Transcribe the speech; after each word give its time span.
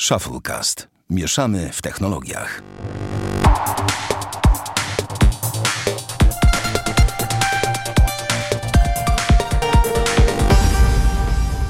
Shufflecast. 0.00 0.88
Mieszamy 1.10 1.70
w 1.72 1.82
technologiach. 1.82 2.62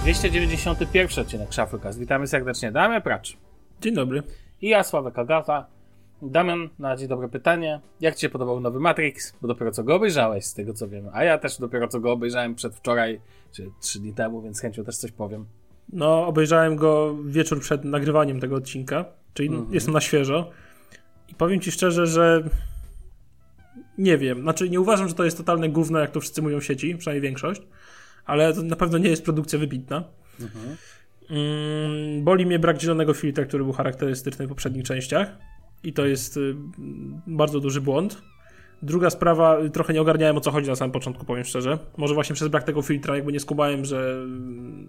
Dwieście 0.03 0.31
dziewięćdziesiąty 0.31 0.87
pierwszy 0.87 1.21
odcinek 1.21 1.55
Shufflecast. 1.55 1.99
Witamy 1.99 2.27
serdecznie. 2.27 2.73
Damian 2.73 3.03
Pracz. 3.03 3.37
Dzień 3.81 3.95
dobry. 3.95 4.23
I 4.63 4.69
ja, 4.69 4.83
Sławek 4.83 5.19
Agata. 5.19 5.67
Damian, 6.23 6.69
na 6.79 6.97
dzień 6.97 7.09
dobre 7.09 7.29
pytanie. 7.29 7.81
Jak 8.01 8.15
Ci 8.15 8.21
się 8.21 8.29
podobał 8.29 8.61
nowy 8.61 8.81
Matrix? 8.81 9.35
Bo 9.43 9.49
dopiero 9.49 9.71
co 9.71 9.85
go 9.85 9.95
obejrzałeś, 9.95 10.45
z 10.45 10.55
tego 10.55 10.75
co 10.75 10.89
wiem. 10.89 11.11
A 11.13 11.25
ja 11.25 11.39
też 11.39 11.59
dopiero 11.59 11.89
co 11.89 12.01
go 12.01 12.13
obejrzałem 12.13 12.55
przedwczoraj, 12.55 13.21
czy 13.53 13.71
trzy 13.81 14.01
dni 14.01 14.15
temu, 14.15 14.43
więc 14.43 14.61
chęcią 14.61 14.85
też 14.85 14.97
coś 14.97 15.13
powiem. 15.13 15.47
No, 15.93 16.27
obejrzałem 16.27 16.77
go 16.77 17.17
wieczór 17.25 17.61
przed 17.61 17.85
nagrywaniem 17.85 18.41
tego 18.41 18.57
odcinka, 18.57 19.05
czyli 19.35 19.49
Mhm. 19.49 19.75
jestem 19.75 19.95
na 19.95 20.01
świeżo. 20.01 20.51
I 21.29 21.35
powiem 21.35 21.61
ci 21.61 21.73
szczerze, 21.73 22.07
że 22.07 22.43
nie 23.99 24.19
wiem. 24.19 24.43
Znaczy, 24.43 24.71
nie 24.71 24.81
uważam, 24.81 25.09
że 25.09 25.15
to 25.15 25.25
jest 25.25 25.37
totalne 25.37 25.69
gówno, 25.69 25.99
jak 25.99 26.11
to 26.11 26.21
wszyscy 26.21 26.43
mówią 26.43 26.61
w 26.61 26.65
sieci, 26.65 26.97
przynajmniej 26.97 27.23
większość, 27.23 27.63
ale 28.25 28.55
to 28.55 28.63
na 28.63 28.77
pewno 28.77 28.99
nie 28.99 29.09
jest 29.09 29.25
produkcja 29.25 29.59
wybitna. 29.59 30.05
Mm, 31.31 32.25
boli 32.25 32.47
mnie 32.47 32.59
brak 32.59 32.81
zielonego 32.81 33.15
filtra, 33.15 33.45
który 33.45 33.65
był 33.65 33.73
charakterystyczny 33.73 34.47
w 34.47 34.49
poprzednich 34.49 34.85
częściach. 34.85 35.39
I 35.83 35.93
to 35.93 36.07
jest 36.07 36.37
y, 36.37 36.55
bardzo 37.27 37.61
duży 37.61 37.81
błąd. 37.81 38.23
Druga 38.83 39.11
sprawa, 39.11 39.59
trochę 39.73 39.93
nie 39.93 40.01
ogarniałem 40.01 40.37
o 40.37 40.41
co 40.41 40.51
chodzi 40.51 40.69
na 40.69 40.77
samym 40.77 40.93
początku, 40.93 41.25
powiem 41.25 41.45
szczerze. 41.45 41.79
Może 41.97 42.15
właśnie 42.15 42.35
przez 42.35 42.49
brak 42.49 42.65
tego 42.65 42.83
filtra, 42.83 43.17
jakby 43.17 43.33
nie 43.33 43.41
skumałem, 43.41 43.85
że 43.85 44.27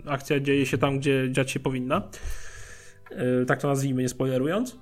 akcja 0.05 0.39
dzieje 0.39 0.65
się 0.65 0.77
tam, 0.77 0.99
gdzie 0.99 1.31
dziać 1.31 1.51
się 1.51 1.59
powinna. 1.59 2.01
Y, 3.41 3.45
tak 3.45 3.61
to 3.61 3.67
nazwijmy, 3.67 4.01
nie 4.01 4.09
spoilerując. 4.09 4.77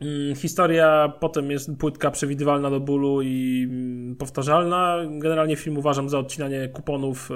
Mm, 0.00 0.34
Historia 0.34 1.12
potem 1.20 1.50
jest 1.50 1.70
płytka, 1.78 2.10
przewidywalna 2.10 2.70
do 2.70 2.80
bólu 2.80 3.22
i 3.22 3.66
mm, 3.70 4.16
powtarzalna. 4.16 4.96
Generalnie 5.18 5.56
film 5.56 5.78
uważam 5.78 6.08
za 6.08 6.18
odcinanie 6.18 6.68
kuponów 6.68 7.30
y, 7.30 7.34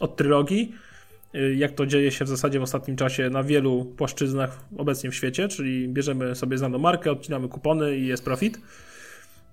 od 0.00 0.16
trylogii 0.16 0.72
y, 1.34 1.54
jak 1.54 1.72
to 1.72 1.86
dzieje 1.86 2.10
się 2.10 2.24
w 2.24 2.28
zasadzie 2.28 2.60
w 2.60 2.62
ostatnim 2.62 2.96
czasie 2.96 3.30
na 3.30 3.42
wielu 3.42 3.84
płaszczyznach 3.84 4.64
obecnie 4.76 5.10
w 5.10 5.14
świecie, 5.14 5.48
czyli 5.48 5.88
bierzemy 5.88 6.34
sobie 6.34 6.58
znaną 6.58 6.78
markę, 6.78 7.10
odcinamy 7.10 7.48
kupony 7.48 7.96
i 7.96 8.06
jest 8.06 8.24
profit. 8.24 8.60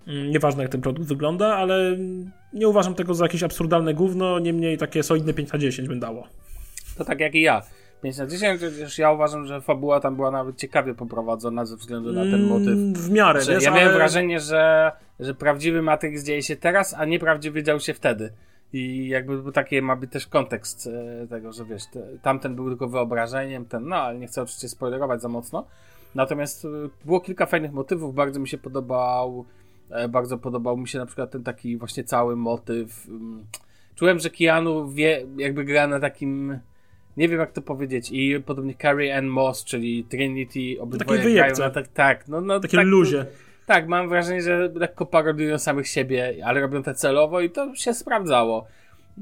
Mm, 0.08 0.32
Nieważne 0.32 0.64
jak 0.64 0.72
ten 0.72 0.82
produkt 0.82 1.08
wygląda, 1.08 1.56
ale 1.56 1.98
nie 2.54 2.68
uważam 2.68 2.94
tego 2.96 3.14
za 3.14 3.26
jakieś 3.26 3.44
absurdalne 3.44 3.94
gówno, 3.94 4.40
niemniej 4.40 4.78
takie 4.78 5.04
solidne 5.04 5.34
5 5.34 5.52
na 5.54 5.60
10 5.60 5.88
bym 5.88 6.00
dało. 6.00 6.28
To 6.98 7.06
tak 7.06 7.20
jak 7.20 7.36
i 7.36 7.42
ja. 7.42 7.62
5 8.04 8.18
na 8.18 8.28
10, 8.28 8.62
chociaż 8.62 8.98
ja 8.98 9.12
uważam, 9.12 9.46
że 9.48 9.62
fabuła 9.62 10.00
tam 10.00 10.16
była 10.16 10.32
nawet 10.32 10.58
ciekawie 10.58 10.94
poprowadzona 10.96 11.66
ze 11.66 11.76
względu 11.76 12.14
na 12.14 12.22
ten 12.24 12.44
motyw. 12.48 12.68
Mm, 12.68 12.94
W 12.94 13.10
miarę, 13.12 13.42
Że 13.42 13.54
wiesz, 13.54 13.64
ja 13.64 13.72
miałem 13.72 13.88
ale- 13.88 13.98
wrażenie, 13.98 14.40
że, 14.40 14.92
że 15.20 15.34
prawdziwy 15.34 15.82
Matrix 15.82 16.24
dzieje 16.24 16.44
się 16.44 16.56
teraz, 16.56 16.94
a 16.98 17.06
nieprawdziwy 17.06 17.64
dział 17.64 17.80
się 17.80 17.94
wtedy. 17.94 18.34
I 18.74 19.08
jakby 19.08 19.42
był 19.42 19.52
taki 19.52 19.82
ma 19.82 19.96
być 19.96 20.12
też 20.12 20.28
kontekst 20.28 20.88
e, 21.24 21.28
tego, 21.28 21.52
że 21.54 21.66
wiesz, 21.66 21.86
te, 21.94 22.00
tamten 22.22 22.56
był 22.56 22.68
tylko 22.70 22.88
wyobrażeniem, 22.88 23.66
ten, 23.66 23.86
no 23.88 23.96
ale 23.96 24.20
nie 24.20 24.28
chcę 24.28 24.42
oczywiście 24.42 24.70
spoilerować 24.70 25.22
za 25.22 25.30
mocno. 25.30 25.66
Natomiast 26.16 26.66
e, 26.66 26.68
było 27.06 27.20
kilka 27.22 27.46
fajnych 27.46 27.72
motywów, 27.74 28.16
bardzo 28.16 28.40
mi 28.40 28.48
się 28.48 28.58
podobał, 28.58 29.46
bardzo 30.10 30.38
podobał 30.38 30.78
mi 30.78 30.88
się 30.88 31.00
na 31.00 31.06
przykład 31.06 31.32
ten 31.32 31.44
taki 31.44 31.78
właśnie 31.78 32.04
cały 32.04 32.36
motyw. 32.36 33.08
mm. 33.08 33.46
Czułem, 33.96 34.20
że 34.20 34.30
Keanu 34.30 34.90
wie, 34.90 35.26
jakby 35.38 35.64
gra 35.64 35.88
na 35.88 36.00
takim, 36.00 36.60
nie 37.18 37.30
wiem 37.30 37.40
jak 37.40 37.52
to 37.52 37.62
powiedzieć, 37.62 38.10
i 38.12 38.40
podobnie 38.46 38.76
Carrie 38.82 39.18
Ann 39.18 39.26
Moss, 39.28 39.64
czyli 39.64 40.04
Trinity, 40.04 40.82
obydwoje 40.82 41.20
grają 41.20 41.34
wyjebce. 41.36 41.64
na 41.64 41.70
tak, 41.70 41.88
tak, 41.88 42.28
no, 42.28 42.42
no 42.42 42.60
Takie 42.60 42.78
tak, 42.78 42.86
luzie. 42.86 43.26
tak, 43.66 43.88
mam 43.88 44.10
wrażenie, 44.10 44.42
że 44.42 44.70
lekko 44.76 45.06
parodują 45.06 45.58
samych 45.60 45.88
siebie, 45.88 46.36
ale 46.46 46.62
robią 46.62 46.84
to 46.84 46.94
celowo 46.94 47.42
i 47.42 47.50
to 47.50 47.76
się 47.76 47.94
sprawdzało. 47.94 48.68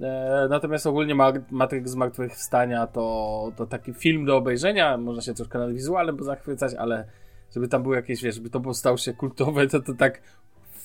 E, 0.01 0.47
natomiast 0.49 0.87
ogólnie 0.87 1.15
Ma- 1.15 1.33
Matrix 1.51 1.91
Zmartwychwstania 1.91 2.87
to, 2.87 3.51
to 3.55 3.65
taki 3.65 3.93
film 3.93 4.25
do 4.25 4.37
obejrzenia, 4.37 4.97
można 4.97 5.21
się 5.21 5.33
troszkę 5.33 5.59
nad 5.59 5.71
wizualem 5.73 6.23
zachwycać, 6.23 6.73
ale 6.73 7.05
żeby 7.53 7.67
tam 7.67 7.83
było 7.83 7.95
jakieś, 7.95 8.23
wiesz, 8.23 8.35
żeby 8.35 8.49
to 8.49 8.73
stał 8.73 8.97
się 8.97 9.13
kultowe, 9.13 9.67
to 9.67 9.79
to 9.81 9.93
tak 9.93 10.21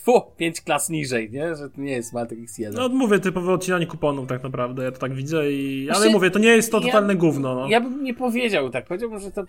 fu, 0.03 0.23
pięć 0.37 0.61
klas 0.61 0.89
niżej, 0.89 1.31
nie? 1.31 1.57
Że 1.57 1.71
to 1.71 1.81
nie 1.81 1.93
jest 1.93 2.13
Matrix 2.13 2.59
1. 2.59 2.75
No 2.75 2.89
mówię, 2.89 3.19
typowe 3.19 3.53
odcinanie 3.53 3.87
kuponów 3.87 4.29
tak 4.29 4.43
naprawdę, 4.43 4.85
ja 4.85 4.93
to 4.93 4.99
tak 4.99 5.15
widzę 5.15 5.53
i... 5.53 5.87
Ale 5.91 5.99
Właśnie- 5.99 6.13
mówię, 6.13 6.31
to 6.31 6.39
nie 6.39 6.49
jest 6.49 6.73
to 6.73 6.79
ja- 6.79 6.87
totalne 6.87 7.15
gówno, 7.17 7.55
no. 7.55 7.69
Ja 7.69 7.81
bym 7.81 8.05
nie 8.05 8.15
powiedział 8.15 8.71
tak. 8.71 8.87
Powiedziałbym, 8.87 9.19
że 9.21 9.31
to 9.31 9.45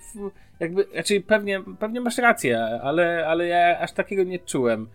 jakby, 0.59 0.85
raczej 0.93 1.21
pewnie, 1.21 1.61
pewnie 1.79 2.01
masz 2.01 2.17
rację, 2.17 2.59
ale, 2.83 3.27
ale 3.27 3.47
ja 3.47 3.79
aż 3.79 3.91
takiego 3.91 4.23
nie 4.23 4.39
czułem. 4.39 4.87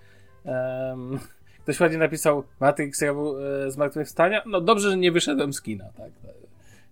Um, 0.44 1.18
ktoś 1.62 1.80
ładnie 1.80 1.98
napisał 1.98 2.44
Matrix 2.60 3.02
e, 3.02 3.14
Zmartwychwstania. 3.68 4.42
No 4.46 4.60
dobrze, 4.60 4.90
że 4.90 4.96
nie 4.96 5.12
wyszedłem 5.12 5.52
z 5.52 5.62
kina, 5.62 5.84
tak. 5.96 6.10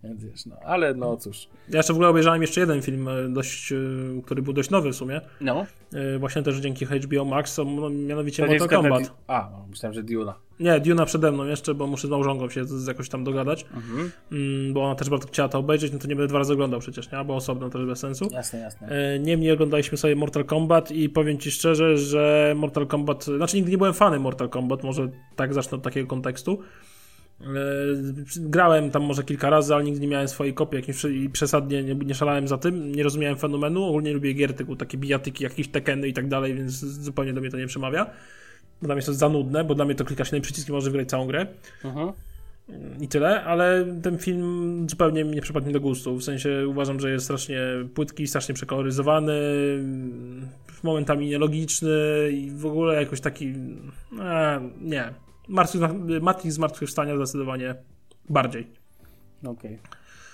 Więc 0.04 0.25
wiesz, 0.25 0.47
no, 0.47 0.56
ale 0.65 0.94
no 0.94 1.16
cóż. 1.16 1.48
Ja 1.69 1.76
jeszcze 1.76 1.92
w 1.92 1.97
ogóle 1.97 2.09
obejrzałem 2.09 2.42
jeszcze 2.42 2.60
jeden 2.60 2.82
film, 2.82 3.09
e, 3.09 3.28
dość, 3.28 3.72
e, 3.72 3.76
który 4.25 4.42
był 4.42 4.53
dość 4.53 4.70
nowy 4.70 4.92
w 4.92 4.97
sumie. 4.97 5.20
No. 5.41 5.66
E, 5.94 6.19
Właśnie 6.19 6.42
też 6.42 6.56
dzięki 6.56 6.84
HBO 6.84 7.25
Max, 7.25 7.59
no, 7.59 7.91
mianowicie 7.91 8.42
To 8.47 8.48
Mortal 8.53 8.69
Kombat. 8.69 9.12
A, 9.26 9.48
no, 9.53 9.66
myślałem, 9.70 9.94
że 9.94 10.03
Duna. 10.03 10.34
Nie, 10.60 10.81
Duna 10.81 11.06
przede 11.06 11.32
mną 11.32 11.44
jeszcze, 11.44 11.75
bo 11.75 11.87
muszę 11.87 12.06
z 12.06 12.10
małżonką 12.10 12.50
się 12.50 12.65
jakoś 12.87 13.09
tam 13.09 13.25
dogadać, 13.25 13.66
Mhm. 13.75 14.10
mm, 14.32 14.72
bo 14.72 14.84
ona 14.84 14.94
też 14.94 15.10
bardzo 15.10 15.26
chciała 15.28 15.48
to 15.48 15.59
obejrzeć, 15.59 15.92
no 15.92 15.98
to 15.98 16.09
nie 16.09 16.16
będę 16.16 16.28
dwa 16.28 16.38
razy 16.38 16.53
oglądał 16.53 16.81
przecież, 16.81 17.12
nie? 17.12 17.25
Bo 17.25 17.36
osobno 17.36 17.71
też 17.71 17.84
bez 17.86 17.98
sensu. 17.98 18.28
Jasne, 18.32 18.59
jasne. 18.59 18.88
Niemniej 19.21 19.53
oglądaliśmy 19.53 19.98
sobie 19.98 20.16
Mortal 20.16 20.44
Kombat 20.44 20.91
i 20.91 21.09
powiem 21.09 21.38
Ci 21.38 21.50
szczerze, 21.50 21.98
że 21.98 22.53
Mortal 22.56 22.86
Kombat, 22.86 23.25
znaczy 23.25 23.56
nigdy 23.56 23.71
nie 23.71 23.78
byłem 23.78 23.94
fanem 23.94 24.22
Mortal 24.22 24.48
Kombat, 24.48 24.82
może 24.84 25.09
tak 25.36 25.54
zacznę 25.54 25.76
od 25.78 25.82
takiego 25.84 26.06
kontekstu. 26.09 26.59
E, 27.44 28.41
Grałem 28.41 28.91
tam 28.91 29.03
może 29.03 29.22
kilka 29.22 29.50
razy, 29.50 29.75
ale 29.75 29.84
nigdy 29.84 30.00
nie 30.00 30.09
miałem 30.09 30.28
swojej 30.28 30.55
kopii 30.55 30.77
jakimś 30.77 31.05
i 31.05 31.31
przesadnie 31.31 31.82
nie, 31.82 31.94
nie 31.94 32.15
szalałem 32.15 32.49
za 32.49 32.59
tym, 32.59 32.93
nie 32.93 33.03
rozumiałem 33.03 33.37
fenomenu, 33.38 33.84
ogólnie 33.84 34.12
lubię 34.12 34.32
gier 34.32 34.55
typu 34.55 34.77
takie 34.77 34.99
bijatyki, 34.99 35.44
jakieś 35.44 35.69
tekeny 35.69 36.09
i 36.09 36.12
tak 36.12 36.28
dalej, 36.28 36.54
więc 36.54 36.72
zupełnie 36.84 37.33
do 37.33 37.41
mnie 37.41 37.50
to 37.50 37.56
nie 37.56 37.66
przemawia. 37.66 38.04
Bo 38.83 38.87
dla 38.87 38.94
mnie 38.94 39.04
to 39.04 39.10
jest 39.10 39.21
za 39.21 39.28
nudne, 39.28 39.65
bo 39.65 39.75
dla 39.75 39.84
mnie 39.84 39.94
to 39.94 40.04
klikasz 40.04 40.33
na 40.33 40.41
przycisk 40.41 40.69
i 40.69 40.72
możesz 40.72 40.91
wygrać 40.91 41.09
całą 41.09 41.27
grę 41.27 41.47
Mhm. 41.84 42.12
i 43.00 43.09
tyle, 43.09 43.44
ale 43.44 43.87
ten 44.03 44.19
film 44.19 44.87
zupełnie 44.91 45.25
mi 45.25 45.31
nie 45.31 45.43
przypadł 45.43 45.66
mi 45.66 45.72
do 45.72 45.81
gustu. 45.81 46.16
W 46.16 46.25
sensie 46.25 46.69
uważam, 46.69 47.00
że 47.00 47.10
jest 47.10 47.25
strasznie 47.25 47.60
płytki, 47.94 48.27
strasznie 48.27 48.54
przekoloryzowany, 48.54 49.41
momentami 50.84 51.27
nielogiczny 51.27 51.99
i 52.33 52.50
w 52.50 52.66
ogóle 52.66 52.94
jakoś 52.94 53.21
taki. 53.21 53.54
E, 54.21 54.60
nie. 54.81 55.15
Matrix 56.21 56.55
Zmartwychwstania 56.55 57.16
zdecydowanie 57.16 57.75
bardziej. 58.28 58.71
Okej. 59.47 59.78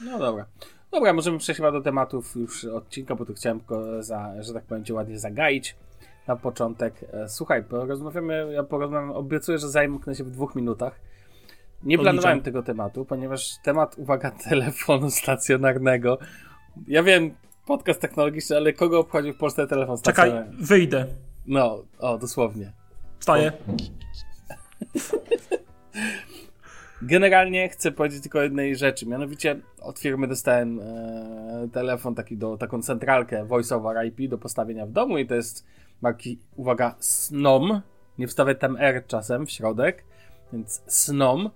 No 0.04 0.18
dobra. 0.18 0.46
Dobra, 0.90 1.12
możemy 1.12 1.38
przejść 1.38 1.56
chyba 1.56 1.72
do 1.72 1.80
tematów 1.80 2.36
już 2.36 2.64
odcinka, 2.64 3.14
bo 3.14 3.24
tu 3.26 3.34
chciałem 3.34 3.60
go, 3.68 4.02
za, 4.02 4.42
że 4.42 4.52
tak 4.54 4.64
powiem, 4.64 4.84
cię 4.84 4.94
ładnie 4.94 5.18
zagaić 5.18 5.76
na 6.26 6.36
początek. 6.36 6.94
E, 7.12 7.28
Słuchaj, 7.28 7.64
porozmawiamy, 7.64 8.52
ja 8.52 8.62
porozmawiam, 8.62 9.10
obiecuję, 9.10 9.58
że 9.58 9.68
zajmę 9.68 10.14
się 10.14 10.24
w 10.24 10.30
dwóch 10.30 10.54
minutach. 10.54 11.00
Nie 11.82 11.96
Odliczam. 11.96 12.02
planowałem 12.04 12.42
tego 12.42 12.62
tematu, 12.62 13.04
ponieważ 13.04 13.50
temat, 13.64 13.98
uwaga, 13.98 14.30
telefonu 14.48 15.10
stacjonarnego. 15.10 16.18
Ja 16.88 17.02
wiem, 17.02 17.34
podcast 17.66 18.00
technologiczny, 18.00 18.56
ale 18.56 18.72
kogo 18.72 18.98
obchodzi 18.98 19.32
w 19.32 19.36
Polsce 19.36 19.66
telefon 19.66 19.96
Czekaj, 19.96 20.30
stacjonarny? 20.30 20.66
wyjdę. 20.66 21.06
No, 21.46 21.82
o, 21.98 22.18
dosłownie. 22.18 22.72
Wstaję. 23.18 23.52
Generalnie 27.02 27.68
chcę 27.68 27.92
powiedzieć 27.92 28.22
tylko 28.22 28.42
jednej 28.42 28.76
rzeczy, 28.76 29.06
mianowicie 29.06 29.60
od 29.82 29.98
firmy 29.98 30.26
dostałem 30.26 30.80
e, 30.80 31.68
telefon, 31.72 32.14
taki 32.14 32.36
do, 32.36 32.56
taką 32.56 32.82
centralkę 32.82 33.44
Voice 33.44 33.76
over 33.76 34.06
IP 34.06 34.30
do 34.30 34.38
postawienia 34.38 34.86
w 34.86 34.92
domu 34.92 35.18
i 35.18 35.26
to 35.26 35.34
jest 35.34 35.66
marki, 36.00 36.38
uwaga, 36.56 36.94
Snom, 36.98 37.80
nie 38.18 38.28
wstawię 38.28 38.54
tam 38.54 38.76
R 38.76 39.06
czasem 39.06 39.46
w 39.46 39.50
środek, 39.50 40.04
więc 40.52 40.82
Snom. 40.86 41.50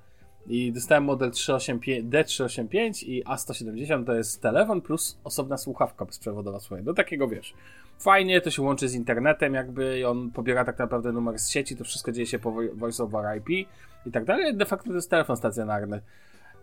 I 0.47 0.73
dostałem 0.73 1.05
model 1.05 1.31
385, 1.31 2.11
D385 2.11 3.07
i 3.07 3.25
A170 3.25 4.05
to 4.05 4.15
jest 4.15 4.43
telefon 4.43 4.81
plus 4.81 5.19
osobna 5.25 5.59
słuchawka 5.59 6.05
bezprzewodowa, 6.05 6.61
słuchaj, 6.61 6.85
do 6.85 6.95
takiego 6.95 7.29
wiesz, 7.29 7.55
fajnie, 7.99 8.41
to 8.41 8.51
się 8.51 8.63
łączy 8.63 8.89
z 8.89 8.95
internetem 8.95 9.55
jakby 9.55 9.99
i 9.99 10.05
on 10.05 10.31
pobiera 10.31 10.65
tak 10.65 10.79
naprawdę 10.79 11.13
numer 11.13 11.39
z 11.39 11.49
sieci, 11.49 11.77
to 11.77 11.85
wszystko 11.85 12.13
dzieje 12.13 12.27
się 12.27 12.39
po 12.39 12.51
vo- 12.53 12.75
Voice 12.75 13.03
over 13.03 13.37
IP 13.39 13.69
i 14.07 14.13
tak 14.13 14.25
dalej. 14.25 14.57
De 14.57 14.67
facto 14.67 14.89
to 14.89 14.95
jest 14.95 15.11
telefon 15.11 15.37
stacjonarny. 15.37 16.01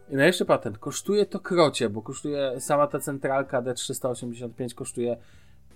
I 0.10 0.16
najlepszy 0.16 0.45
patent. 0.45 0.78
Kosztuje 0.78 1.25
to 1.25 1.39
krocie, 1.39 1.89
bo 1.89 2.01
kosztuje 2.01 2.60
sama 2.60 2.88
ta 2.88 3.00
centralka 3.00 3.62
D385 3.62 4.74
kosztuje 4.74 5.18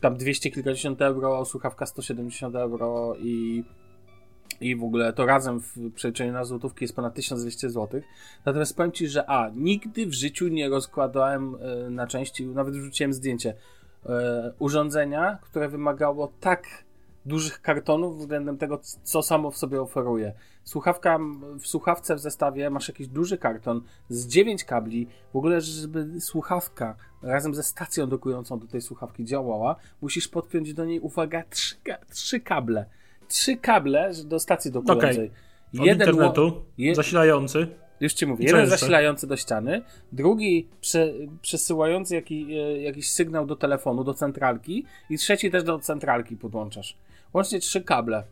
tam 0.01 0.17
200 0.17 0.51
kilkadziesiąt 0.51 1.01
euro, 1.01 1.45
słuchawka 1.45 1.85
170 1.85 2.55
euro 2.55 3.15
i 3.19 3.63
i 4.61 4.75
w 4.75 4.83
ogóle 4.83 5.13
to 5.13 5.25
razem 5.25 5.59
w 5.59 5.93
przeliczeniu 5.93 6.33
na 6.33 6.45
złotówki 6.45 6.83
jest 6.83 6.95
ponad 6.95 7.13
1200 7.13 7.69
zł. 7.69 8.01
Natomiast 8.45 8.75
powiem 8.77 8.91
Ci, 8.91 9.07
że 9.07 9.29
a, 9.29 9.51
nigdy 9.55 10.05
w 10.05 10.13
życiu 10.13 10.47
nie 10.47 10.69
rozkładałem 10.69 11.55
e, 11.55 11.89
na 11.89 12.07
części, 12.07 12.45
nawet 12.47 12.73
wrzuciłem 12.75 13.13
zdjęcie, 13.13 13.53
urządzenia, 14.59 15.37
które 15.41 15.69
wymagało 15.69 16.33
tak 16.39 16.85
dużych 17.25 17.61
kartonów 17.61 18.17
względem 18.17 18.57
tego, 18.57 18.79
co 19.03 19.21
samo 19.21 19.51
w 19.51 19.57
sobie 19.57 19.81
oferuje. 19.81 20.33
Słuchawka, 20.63 21.19
w 21.59 21.67
słuchawce 21.67 22.15
w 22.15 22.19
zestawie 22.19 22.69
masz 22.69 22.87
jakiś 22.87 23.07
duży 23.07 23.37
karton 23.37 23.81
z 24.09 24.27
9 24.27 24.63
kabli. 24.63 25.07
W 25.33 25.35
ogóle, 25.35 25.61
żeby 25.61 26.21
słuchawka 26.21 26.95
razem 27.21 27.55
ze 27.55 27.63
stacją 27.63 28.09
dokującą 28.09 28.59
do 28.59 28.67
tej 28.67 28.81
słuchawki 28.81 29.25
działała, 29.25 29.75
musisz 30.01 30.27
podpiąć 30.27 30.73
do 30.73 30.85
niej, 30.85 30.99
uwaga, 30.99 31.43
trzy, 31.49 31.75
trzy 32.09 32.39
kable. 32.39 32.85
Trzy 33.27 33.57
kable 33.57 34.11
do 34.25 34.39
stacji 34.39 34.71
dokującej. 34.71 35.27
Okay. 35.27 35.85
Jeden 35.85 36.09
internetu, 36.09 36.65
je, 36.77 36.95
zasilający. 36.95 37.67
Już 37.99 38.13
ci 38.13 38.25
mówię. 38.25 38.45
Jeden 38.45 38.67
zasilający 38.67 39.27
do 39.27 39.37
ściany, 39.37 39.81
drugi 40.11 40.67
prze, 40.81 41.13
przesyłający 41.41 42.15
jaki, 42.15 42.47
e, 42.53 42.81
jakiś 42.81 43.11
sygnał 43.11 43.45
do 43.45 43.55
telefonu, 43.55 44.03
do 44.03 44.13
centralki 44.13 44.85
i 45.09 45.17
trzeci 45.17 45.51
też 45.51 45.63
do 45.63 45.79
centralki 45.79 46.37
podłączasz. 46.37 46.97
Łącznie 47.33 47.59
trzy 47.59 47.81
kable. 47.81 48.23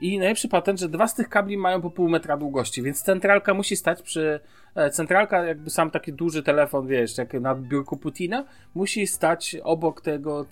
I 0.00 0.18
najlepszy 0.18 0.48
patent, 0.48 0.80
że 0.80 0.88
dwa 0.88 1.08
z 1.08 1.14
tych 1.14 1.28
kabli 1.28 1.56
mają 1.56 1.80
po 1.82 1.90
pół 1.90 2.08
metra 2.08 2.36
długości, 2.36 2.82
więc 2.82 3.02
centralka 3.02 3.54
musi 3.54 3.76
stać 3.76 4.02
przy. 4.02 4.40
E, 4.74 4.90
centralka, 4.90 5.44
jakby 5.44 5.70
sam 5.70 5.90
taki 5.90 6.12
duży 6.12 6.42
telefon, 6.42 6.86
wiesz, 6.86 7.18
jak 7.18 7.32
na 7.32 7.54
biurku 7.54 7.96
Putina, 7.96 8.44
musi 8.74 9.06
stać 9.06 9.56
obok 9.62 10.00
tego 10.00 10.46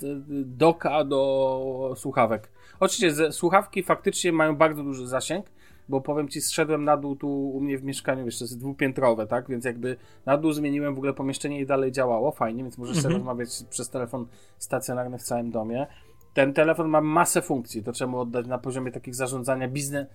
doka 0.44 1.04
do 1.04 1.94
słuchawek. 1.96 2.48
Oczywiście 2.80 3.32
słuchawki 3.32 3.82
faktycznie 3.82 4.32
mają 4.32 4.56
bardzo 4.56 4.82
duży 4.82 5.06
zasięg, 5.06 5.46
bo 5.90 6.00
powiem 6.00 6.28
ci, 6.28 6.40
zszedłem 6.40 6.84
na 6.84 6.96
dół 6.96 7.16
tu 7.16 7.50
u 7.50 7.60
mnie 7.60 7.78
w 7.78 7.84
mieszkaniu, 7.84 8.24
wiesz, 8.24 8.38
to 8.38 8.44
jest 8.44 8.58
dwupiętrowe, 8.58 9.26
tak? 9.26 9.48
Więc 9.48 9.64
jakby 9.64 9.96
na 10.26 10.36
dół 10.36 10.52
zmieniłem 10.52 10.94
w 10.94 10.98
ogóle 10.98 11.14
pomieszczenie 11.14 11.60
i 11.60 11.66
dalej 11.66 11.92
działało, 11.92 12.32
fajnie, 12.32 12.62
więc 12.62 12.78
możesz 12.78 12.96
mhm. 12.96 13.02
sobie 13.02 13.18
rozmawiać 13.18 13.48
przez 13.70 13.90
telefon 13.90 14.26
stacjonarny 14.58 15.18
w 15.18 15.22
całym 15.22 15.50
domie 15.50 15.86
ten 16.34 16.52
telefon 16.52 16.88
ma 16.88 17.00
masę 17.00 17.42
funkcji, 17.42 17.82
to 17.82 17.92
trzeba 17.92 18.10
mu 18.10 18.18
oddać 18.18 18.46
na 18.46 18.58
poziomie 18.58 18.92
takich 18.92 19.14
zarządzania 19.14 19.68
biznes, 19.68 20.06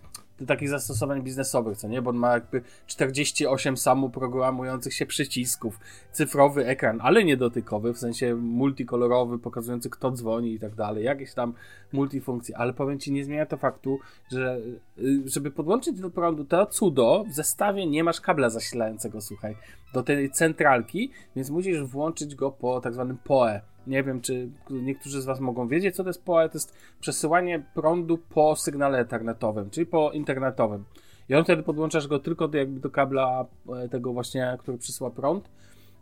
takich 0.47 0.69
zastosowań 0.69 1.23
biznesowych, 1.23 1.77
co 1.77 1.87
nie? 1.87 2.01
Bo 2.01 2.09
on 2.09 2.15
ma 2.15 2.33
jakby 2.33 2.61
48 2.87 3.77
samoprogramujących 3.77 4.93
się 4.93 5.05
przycisków, 5.05 5.79
cyfrowy 6.11 6.65
ekran, 6.65 6.99
ale 7.01 7.23
niedotykowy, 7.23 7.93
w 7.93 7.97
sensie 7.97 8.35
multikolorowy, 8.35 9.39
pokazujący 9.39 9.89
kto 9.89 10.11
dzwoni 10.11 10.53
i 10.53 10.59
tak 10.59 10.75
dalej, 10.75 11.03
jakieś 11.03 11.33
tam 11.33 11.53
multifunkcje, 11.93 12.57
ale 12.57 12.73
powiem 12.73 12.99
Ci, 12.99 13.11
nie 13.11 13.25
zmienia 13.25 13.45
to 13.45 13.57
faktu, 13.57 13.99
że 14.31 14.59
y, 14.99 15.21
żeby 15.25 15.51
podłączyć 15.51 15.99
do 15.99 16.09
prądu 16.09 16.45
to 16.45 16.65
cudo, 16.65 17.25
w 17.29 17.33
zestawie 17.33 17.87
nie 17.87 18.03
masz 18.03 18.21
kabla 18.21 18.49
zasilającego, 18.49 19.21
słuchaj, 19.21 19.55
do 19.93 20.03
tej 20.03 20.31
centralki, 20.31 21.11
więc 21.35 21.49
musisz 21.49 21.83
włączyć 21.83 22.35
go 22.35 22.51
po 22.51 22.81
tak 22.81 22.93
zwanym 22.93 23.17
PoE 23.23 23.61
nie 23.87 24.03
wiem, 24.03 24.21
czy 24.21 24.49
niektórzy 24.69 25.21
z 25.21 25.25
Was 25.25 25.39
mogą 25.39 25.67
wiedzieć, 25.67 25.95
co 25.95 26.03
to 26.03 26.09
jest 26.09 26.23
PoE. 26.23 26.49
To 26.49 26.57
jest 26.57 26.73
przesyłanie 26.99 27.65
prądu 27.73 28.17
po 28.17 28.55
sygnale 28.55 28.99
ethernetowym, 28.99 29.69
czyli 29.69 29.85
po 29.85 30.11
internetowym. 30.11 30.83
I 31.29 31.35
on 31.35 31.43
wtedy 31.43 31.63
podłączasz 31.63 32.07
go 32.07 32.19
tylko 32.19 32.47
do, 32.47 32.57
jakby 32.57 32.79
do 32.79 32.89
kabla 32.89 33.45
e, 33.83 33.89
tego 33.89 34.13
właśnie, 34.13 34.57
który 34.59 34.77
przesyła 34.77 35.11
prąd. 35.11 35.49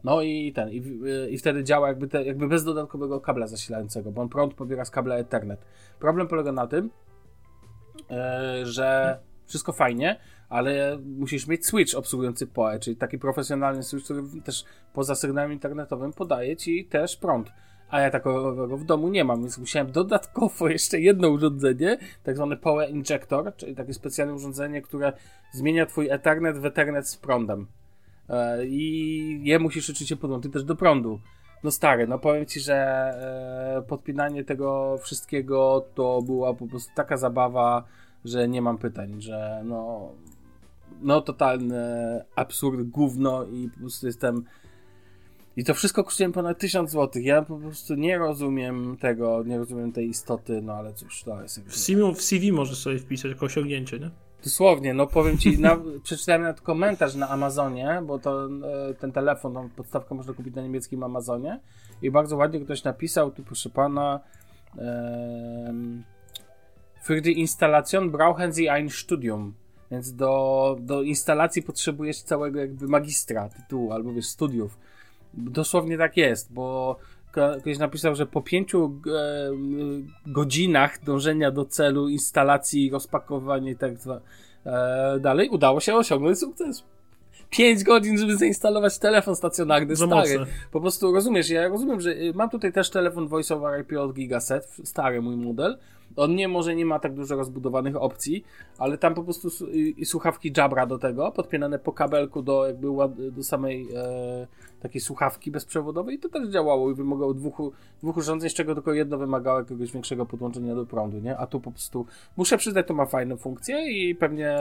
No 0.04 0.22
i 0.22 0.54
ten, 0.54 0.70
i, 0.70 0.84
i 1.30 1.38
wtedy 1.38 1.64
działa 1.64 1.88
jakby, 1.88 2.08
te, 2.08 2.24
jakby 2.24 2.48
bez 2.48 2.64
dodatkowego 2.64 3.22
kabla 3.22 3.48
zasilającego, 3.48 4.12
bo 4.12 4.22
on 4.22 4.30
prąd 4.30 4.54
pobiera 4.54 4.86
z 4.86 4.90
kabla 4.90 5.16
Ethernet. 5.16 5.66
Problem 6.00 6.28
polega 6.28 6.52
na 6.52 6.68
tym, 6.68 6.90
e, 8.12 8.66
że 8.66 9.20
wszystko 9.46 9.74
fajnie, 9.74 10.20
ale 10.50 11.00
musisz 11.18 11.48
mieć 11.48 11.66
switch 11.66 11.96
obsługujący 11.96 12.48
PoE, 12.48 12.80
czyli 12.80 12.96
taki 12.96 13.20
profesjonalny 13.20 13.84
switch, 13.84 14.06
który 14.06 14.24
też 14.44 14.66
poza 14.94 15.16
sygnałem 15.16 15.52
internetowym 15.54 16.14
podaje 16.14 16.56
ci 16.58 16.86
też 16.86 17.18
prąd 17.18 17.52
a 17.94 18.00
ja 18.00 18.12
takiego 18.12 18.78
w 18.78 18.84
domu 18.84 19.10
nie 19.10 19.24
mam, 19.24 19.42
więc 19.42 19.58
musiałem 19.58 19.92
dodatkowo 19.92 20.68
jeszcze 20.68 21.00
jedno 21.00 21.30
urządzenie, 21.30 21.98
tak 22.24 22.36
zwany 22.36 22.58
Power 22.58 22.90
Injector, 22.90 23.56
czyli 23.56 23.76
takie 23.76 23.94
specjalne 23.94 24.34
urządzenie, 24.34 24.82
które 24.82 25.14
zmienia 25.52 25.86
twój 25.86 26.10
Ethernet 26.10 26.58
w 26.58 26.66
Ethernet 26.66 27.08
z 27.10 27.18
prądem. 27.18 27.68
E, 28.30 28.66
I 28.66 29.42
je 29.44 29.60
musisz 29.60 29.90
oczywiście 29.90 30.16
podłączyć 30.16 30.54
też 30.54 30.64
do 30.64 30.76
prądu. 30.76 31.20
No 31.64 31.72
stary, 31.72 32.08
no 32.08 32.20
powiem 32.20 32.46
ci, 32.46 32.60
że 32.60 32.76
e, 32.76 33.82
podpinanie 33.88 34.44
tego 34.44 34.98
wszystkiego 34.98 35.86
to 35.96 36.22
była 36.22 36.54
po 36.54 36.68
prostu 36.68 36.92
taka 36.96 37.18
zabawa, 37.18 37.84
że 38.26 38.48
nie 38.48 38.62
mam 38.62 38.78
pytań, 38.78 39.22
że 39.22 39.62
no 39.66 40.10
no 41.02 41.22
totalny 41.22 41.84
absurd, 42.36 42.84
gówno 42.84 43.44
i 43.44 43.70
po 43.70 43.80
prostu 43.80 44.06
jestem 44.06 44.44
i 45.58 45.64
to 45.64 45.74
wszystko 45.74 46.04
kosztuje 46.04 46.32
ponad 46.32 46.60
1000 46.60 46.92
zł. 46.92 47.22
Ja 47.22 47.42
po 47.42 47.58
prostu 47.58 47.96
nie 47.96 48.18
rozumiem 48.18 48.98
tego, 48.98 49.44
nie 49.44 49.58
rozumiem 49.58 49.92
tej 49.92 50.10
istoty, 50.10 50.62
no 50.62 50.74
ale 50.74 50.94
cóż, 50.94 51.24
to 51.24 51.42
jest. 51.42 51.62
W 51.62 51.78
CV, 51.78 52.14
w 52.16 52.22
CV 52.22 52.52
możesz 52.52 52.78
sobie 52.78 53.00
wpisać 53.00 53.32
jako 53.32 53.46
osiągnięcie, 53.46 54.00
nie? 54.00 54.10
Dosłownie, 54.44 54.94
no 54.94 55.08
powiem 55.08 55.38
ci, 55.38 55.60
na, 55.60 55.78
przeczytałem 56.04 56.42
nawet 56.42 56.62
komentarz 56.62 57.16
na 57.16 57.30
Amazonie, 57.30 58.02
bo 58.06 58.20
to 58.20 58.46
e, 58.46 58.94
ten 58.94 59.12
telefon, 59.12 59.54
tą 59.54 59.70
podstawkę 59.70 60.16
można 60.16 60.34
kupić 60.34 60.56
na 60.56 60.62
niemieckim 60.62 61.04
Amazonie 61.04 61.60
i 62.02 62.12
bardzo 62.12 62.38
ładnie 62.38 62.60
ktoś 62.60 62.84
napisał, 62.84 63.32
tu 63.32 63.44
proszę 63.44 63.70
pana, 63.70 64.20
für 67.04 67.22
die 67.22 67.32
Installation 67.32 68.12
brauchen 68.12 68.54
Sie 68.54 68.72
ein 68.72 68.90
Studium. 68.90 69.54
Więc 69.92 70.14
do, 70.14 70.76
do 70.80 71.02
instalacji 71.02 71.62
potrzebujesz 71.62 72.22
całego 72.22 72.60
jakby 72.60 72.88
magistra 72.88 73.50
tytułu, 73.50 73.92
albo 73.92 74.14
wiesz, 74.14 74.26
studiów. 74.26 74.78
Dosłownie 75.34 75.98
tak 75.98 76.18
jest, 76.18 76.54
bo 76.54 76.98
ktoś 77.62 77.78
napisał, 77.78 78.16
że 78.16 78.26
po 78.26 78.42
pięciu 78.42 79.00
e, 79.08 79.52
godzinach 80.26 81.04
dążenia 81.04 81.52
do 81.52 81.66
celu, 81.66 82.10
instalacji, 82.10 82.90
rozpakowania 82.90 83.72
i 83.72 83.76
tak 83.76 83.94
e, 84.66 85.20
dalej, 85.20 85.50
udało 85.50 85.80
się 85.80 85.96
osiągnąć 85.96 86.40
sukces. 86.40 86.84
5 87.58 87.84
godzin, 87.84 88.18
żeby 88.18 88.38
zainstalować 88.38 89.00
telefon 89.00 89.36
stacjonarny 89.36 89.96
Za 89.96 90.06
stary. 90.06 90.40
Mocne. 90.40 90.54
Po 90.72 90.82
prostu 90.82 91.14
rozumiesz, 91.14 91.50
ja 91.50 91.68
rozumiem, 91.68 92.02
że 92.02 92.12
y, 92.12 92.34
mam 92.36 92.50
tutaj 92.50 92.74
też 92.74 92.90
telefon 92.90 93.28
Voice 93.28 93.56
over 93.56 93.82
IP 93.82 93.98
od 93.98 94.14
Gigaset, 94.14 94.78
stary 94.84 95.22
mój 95.22 95.36
model. 95.36 95.78
On 96.16 96.36
nie 96.36 96.48
może 96.48 96.76
nie 96.76 96.86
ma 96.86 97.00
tak 97.00 97.14
dużo 97.14 97.36
rozbudowanych 97.36 97.96
opcji, 97.96 98.44
ale 98.78 98.98
tam 98.98 99.16
po 99.16 99.24
prostu 99.24 99.50
i 99.74 100.06
słuchawki 100.06 100.54
Jabra 100.58 100.86
do 100.86 100.98
tego, 100.98 101.32
podpinane 101.32 101.80
po 101.80 101.92
kabelku 101.92 102.42
do 102.42 102.68
jakby 102.68 102.88
do 103.32 103.44
samej 103.44 103.88
e, 103.96 104.48
takiej 104.84 105.02
słuchawki 105.02 105.52
bezprzewodowej, 105.52 106.20
to 106.20 106.30
też 106.30 106.50
działało 106.50 106.92
i 106.92 106.96
wymagało 106.96 107.34
dwóch, 107.34 107.62
dwóch 108.00 108.18
urządzeń, 108.18 108.50
z 108.50 108.54
czego 108.54 108.74
tylko 108.74 108.94
jedno 108.94 109.18
wymagało 109.18 109.60
jakiegoś 109.60 109.92
większego 109.92 110.26
podłączenia 110.26 110.76
do 110.76 110.86
prądu, 110.86 111.20
nie? 111.20 111.38
A 111.38 111.48
tu 111.48 111.60
po 111.60 111.72
prostu 111.72 112.06
muszę 112.38 112.58
przyznać, 112.58 112.88
to 112.88 112.94
ma 112.94 113.06
fajną 113.06 113.38
funkcję 113.38 113.92
i 113.92 114.16
pewnie 114.16 114.58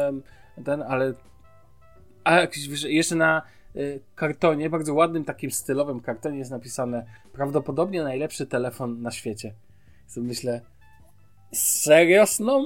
ten, 0.64 0.82
ale 0.82 1.14
a 2.24 2.38
jeszcze 2.88 3.14
na 3.14 3.42
y, 3.76 4.00
kartonie, 4.14 4.70
bardzo 4.70 4.94
ładnym 4.94 5.24
takim 5.24 5.50
stylowym 5.50 6.00
kartonie 6.00 6.38
jest 6.38 6.50
napisane 6.50 7.06
prawdopodobnie 7.32 8.02
najlepszy 8.02 8.46
telefon 8.46 9.02
na 9.02 9.10
świecie. 9.10 9.54
So 10.06 10.20
myślę, 10.20 10.60
serio 11.52 12.26
sną? 12.26 12.64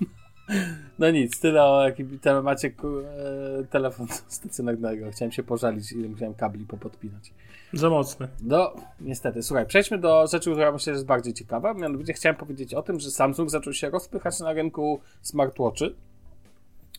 No 0.98 1.10
nic, 1.10 1.40
tyle 1.40 1.64
o 1.64 1.88
jakim 1.88 2.18
temacie 2.18 2.68
e, 2.68 3.64
telefon 3.64 4.06
stacjonarnego. 4.28 5.10
Chciałem 5.10 5.32
się 5.32 5.42
pożalić, 5.42 5.92
ile 5.92 6.08
musiałem 6.08 6.34
kabli 6.34 6.64
popodpinać. 6.64 7.32
Za 7.72 7.90
mocny. 7.90 8.28
No, 8.42 8.74
niestety. 9.00 9.42
Słuchaj, 9.42 9.66
przejdźmy 9.66 9.98
do 9.98 10.26
rzeczy, 10.26 10.50
która 10.50 10.72
myślę, 10.72 10.92
że 10.92 10.96
jest 10.96 11.06
bardziej 11.06 11.34
ciekawa. 11.34 11.74
Mianowicie 11.74 12.12
chciałem 12.12 12.36
powiedzieć 12.36 12.74
o 12.74 12.82
tym, 12.82 13.00
że 13.00 13.10
Samsung 13.10 13.50
zaczął 13.50 13.72
się 13.72 13.90
rozpychać 13.90 14.40
na 14.40 14.52
rynku 14.52 15.00
smartwatchy. 15.22 15.94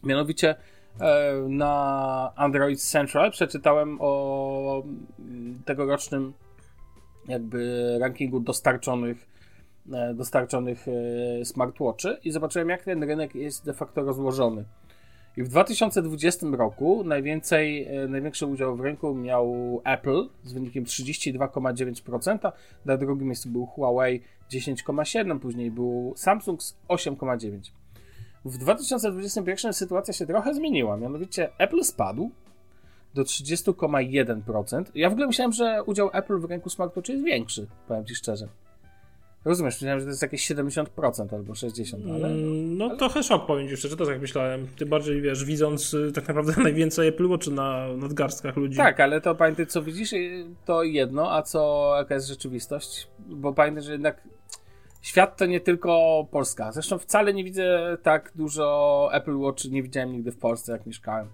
Mianowicie 0.03 0.55
E, 0.99 1.33
na 1.49 2.31
Android 2.35 2.81
Central 2.81 3.31
przeczytałem 3.31 3.97
o 4.01 4.83
mm, 5.19 5.61
tegorocznym 5.65 6.33
jakby 7.27 7.97
rankingu 8.01 8.39
dostarczonych 8.39 9.36
dostarczonych 10.15 10.85
e, 10.87 11.45
smartwatchy 11.45 12.17
i 12.23 12.31
zobaczyłem 12.31 12.69
jak 12.69 12.83
ten 12.83 13.03
rynek 13.03 13.35
jest 13.35 13.65
de 13.65 13.73
facto 13.73 14.01
rozłożony. 14.01 14.65
I 15.37 15.43
w 15.43 15.47
2020 15.47 16.47
roku 16.51 17.03
najwięcej, 17.03 17.87
największy 18.09 18.45
udział 18.45 18.75
w 18.75 18.79
rynku 18.79 19.15
miał 19.15 19.81
Apple 19.85 20.29
z 20.43 20.53
wynikiem 20.53 20.83
32,9%, 20.83 22.51
na 22.85 22.97
drugim 22.97 23.27
miejscu 23.27 23.49
był 23.49 23.65
Huawei 23.65 24.21
10,7%, 24.51 25.39
później 25.39 25.71
był 25.71 26.13
Samsung 26.15 26.63
z 26.63 26.77
8,9%. 26.89 27.59
W 28.45 28.57
2021 28.57 29.73
sytuacja 29.73 30.13
się 30.13 30.25
trochę 30.25 30.53
zmieniła, 30.53 30.97
mianowicie 30.97 31.49
Apple 31.57 31.83
spadł 31.83 32.31
do 33.13 33.23
30,1%. 33.23 34.83
Ja 34.95 35.09
w 35.09 35.11
ogóle 35.11 35.27
myślałem, 35.27 35.53
że 35.53 35.83
udział 35.83 36.09
Apple 36.13 36.39
w 36.39 36.45
rynku 36.45 36.69
smartwatchu 36.69 37.11
jest 37.11 37.25
większy, 37.25 37.67
powiem 37.87 38.05
Ci 38.05 38.15
szczerze. 38.15 38.47
Rozumiesz, 39.47 39.75
myślałem, 39.75 39.99
że 39.99 40.05
to 40.05 40.09
jest 40.09 40.21
jakieś 40.21 40.51
70% 40.51 41.35
albo 41.35 41.53
60%, 41.53 42.15
ale... 42.15 42.27
Mm, 42.27 42.77
No 42.77 42.85
ale- 42.85 42.97
trochę 42.97 43.23
szok 43.23 43.45
powiem 43.45 43.67
ci 43.67 43.77
szczerze, 43.77 43.97
to 43.97 44.05
tak 44.05 44.21
myślałem. 44.21 44.67
Tym 44.77 44.89
bardziej, 44.89 45.21
wiesz, 45.21 45.45
widząc 45.45 45.93
y, 45.93 46.11
tak 46.11 46.27
naprawdę 46.27 46.53
najwięcej 46.63 47.07
Apple 47.07 47.27
Watch 47.29 47.47
na 47.47 47.87
nadgarstkach 47.97 48.55
ludzi. 48.55 48.77
Tak, 48.77 48.99
ale 48.99 49.21
to 49.21 49.35
pamiętaj, 49.35 49.67
co 49.67 49.81
widzisz, 49.81 50.13
y, 50.13 50.45
to 50.65 50.83
jedno, 50.83 51.31
a 51.35 51.41
co, 51.41 51.93
jaka 51.97 52.15
jest 52.15 52.27
rzeczywistość, 52.27 53.07
bo 53.19 53.53
pamiętaj, 53.53 53.83
że 53.83 53.91
jednak 53.91 54.23
świat 55.01 55.37
to 55.37 55.45
nie 55.45 55.59
tylko 55.59 56.25
Polska. 56.31 56.71
Zresztą 56.71 56.97
wcale 56.97 57.33
nie 57.33 57.43
widzę 57.43 57.97
tak 58.03 58.31
dużo 58.35 59.09
Apple 59.13 59.37
Watch, 59.37 59.65
nie 59.65 59.83
widziałem 59.83 60.11
nigdy 60.11 60.31
w 60.31 60.37
Polsce, 60.37 60.71
jak 60.71 60.85
mieszkałem. 60.85 61.27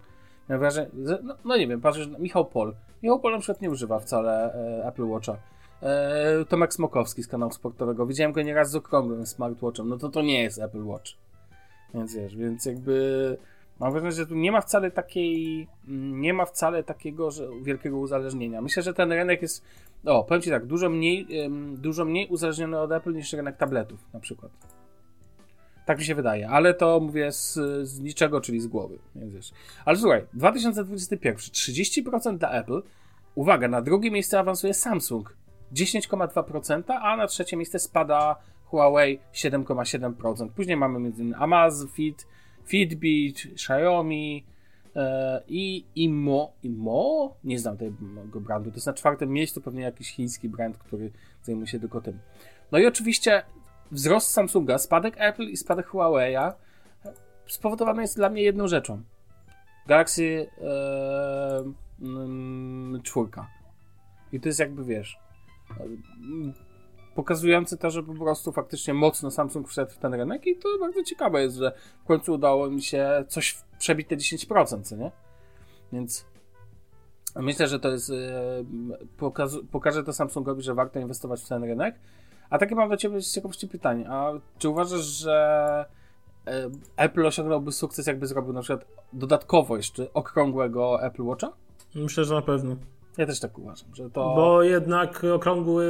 Miałem 0.50 0.60
wrażenie, 0.60 0.88
że- 1.06 1.20
no, 1.24 1.36
no 1.46 1.58
nie 1.58 1.68
wiem, 1.68 1.82
patrzysz 1.82 2.08
Michał 2.20 2.46
Pol. 2.46 2.74
Michał 3.04 3.20
Pol 3.20 3.32
na 3.34 3.40
przykład 3.40 3.62
nie 3.62 3.70
używa 3.70 4.00
wcale 4.00 4.54
e, 4.54 4.88
Apple 4.88 5.04
Watcha. 5.06 5.38
E, 5.84 6.46
Tomek 6.46 6.74
Smokowski 6.74 7.24
z 7.24 7.28
kanału 7.28 7.52
sportowego. 7.52 8.06
Widziałem 8.06 8.32
go 8.32 8.42
nieraz 8.42 8.72
z 8.72 8.76
okrągłym 8.76 9.26
smartwatchem. 9.26 9.90
No 9.90 9.98
to 9.98 10.10
to 10.10 10.22
nie 10.22 10.44
jest 10.44 10.60
Apple 10.60 10.86
Watch. 10.86 11.12
Więc 11.94 12.16
wiesz, 12.16 12.36
więc 12.36 12.66
jakby 12.66 13.38
mam 13.80 13.92
wrażenie, 13.92 14.12
że 14.12 14.28
tu 14.28 14.36
nie 14.36 14.52
ma 14.52 14.62
wcale 14.62 14.92
takiej, 14.92 15.68
mm, 15.88 16.22
nie 16.22 16.34
ma 16.34 16.46
wcale 16.46 16.84
takiego 16.84 17.32
że, 17.32 17.48
wielkiego 17.62 17.98
uzależnienia. 17.98 18.62
Myślę, 18.62 18.84
że 18.84 18.94
ten 18.94 19.12
rynek 19.12 19.42
jest, 19.42 19.64
o, 20.06 20.24
powiem 20.24 20.42
Ci 20.42 20.50
tak, 20.50 20.66
dużo 20.66 20.90
mniej, 20.90 21.28
dużo 21.78 22.06
mniej 22.06 22.28
uzależniony 22.28 22.80
od 22.80 22.92
Apple 22.92 23.14
niż 23.14 23.34
rynek 23.34 23.58
tabletów 23.58 24.00
na 24.14 24.20
przykład. 24.20 24.52
Tak 25.86 25.98
mi 25.98 26.06
się 26.06 26.16
wydaje, 26.16 26.50
ale 26.50 26.74
to 26.74 27.00
mówię 27.00 27.32
z, 27.32 27.54
z 27.88 28.00
niczego, 28.00 28.42
czyli 28.42 28.60
z 28.60 28.68
głowy. 28.68 29.00
Więc 29.16 29.34
wiesz. 29.34 29.52
Ale 29.86 29.98
słuchaj, 29.98 30.26
2021, 30.34 31.36
30% 31.36 32.38
dla 32.38 32.52
Apple, 32.52 32.82
uwaga, 33.36 33.68
na 33.68 33.82
drugie 33.82 34.12
miejsce 34.12 34.40
awansuje 34.40 34.74
Samsung, 34.74 35.36
10,2%, 35.74 36.84
a 37.02 37.18
na 37.18 37.28
trzecie 37.28 37.58
miejsce 37.58 37.80
spada 37.80 38.36
Huawei 38.66 39.20
7,7%. 39.34 40.50
Później 40.50 40.78
mamy 40.78 40.98
m.in. 40.98 41.34
Amazon, 41.38 41.88
Fit, 41.88 42.28
Fitbit, 42.66 43.48
Xiaomi 43.54 44.46
e, 44.96 45.42
i 45.48 45.86
Imo. 45.96 46.54
Imo? 46.64 47.36
Nie 47.44 47.60
znam 47.60 47.78
tego 47.78 48.42
brandu. 48.42 48.70
To 48.72 48.78
jest 48.78 48.88
na 48.88 48.94
czwartym 48.94 49.30
miejscu 49.30 49.62
pewnie 49.62 49.82
jakiś 49.84 50.12
chiński 50.12 50.50
brand, 50.50 50.78
który 50.78 51.12
zajmuje 51.44 51.68
się 51.68 51.80
tylko 51.80 52.02
tym. 52.02 52.20
No 52.72 52.80
i 52.80 52.86
oczywiście 52.86 53.44
wzrost 53.92 54.32
Samsunga, 54.32 54.78
spadek 54.78 55.16
Apple 55.18 55.44
i 55.44 55.58
spadek 55.58 55.88
Huawei'a 55.88 56.54
spowodowany 57.48 58.02
jest 58.02 58.16
dla 58.16 58.30
mnie 58.30 58.42
jedną 58.42 58.68
rzeczą. 58.68 59.04
Galaxy 59.88 60.48
e, 60.62 61.64
mm, 62.02 63.02
czwórka. 63.02 63.48
I 64.32 64.40
to 64.40 64.50
jest 64.50 64.60
jakby, 64.60 64.86
wiesz, 64.86 65.20
pokazujące 67.16 67.78
to, 67.78 67.92
że 67.92 68.04
po 68.04 68.14
prostu 68.14 68.52
faktycznie 68.52 68.94
mocno 68.94 69.32
Samsung 69.32 69.70
wszedł 69.70 69.92
w 69.92 69.98
ten 69.98 70.14
rynek 70.14 70.48
i 70.48 70.56
to 70.56 70.70
bardzo 70.80 71.04
ciekawe 71.04 71.42
jest, 71.42 71.56
że 71.56 71.72
w 72.04 72.08
końcu 72.08 72.34
udało 72.34 72.70
mi 72.70 72.82
się 72.82 73.26
coś 73.28 73.64
przebić 73.80 74.08
te 74.08 74.18
10%, 74.18 74.84
co 74.84 74.96
nie? 74.96 75.12
Więc 75.94 76.26
myślę, 77.36 77.68
że 77.68 77.80
to 77.80 77.90
jest 77.90 78.10
e, 78.10 78.64
pokaże 79.72 80.04
to 80.04 80.14
Samsungowi, 80.14 80.62
że 80.62 80.74
warto 80.74 81.00
inwestować 81.00 81.44
w 81.44 81.48
ten 81.48 81.64
rynek. 81.64 81.96
A 82.50 82.58
takie 82.58 82.76
mam 82.76 82.90
do 82.90 82.98
Ciebie 82.98 83.22
z 83.22 83.34
ciekawości 83.34 83.68
pytanie. 83.68 84.10
A 84.10 84.32
czy 84.58 84.70
uważasz, 84.70 85.02
że 85.02 85.86
e, 86.48 86.70
Apple 86.98 87.26
osiągnąłby 87.26 87.72
sukces, 87.72 88.08
jakby 88.08 88.28
zrobił 88.28 88.54
na 88.54 88.62
przykład 88.62 88.88
dodatkowo 89.14 89.78
jeszcze 89.78 90.14
okrągłego 90.14 91.04
Apple 91.04 91.24
Watcha? 91.24 91.54
Myślę, 91.96 92.24
że 92.24 92.36
na 92.36 92.42
pewno. 92.42 92.76
Ja 93.18 93.26
też 93.26 93.40
tak 93.40 93.60
uważam, 93.60 93.96
że 93.96 94.10
to... 94.10 94.34
Bo 94.36 94.64
jednak 94.64 95.24
okrągły, 95.24 95.86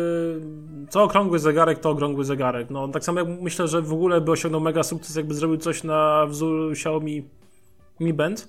co 0.90 1.04
okrągły 1.04 1.40
zegarek, 1.40 1.80
to 1.80 1.90
okrągły 1.90 2.26
zegarek. 2.26 2.70
No 2.70 2.88
tak 2.88 3.04
samo 3.04 3.20
jak 3.20 3.30
myślę, 3.42 3.68
że 3.68 3.82
w 3.82 3.94
ogóle 3.94 4.22
by 4.22 4.32
osiągnął 4.32 4.62
mega 4.62 4.84
sukces, 4.84 5.16
jakby 5.16 5.34
zrobił 5.34 5.58
coś 5.58 5.84
na 5.84 6.26
wzór 6.26 6.72
Xiaomi 6.72 7.30
Mi 8.00 8.14
Band. 8.14 8.48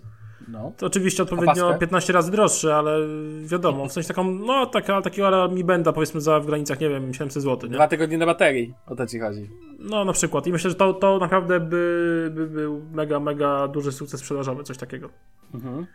No. 0.49 0.73
To 0.76 0.87
oczywiście 0.87 1.23
odpowiednio 1.23 1.66
Opaskę? 1.66 1.78
15 1.78 2.12
razy 2.12 2.31
droższy, 2.31 2.75
ale 2.75 2.99
wiadomo, 3.45 3.88
w 3.88 3.93
sensie 3.93 4.09
taką, 4.09 4.25
no 4.25 4.66
taka, 4.66 5.02
takiego 5.02 5.49
Mi 5.49 5.64
Banda 5.64 5.93
powiedzmy 5.93 6.21
za 6.21 6.40
w 6.40 6.47
granicach, 6.47 6.81
nie 6.81 6.88
wiem, 6.88 7.14
700 7.14 7.43
zł, 7.43 7.71
nie? 7.71 7.75
Dwa 7.75 7.88
tygodnie 7.88 8.19
na 8.19 8.26
baterii, 8.26 8.75
o 8.87 8.97
to 8.97 9.07
Ci 9.07 9.21
chodzi. 9.21 9.50
No 9.78 10.04
na 10.04 10.12
przykład. 10.12 10.47
I 10.47 10.52
myślę, 10.52 10.71
że 10.71 10.76
to, 10.76 10.95
to 10.95 11.19
naprawdę 11.19 11.61
by, 11.61 12.31
by 12.35 12.47
był 12.47 12.83
mega, 12.93 13.21
mega 13.21 13.69
duży 13.69 13.93
sukces 13.93 14.21
sprzedażowy, 14.21 14.64
coś 14.64 14.78
takiego. 14.78 15.09
Mhm. 15.54 15.87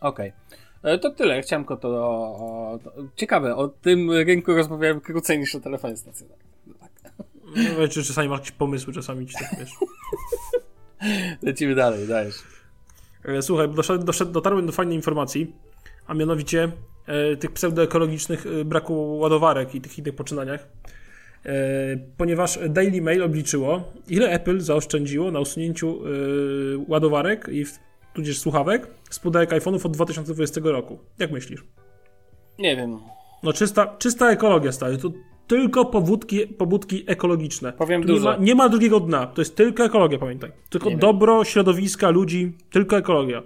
Okej. 0.00 0.28
E, 0.28 0.32
To 0.82 1.10
tyle. 1.10 1.42
Chciałem 1.42 1.64
tylko 1.64 1.76
to, 1.76 1.88
o, 1.88 2.78
to... 2.84 2.92
Ciekawe, 3.16 3.56
o 3.56 3.68
tym 3.68 4.10
rynku 4.10 4.54
rozmawiałem 4.54 5.00
krócej 5.00 5.38
niż 5.38 5.54
o 5.54 5.60
telefonie 5.60 5.96
stacjonarnym. 5.96 6.48
No 6.66 6.74
tak. 6.80 7.12
No, 7.78 7.88
czy 7.88 8.04
czasami 8.04 8.28
masz 8.28 8.38
jakieś 8.38 8.52
pomysły, 8.52 8.92
czasami 8.92 9.26
ci 9.26 9.34
tak 9.34 9.58
wiesz. 9.58 9.70
Lecimy 11.42 11.74
dalej, 11.74 12.08
dajesz. 12.08 12.42
E, 13.24 13.42
Słuchaj, 13.42 13.68
doszedł, 13.68 14.04
doszedł, 14.04 14.32
dotarłem 14.32 14.66
do 14.66 14.72
fajnej 14.72 14.96
informacji, 14.96 15.54
a 16.06 16.14
mianowicie 16.14 16.72
e, 17.06 17.36
tych 17.36 17.52
pseudoekologicznych 17.52 18.46
e, 18.46 18.64
braku 18.64 19.18
ładowarek 19.18 19.74
i 19.74 19.80
tych 19.80 19.98
innych 19.98 20.14
poczynaniach. 20.14 20.68
E, 21.46 21.52
ponieważ 22.16 22.58
Daily 22.68 23.02
Mail 23.02 23.22
obliczyło, 23.22 23.92
ile 24.08 24.30
Apple 24.30 24.60
zaoszczędziło 24.60 25.30
na 25.30 25.40
usunięciu 25.40 26.02
e, 26.04 26.08
ładowarek 26.88 27.48
i 27.52 27.64
w, 27.64 27.78
tudzież 28.14 28.38
słuchawek 28.40 28.86
z 29.10 29.18
pudełek 29.18 29.50
iPhone'ów 29.50 29.86
od 29.86 29.92
2020 29.92 30.60
roku. 30.64 30.98
Jak 31.18 31.30
myślisz? 31.32 31.64
Nie 32.58 32.76
wiem. 32.76 32.98
No 33.42 33.52
czysta, 33.52 33.96
czysta 33.98 34.30
ekologia 34.30 34.72
stary. 34.72 34.98
To 34.98 35.10
tylko 35.46 35.84
powódki, 35.84 36.46
pobudki 36.46 37.04
ekologiczne. 37.06 37.72
Powiem 37.72 38.02
Tu 38.02 38.08
nie 38.08 38.14
dużo. 38.14 38.30
ma, 38.30 38.36
nie 38.36 38.54
ma 38.54 38.68
drugiego 38.68 39.00
dna. 39.00 39.26
To 39.26 39.40
jest 39.40 39.56
tylko 39.56 39.84
ekologia, 39.84 40.18
pamiętaj. 40.18 40.52
Tylko 40.70 40.86
Nie 40.86 40.90
wiem. 40.90 41.00
dobro 41.00 41.44
środowiska, 41.44 42.10
ludzi, 42.10 42.56
tylko 42.70 42.96
ekologia. 42.96 43.42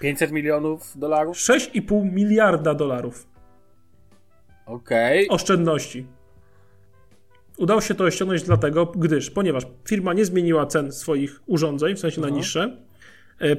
500 0.00 0.32
milionów 0.32 0.98
dolarów? 0.98 1.36
6,5 1.36 2.12
miliarda 2.12 2.74
dolarów 2.74 3.26
Okej. 4.66 5.28
oszczędności. 5.28 6.06
Udało 7.58 7.80
się 7.80 7.94
to 7.94 8.04
osiągnąć 8.04 8.42
dlatego, 8.42 8.86
gdyż, 8.86 9.30
ponieważ 9.30 9.62
firma 9.88 10.12
nie 10.12 10.24
zmieniła 10.24 10.66
cen 10.66 10.92
swoich 10.92 11.40
urządzeń, 11.46 11.96
w 11.96 11.98
sensie 11.98 12.20
na 12.20 12.26
Mhm. 12.26 12.38
niższe, 12.40 12.62
e, 12.62 12.76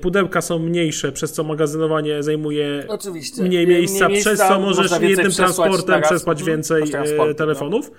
pudełka 0.01 0.41
są 0.41 0.59
mniejsze, 0.59 1.11
przez 1.11 1.31
co 1.33 1.43
magazynowanie 1.43 2.23
zajmuje 2.23 2.83
Oczywiście. 2.87 3.43
mniej 3.43 3.67
miejsca, 3.67 4.09
przez 4.09 4.39
co 4.39 4.59
możesz 4.59 4.91
jednym 5.01 5.31
transportem 5.31 6.01
przesłać 6.01 6.39
Mhm. 6.39 6.55
więcej 6.57 6.83
e, 6.83 6.87
transporty, 6.87 7.35
telefonów. 7.35 7.91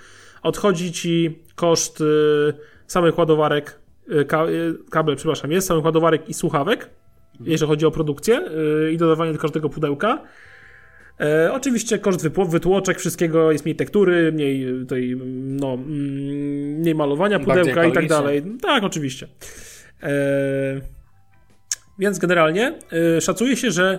Odchodzi 0.43 0.93
ci 0.93 1.39
koszt 1.55 2.01
e, 2.01 2.05
samych 2.87 3.19
ładowarek, 3.19 3.79
e, 4.11 4.25
ka, 4.25 4.45
e, 4.45 4.49
kabel, 4.91 5.17
przepraszam, 5.17 5.53
jest 5.53 5.69
samych 5.69 5.85
ładowarek 5.85 6.29
i 6.29 6.35
słuchawek, 6.35 6.91
Mhm. 7.33 7.51
jeżeli 7.51 7.69
chodzi 7.69 7.87
o 7.87 7.91
produkcję 7.91 8.41
e, 8.87 8.93
i 8.93 8.97
dodawanie 8.97 9.33
do 9.33 9.39
każdego 9.39 9.69
pudełka. 9.69 10.23
E, 11.21 11.53
oczywiście 11.53 11.99
koszt 11.99 12.29
wytłoczek, 12.49 12.99
wszystkiego 12.99 13.53
jest 13.53 13.65
mniej 13.65 13.77
tektury, 13.77 14.33
mniej 14.33 14.65
e, 14.83 14.87
tej, 14.87 15.17
no, 15.37 15.75
mm, 15.75 15.87
mniej 16.81 16.95
malowania 16.95 17.39
pudełka 17.41 17.85
i 17.85 17.93
tak 17.93 18.09
dalej. 18.09 18.43
Tak, 18.63 18.85
oczywiście. 18.85 19.29
E, 20.03 20.81
więc 21.99 22.19
generalnie 22.19 22.79
e, 23.17 23.21
szacuje 23.21 23.57
się, 23.57 23.71
że 23.71 23.99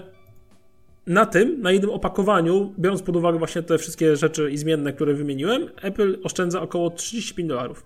na 1.08 1.25
tym, 1.25 1.62
na 1.62 1.72
jednym 1.72 1.91
opakowaniu, 1.91 2.74
biorąc 2.79 3.01
pod 3.01 3.15
uwagę 3.15 3.39
właśnie 3.39 3.63
te 3.63 3.77
wszystkie 3.77 4.15
rzeczy 4.15 4.51
i 4.51 4.58
zmienne, 4.58 4.94
które 4.94 5.13
wymieniłem, 5.13 5.70
Apple 5.82 6.20
oszczędza 6.24 6.62
około 6.62 6.89
35 6.89 7.50
dolarów. 7.50 7.86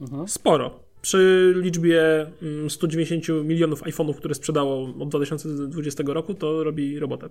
Mhm. 0.00 0.28
Sporo. 0.28 0.80
Przy 1.02 1.52
liczbie 1.56 2.26
mm, 2.42 2.70
190 2.70 3.44
milionów 3.44 3.82
iPhone'ów, 3.82 4.14
które 4.14 4.34
sprzedało 4.34 4.94
od 5.00 5.08
2020 5.08 6.02
roku, 6.06 6.34
to 6.34 6.64
robi 6.64 6.98
robotę. 6.98 7.28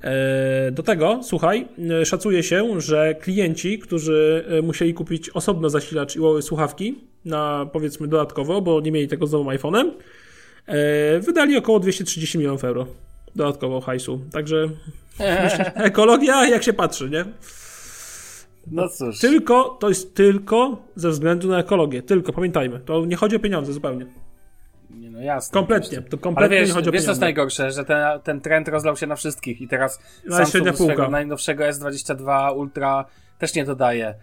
E, 0.00 0.70
Do 0.72 0.82
tego, 0.82 1.20
słuchaj, 1.22 1.68
e, 2.00 2.06
szacuje 2.06 2.42
się, 2.42 2.80
że 2.80 3.14
klienci, 3.14 3.78
którzy 3.78 4.44
e, 4.48 4.62
musieli 4.62 4.94
kupić 4.94 5.30
osobno 5.30 5.70
zasilacz 5.70 6.16
i 6.16 6.20
słuchawki 6.42 6.94
na 7.24 7.70
powiedzmy 7.72 8.08
dodatkowo, 8.08 8.60
bo 8.60 8.80
nie 8.80 8.92
mieli 8.92 9.08
tego 9.08 9.26
z 9.26 9.32
nowym 9.32 9.58
iPhone'em, 9.58 9.90
wydali 11.20 11.56
około 11.56 11.80
230 11.80 12.38
milionów 12.38 12.64
euro 12.64 12.86
dodatkowo 13.36 13.80
hajsu. 13.80 14.20
Także 14.32 14.68
ekologia, 15.74 16.46
jak 16.48 16.62
się 16.62 16.72
patrzy, 16.72 17.10
nie? 17.10 17.24
No 18.66 18.88
cóż. 18.88 19.18
Tylko, 19.20 19.76
to 19.80 19.88
jest 19.88 20.14
tylko 20.14 20.82
ze 20.96 21.10
względu 21.10 21.48
na 21.48 21.58
ekologię. 21.58 22.02
Tylko, 22.02 22.32
pamiętajmy. 22.32 22.80
To 22.80 23.06
nie 23.06 23.16
chodzi 23.16 23.36
o 23.36 23.38
pieniądze 23.38 23.72
zupełnie. 23.72 24.06
Nie, 24.90 25.10
no 25.10 25.20
jasne. 25.20 25.54
Kompletnie. 25.54 26.02
To 26.02 26.18
kompletnie 26.18 26.58
wiesz, 26.60 26.68
nie 26.68 26.74
chodzi 26.74 26.88
o 26.88 26.92
wiesz 26.92 27.02
co 27.04 27.10
jest 27.10 27.20
pieniądze. 27.20 27.26
najgorsze, 27.26 27.70
że 27.72 27.84
ten, 27.84 28.20
ten 28.20 28.40
trend 28.40 28.68
rozlał 28.68 28.96
się 28.96 29.06
na 29.06 29.16
wszystkich 29.16 29.60
i 29.60 29.68
teraz 29.68 29.98
Na 30.24 30.36
Samsung 30.46 30.76
półka. 30.76 31.08
najnowszego 31.08 31.64
S22 31.64 32.56
Ultra 32.56 33.04
też 33.38 33.54
nie 33.54 33.64
dodaje 33.64 34.06
e, 34.06 34.14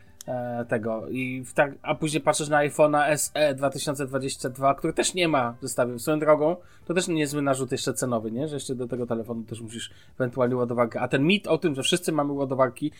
tego. 0.67 1.09
I 1.09 1.43
tak, 1.55 1.73
a 1.81 1.95
później 1.95 2.21
patrzysz 2.21 2.49
na 2.49 2.57
iPhone'a 2.57 3.17
SE 3.17 3.55
2022, 3.55 4.75
który 4.75 4.93
też 4.93 5.13
nie 5.13 5.27
ma 5.27 5.51
w 5.51 5.61
zestawie. 5.61 5.99
Swoją 5.99 6.19
drogą, 6.19 6.55
to 6.85 6.93
też 6.93 7.07
niezły 7.07 7.41
narzut 7.41 7.71
jeszcze 7.71 7.93
cenowy, 7.93 8.31
nie? 8.31 8.47
Że 8.47 8.55
jeszcze 8.55 8.75
do 8.75 8.87
tego 8.87 9.05
telefonu 9.05 9.43
też 9.43 9.61
musisz 9.61 9.91
ewentualnie 10.19 10.55
ładowarkę. 10.55 11.01
A 11.01 11.07
ten 11.07 11.23
mit 11.23 11.47
o 11.47 11.57
tym, 11.57 11.75
że 11.75 11.83
wszyscy 11.83 12.11
mamy 12.11 12.33
ładowarki, 12.33 12.91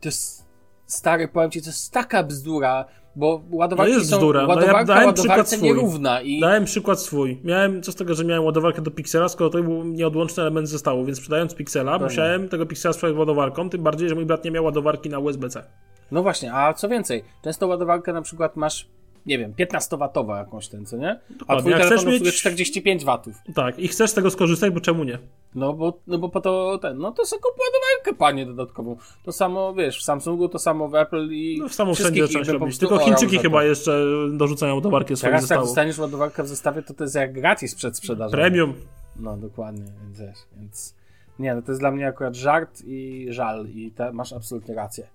to 0.00 0.08
jest 0.08 0.50
Stary, 0.86 1.28
powiem 1.28 1.50
ci, 1.50 1.62
to 1.62 1.68
jest 1.68 1.92
taka 1.92 2.22
bzdura, 2.22 2.84
bo 3.16 3.42
ładowarki 3.50 3.92
No 3.92 3.98
jest 3.98 4.10
są, 4.10 4.16
bzdura. 4.16 4.40
No 4.42 4.48
ja 4.48 4.54
ładowarka 4.54 4.84
dałem 4.84 5.14
przykład 5.14 5.28
ładowarce 5.28 5.56
swój. 5.56 5.68
nierówna 5.68 6.20
i... 6.20 6.40
Dałem 6.40 6.64
przykład 6.64 7.00
swój. 7.00 7.40
Miałem, 7.44 7.82
co 7.82 7.92
z 7.92 7.94
tego, 7.94 8.14
że 8.14 8.24
miałem 8.24 8.44
ładowarkę 8.44 8.82
do 8.82 8.90
Pixela, 8.90 9.28
skoro 9.28 9.50
to 9.50 9.62
był 9.62 9.84
nieodłączny 9.84 10.42
element 10.42 10.68
zestawu, 10.68 11.04
więc 11.04 11.18
sprzedając 11.18 11.54
Pixela, 11.54 11.98
musiałem 11.98 12.48
tego 12.48 12.66
Pixela 12.66 12.92
sprzedać 12.92 13.16
ładowarką, 13.16 13.70
tym 13.70 13.82
bardziej, 13.82 14.08
że 14.08 14.14
mój 14.14 14.26
brat 14.26 14.44
nie 14.44 14.50
miał 14.50 14.64
ładowarki 14.64 15.10
na 15.10 15.18
USB-C. 15.18 15.64
No 16.10 16.22
właśnie, 16.22 16.54
a 16.54 16.74
co 16.74 16.88
więcej, 16.88 17.24
często 17.44 17.66
ładowarkę 17.66 18.12
na 18.12 18.22
przykład 18.22 18.56
masz, 18.56 18.88
nie 19.26 19.38
wiem, 19.38 19.52
15-watową 19.52 20.36
jakąś 20.36 20.68
ten, 20.68 20.86
co 20.86 20.96
nie? 20.96 21.10
A 21.10 21.34
Dokładnie. 21.38 21.60
twój 21.62 21.72
Jak 21.72 21.82
telefon 21.88 22.12
mieć- 22.12 22.34
45 22.36 23.04
watów. 23.04 23.34
Tak, 23.54 23.78
i 23.78 23.88
chcesz 23.88 24.10
z 24.10 24.14
tego 24.14 24.30
skorzystać, 24.30 24.70
bo 24.72 24.80
czemu 24.80 25.04
nie? 25.04 25.18
No 25.54 25.72
bo, 25.72 25.98
no 26.06 26.18
bo 26.18 26.28
po 26.28 26.40
to 26.40 26.78
ten, 26.82 26.98
no 26.98 27.12
to 27.12 27.24
sobie 27.26 27.42
kup 27.42 27.52
ładowarkę, 27.52 28.18
panie, 28.18 28.46
dodatkową. 28.46 28.96
To 29.24 29.32
samo, 29.32 29.74
wiesz, 29.74 29.98
w 29.98 30.02
Samsungu, 30.02 30.48
to 30.48 30.58
samo 30.58 30.88
w 30.88 30.94
Apple 30.94 31.28
i 31.32 31.58
No 31.60 31.68
w 31.68 31.74
samo 31.74 31.94
wszędzie 31.94 32.28
trzeba 32.28 32.44
robić. 32.44 32.58
prostu 32.58 32.88
Tylko 32.88 33.04
Chińczyki 33.04 33.38
chyba 33.38 33.64
jeszcze 33.64 34.04
dorzucają 34.32 34.74
ładowarkę 34.74 35.16
swoich 35.16 35.32
Teraz 35.34 35.50
jak 35.50 35.60
dostaniesz 35.60 35.98
ładowarkę 35.98 36.42
w 36.42 36.48
zestawie, 36.48 36.82
to 36.82 36.94
to 36.94 37.04
jest 37.04 37.14
jak 37.16 37.32
gratis 37.32 37.74
przed 37.74 37.96
sprzedażą. 37.96 38.32
Premium. 38.32 38.74
No 39.16 39.36
dokładnie, 39.36 39.84
więc 40.02 40.18
więc 40.56 40.94
nie, 41.38 41.54
no 41.54 41.62
to 41.62 41.72
jest 41.72 41.80
dla 41.80 41.90
mnie 41.90 42.06
akurat 42.08 42.34
żart 42.36 42.82
i 42.86 43.26
żal 43.30 43.66
i 43.66 43.90
te, 43.90 44.12
masz 44.12 44.32
absolutnie 44.32 44.74
rację. 44.74 45.06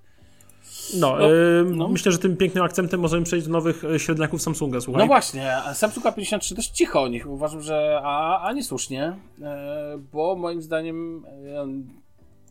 No, 0.99 1.17
No, 1.17 1.29
yy, 1.29 1.65
no. 1.75 1.87
myślę, 1.87 2.11
że 2.11 2.17
tym 2.17 2.37
pięknym 2.37 2.63
akcentem 2.63 2.99
możemy 2.99 3.23
przejść 3.23 3.47
do 3.47 3.53
nowych 3.53 3.83
e, 3.83 3.99
średniaków 3.99 4.41
Samsunga, 4.41 4.81
słuchaj. 4.81 4.99
No 4.99 5.07
właśnie, 5.07 5.57
a 5.57 5.73
Samsung 5.73 6.05
A53 6.05 6.55
dość 6.55 6.69
cicho 6.69 7.01
o 7.01 7.07
nich. 7.07 7.27
Uważam, 7.29 7.61
że 7.61 7.99
a, 8.03 8.41
a 8.41 8.53
niesłusznie, 8.53 9.15
e, 9.41 9.97
bo 10.13 10.35
moim 10.35 10.61
zdaniem 10.61 11.25
e, 11.25 11.67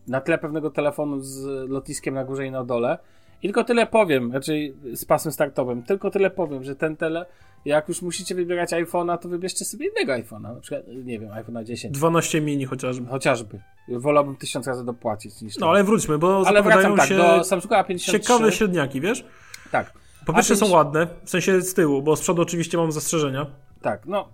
na 0.09 0.21
tle 0.21 0.39
pewnego 0.39 0.71
telefonu 0.71 1.21
z 1.21 1.71
lotniskiem 1.71 2.15
na 2.15 2.25
górze 2.25 2.47
i 2.47 2.51
na 2.51 2.65
dole. 2.65 2.99
I 3.43 3.47
tylko 3.47 3.65
tyle 3.65 3.87
powiem, 3.87 4.33
raczej 4.33 4.75
z 4.93 5.05
pasem 5.05 5.33
startowym, 5.33 5.83
tylko 5.83 6.11
tyle 6.11 6.31
powiem, 6.31 6.65
że 6.65 6.77
ten 6.77 6.97
tele, 6.97 7.27
jak 7.65 7.89
już 7.89 8.03
musicie 8.03 8.35
wybierać 8.35 8.71
iPhone'a, 8.71 9.19
to 9.19 9.29
wybierzcie 9.29 9.65
sobie 9.65 9.87
innego 9.87 10.13
iPhone'a, 10.13 10.55
na 10.55 10.61
przykład, 10.61 10.83
nie 11.05 11.19
wiem, 11.19 11.31
iPhone'a 11.31 11.65
10, 11.65 11.95
12 11.95 12.41
mini 12.41 12.65
chociażby. 12.65 13.07
chociażby. 13.09 13.61
Wolałbym 13.89 14.37
tysiąc 14.37 14.67
razy 14.67 14.85
dopłacić 14.85 15.43
niż 15.43 15.59
No 15.59 15.71
ale 15.71 15.85
wróćmy, 15.85 16.19
bo 16.19 16.43
Ale 16.47 16.63
wracam 16.63 16.97
tak, 16.97 17.09
się 17.09 17.17
do 17.17 17.45
Samsunga 17.45 17.83
A53. 17.83 17.99
ciekawe 17.99 18.53
średniaki, 18.53 19.01
wiesz? 19.01 19.25
Tak, 19.71 19.93
Po 20.27 20.33
pierwsze 20.33 20.55
A50 20.55 20.57
są 20.59 20.71
ładne, 20.71 21.07
w 21.25 21.31
sensie 21.31 21.61
z 21.63 21.75
tyłu, 21.75 22.03
bo 22.03 22.17
z 22.17 22.21
przodu 22.21 22.43
oczywiście 22.43 22.79
mam 22.79 22.93
zastrzeżenia. 22.93 23.47
tak, 23.83 24.07
no. 24.07 24.29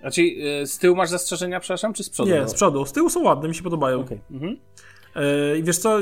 Znaczy, 0.00 0.22
y, 0.62 0.66
z 0.66 0.78
tyłu 0.78 0.96
masz 0.96 1.08
zastrzeżenia, 1.10 1.60
przepraszam, 1.60 1.92
czy 1.92 2.04
z 2.04 2.10
przodu? 2.10 2.30
Nie, 2.30 2.48
z 2.48 2.54
przodu. 2.54 2.86
Z 2.86 2.92
tyłu 2.92 3.10
są 3.10 3.22
ładne, 3.22 3.48
mi 3.48 3.54
się 3.54 3.62
podobają. 3.62 4.00
Okej. 4.00 4.20
Mhm. 4.30 4.56
E, 5.16 5.58
I 5.58 5.62
wiesz 5.62 5.78
co? 5.78 5.98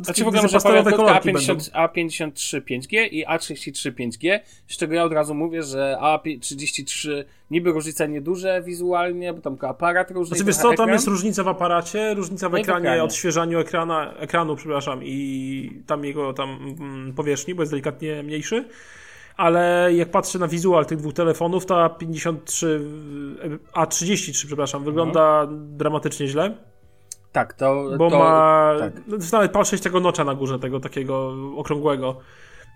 Yy, 0.00 0.04
Znaczy 0.04 0.24
w 0.24 0.28
ogóle 0.66 0.92
kolorki 0.92 1.32
będą. 1.32 1.54
A50, 1.54 1.70
A53 1.72 2.60
5G 2.60 3.08
i 3.10 3.26
A33 3.26 3.92
5G, 3.92 4.40
z 4.66 4.76
czego 4.76 4.94
ja 4.94 5.04
od 5.04 5.12
razu 5.12 5.34
mówię, 5.34 5.62
że 5.62 5.96
A33 6.00 7.24
niby 7.50 7.72
różnica 7.72 8.06
nieduże 8.06 8.62
wizualnie, 8.62 9.32
bo 9.32 9.40
tam 9.40 9.56
aparat 9.60 10.10
różny. 10.10 10.36
Znaczy 10.36 10.44
wiesz 10.44 10.56
co, 10.56 10.72
tam 10.72 10.88
jest 10.88 11.06
różnica 11.06 11.44
w 11.44 11.48
aparacie, 11.48 12.14
różnica 12.14 12.48
w 12.48 12.52
No 12.52 12.58
i 12.58 12.60
w 12.60 12.64
ekranie, 12.64 12.80
ekranie. 12.80 13.04
odświeżaniu 13.04 13.58
ekrana, 13.58 14.14
ekranu, 14.14 14.56
przepraszam, 14.56 15.00
i 15.04 15.82
tam 15.86 16.04
jego 16.04 16.32
tam 16.32 16.76
mm, 16.80 17.12
powierzchni, 17.12 17.54
bo 17.54 17.62
jest 17.62 17.72
delikatnie 17.72 18.22
mniejszy. 18.22 18.64
Ale 19.36 19.90
jak 19.94 20.10
patrzę 20.10 20.38
na 20.38 20.48
wizual 20.48 20.86
tych 20.86 20.98
dwóch 20.98 21.14
telefonów, 21.14 21.66
ta 21.66 21.88
53, 21.88 22.80
a 23.72 23.86
33, 23.86 24.46
przepraszam, 24.46 24.84
wygląda 24.84 25.48
dramatycznie 25.50 26.26
źle, 26.26 26.56
Tak, 27.32 27.54
to... 27.54 27.84
bo 27.98 28.10
to, 28.10 28.18
ma 28.18 28.74
tak. 28.78 28.92
no, 29.06 29.16
nawet 29.32 29.52
patrzeć 29.52 29.82
tego 29.82 30.00
nocza 30.00 30.24
na 30.24 30.34
górze, 30.34 30.58
tego 30.58 30.80
takiego 30.80 31.34
okrągłego. 31.56 32.16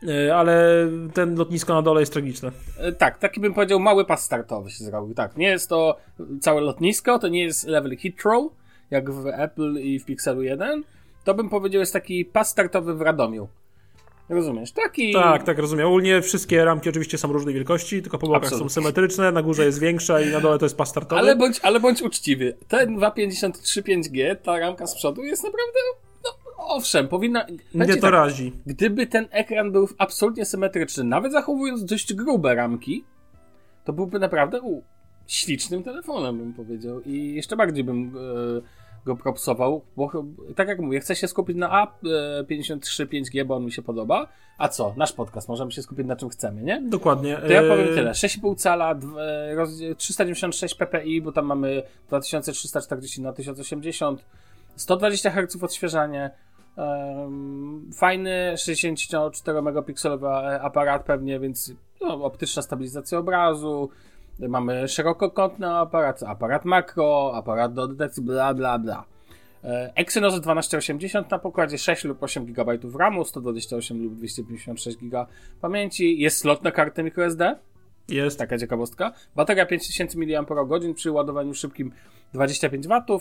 E, 0.08 0.36
Ale 0.36 0.86
ten 1.14 1.36
lotnisko 1.36 1.74
na 1.74 1.82
dole 1.82 2.00
jest 2.00 2.12
tragiczne. 2.12 2.50
E, 2.78 2.92
Tak, 2.92 3.18
taki 3.18 3.40
bym 3.40 3.54
powiedział 3.54 3.80
mały 3.80 4.04
pas 4.04 4.24
startowy 4.24 4.70
się 4.70 4.84
zrobił. 4.84 5.14
Tak, 5.14 5.36
nie 5.36 5.48
jest 5.48 5.68
to 5.68 5.96
całe 6.40 6.60
lotnisko, 6.60 7.18
to 7.18 7.28
nie 7.28 7.42
jest 7.42 7.66
level 7.66 7.96
Heathrow, 7.96 8.52
jak 8.90 9.10
w 9.10 9.26
Apple 9.26 9.76
i 9.80 9.98
w 9.98 10.04
Pixelu 10.04 10.42
1. 10.42 10.82
To 11.24 11.34
bym 11.34 11.48
powiedział 11.48 11.80
jest 11.80 11.92
taki 11.92 12.24
pas 12.24 12.48
startowy 12.48 12.94
w 12.94 13.00
Radomiu. 13.00 13.48
Rozumiesz? 14.28 14.72
Taki... 14.72 15.12
Tak, 15.12 15.42
tak, 15.42 15.58
rozumiem. 15.58 15.86
Ogólnie 15.86 16.22
wszystkie 16.22 16.64
ramki 16.64 16.88
oczywiście 16.88 17.18
są 17.18 17.32
różnej 17.32 17.54
wielkości, 17.54 18.02
tylko 18.02 18.18
po 18.18 18.26
bokach 18.26 18.42
Absolutnie. 18.42 18.70
są 18.70 18.74
symetryczne, 18.74 19.32
na 19.32 19.42
górze 19.42 19.64
jest 19.64 19.80
większa 19.80 20.20
i 20.20 20.32
na 20.32 20.40
dole 20.40 20.58
to 20.58 20.64
jest 20.64 20.76
pas 20.76 20.88
startowy. 20.88 21.20
Ale 21.20 21.36
bądź, 21.36 21.60
ale 21.62 21.80
bądź 21.80 22.02
uczciwy. 22.02 22.56
Ten 22.68 22.96
253 22.96 23.82
5G, 23.82 24.36
ta 24.36 24.58
ramka 24.58 24.86
z 24.86 24.94
przodu 24.94 25.22
jest 25.22 25.44
naprawdę, 25.44 25.78
no 26.24 26.30
owszem, 26.56 27.08
powinna... 27.08 27.46
Mnie 27.74 27.94
to 27.94 28.00
tak, 28.00 28.12
razi. 28.12 28.52
Gdyby 28.66 29.06
ten 29.06 29.28
ekran 29.30 29.72
był 29.72 29.88
absolutnie 29.98 30.44
symetryczny, 30.44 31.04
nawet 31.04 31.32
zachowując 31.32 31.84
dość 31.84 32.14
grube 32.14 32.54
ramki, 32.54 33.04
to 33.84 33.92
byłby 33.92 34.18
naprawdę 34.18 34.60
u, 34.60 34.82
ślicznym 35.26 35.82
telefonem, 35.82 36.38
bym 36.38 36.52
powiedział. 36.52 37.00
I 37.00 37.34
jeszcze 37.34 37.56
bardziej 37.56 37.84
bym 37.84 38.16
e, 38.16 38.83
go 39.04 39.16
propsował, 39.16 39.82
bo 39.96 40.10
tak 40.56 40.68
jak 40.68 40.78
mówię, 40.80 41.00
chcę 41.00 41.16
się 41.16 41.28
skupić 41.28 41.56
na 41.56 41.86
A53 41.86 43.06
5G, 43.06 43.44
bo 43.44 43.56
on 43.56 43.64
mi 43.64 43.72
się 43.72 43.82
podoba. 43.82 44.28
A 44.58 44.68
co? 44.68 44.94
Nasz 44.96 45.12
podcast, 45.12 45.48
możemy 45.48 45.72
się 45.72 45.82
skupić 45.82 46.06
na 46.06 46.16
czym 46.16 46.28
chcemy, 46.28 46.62
nie? 46.62 46.80
Dokładnie. 46.80 47.36
To 47.36 47.46
ja 47.52 47.62
E, 47.62 47.68
powiem 47.68 47.86
tyle. 47.94 48.10
6,5 48.10 48.56
cala, 48.56 48.94
dw- 48.94 49.18
e, 49.18 49.54
roz- 49.54 49.96
396 49.96 50.74
ppi, 50.74 51.22
bo 51.22 51.32
tam 51.32 51.46
mamy 51.46 51.82
2340 52.08 53.22
na 53.22 53.32
1080, 53.32 54.24
120 54.76 55.30
Hz 55.30 55.62
odświeżanie, 55.62 56.30
fajny 57.94 58.54
64 58.56 59.62
megapikselowy 59.62 60.28
aparat 60.60 61.04
pewnie, 61.04 61.40
więc 61.40 61.72
no, 62.00 62.24
optyczna 62.24 62.62
stabilizacja 62.62 63.18
obrazu, 63.18 63.90
mamy 64.38 64.88
szerokokątny 64.88 65.70
aparat, 65.70 66.22
aparat 66.22 66.64
makro, 66.64 67.32
aparat 67.34 67.74
do 67.74 67.88
detekcji, 67.88 68.22
bla 68.22 68.54
bla 68.54 68.78
bla. 68.78 69.04
E, 69.64 69.92
Exynos 69.94 70.34
1280 70.34 71.30
na 71.30 71.38
pokładzie 71.38 71.78
6 71.78 72.04
lub 72.04 72.22
8 72.22 72.46
GB 72.46 72.78
RAMu, 72.98 73.24
128 73.24 74.02
lub 74.02 74.14
256 74.14 74.98
GB 74.98 75.26
pamięci. 75.60 76.18
Jest 76.18 76.38
slot 76.38 76.62
na 76.62 76.70
kartę 76.70 77.02
microSD, 77.02 77.58
Jest. 78.08 78.38
taka 78.38 78.58
ciekawostka. 78.58 79.12
Bateria 79.36 79.66
5000 79.66 80.18
mAh 80.18 80.94
przy 80.94 81.10
ładowaniu 81.10 81.54
szybkim 81.54 81.92
25 82.32 82.86
W. 82.88 83.20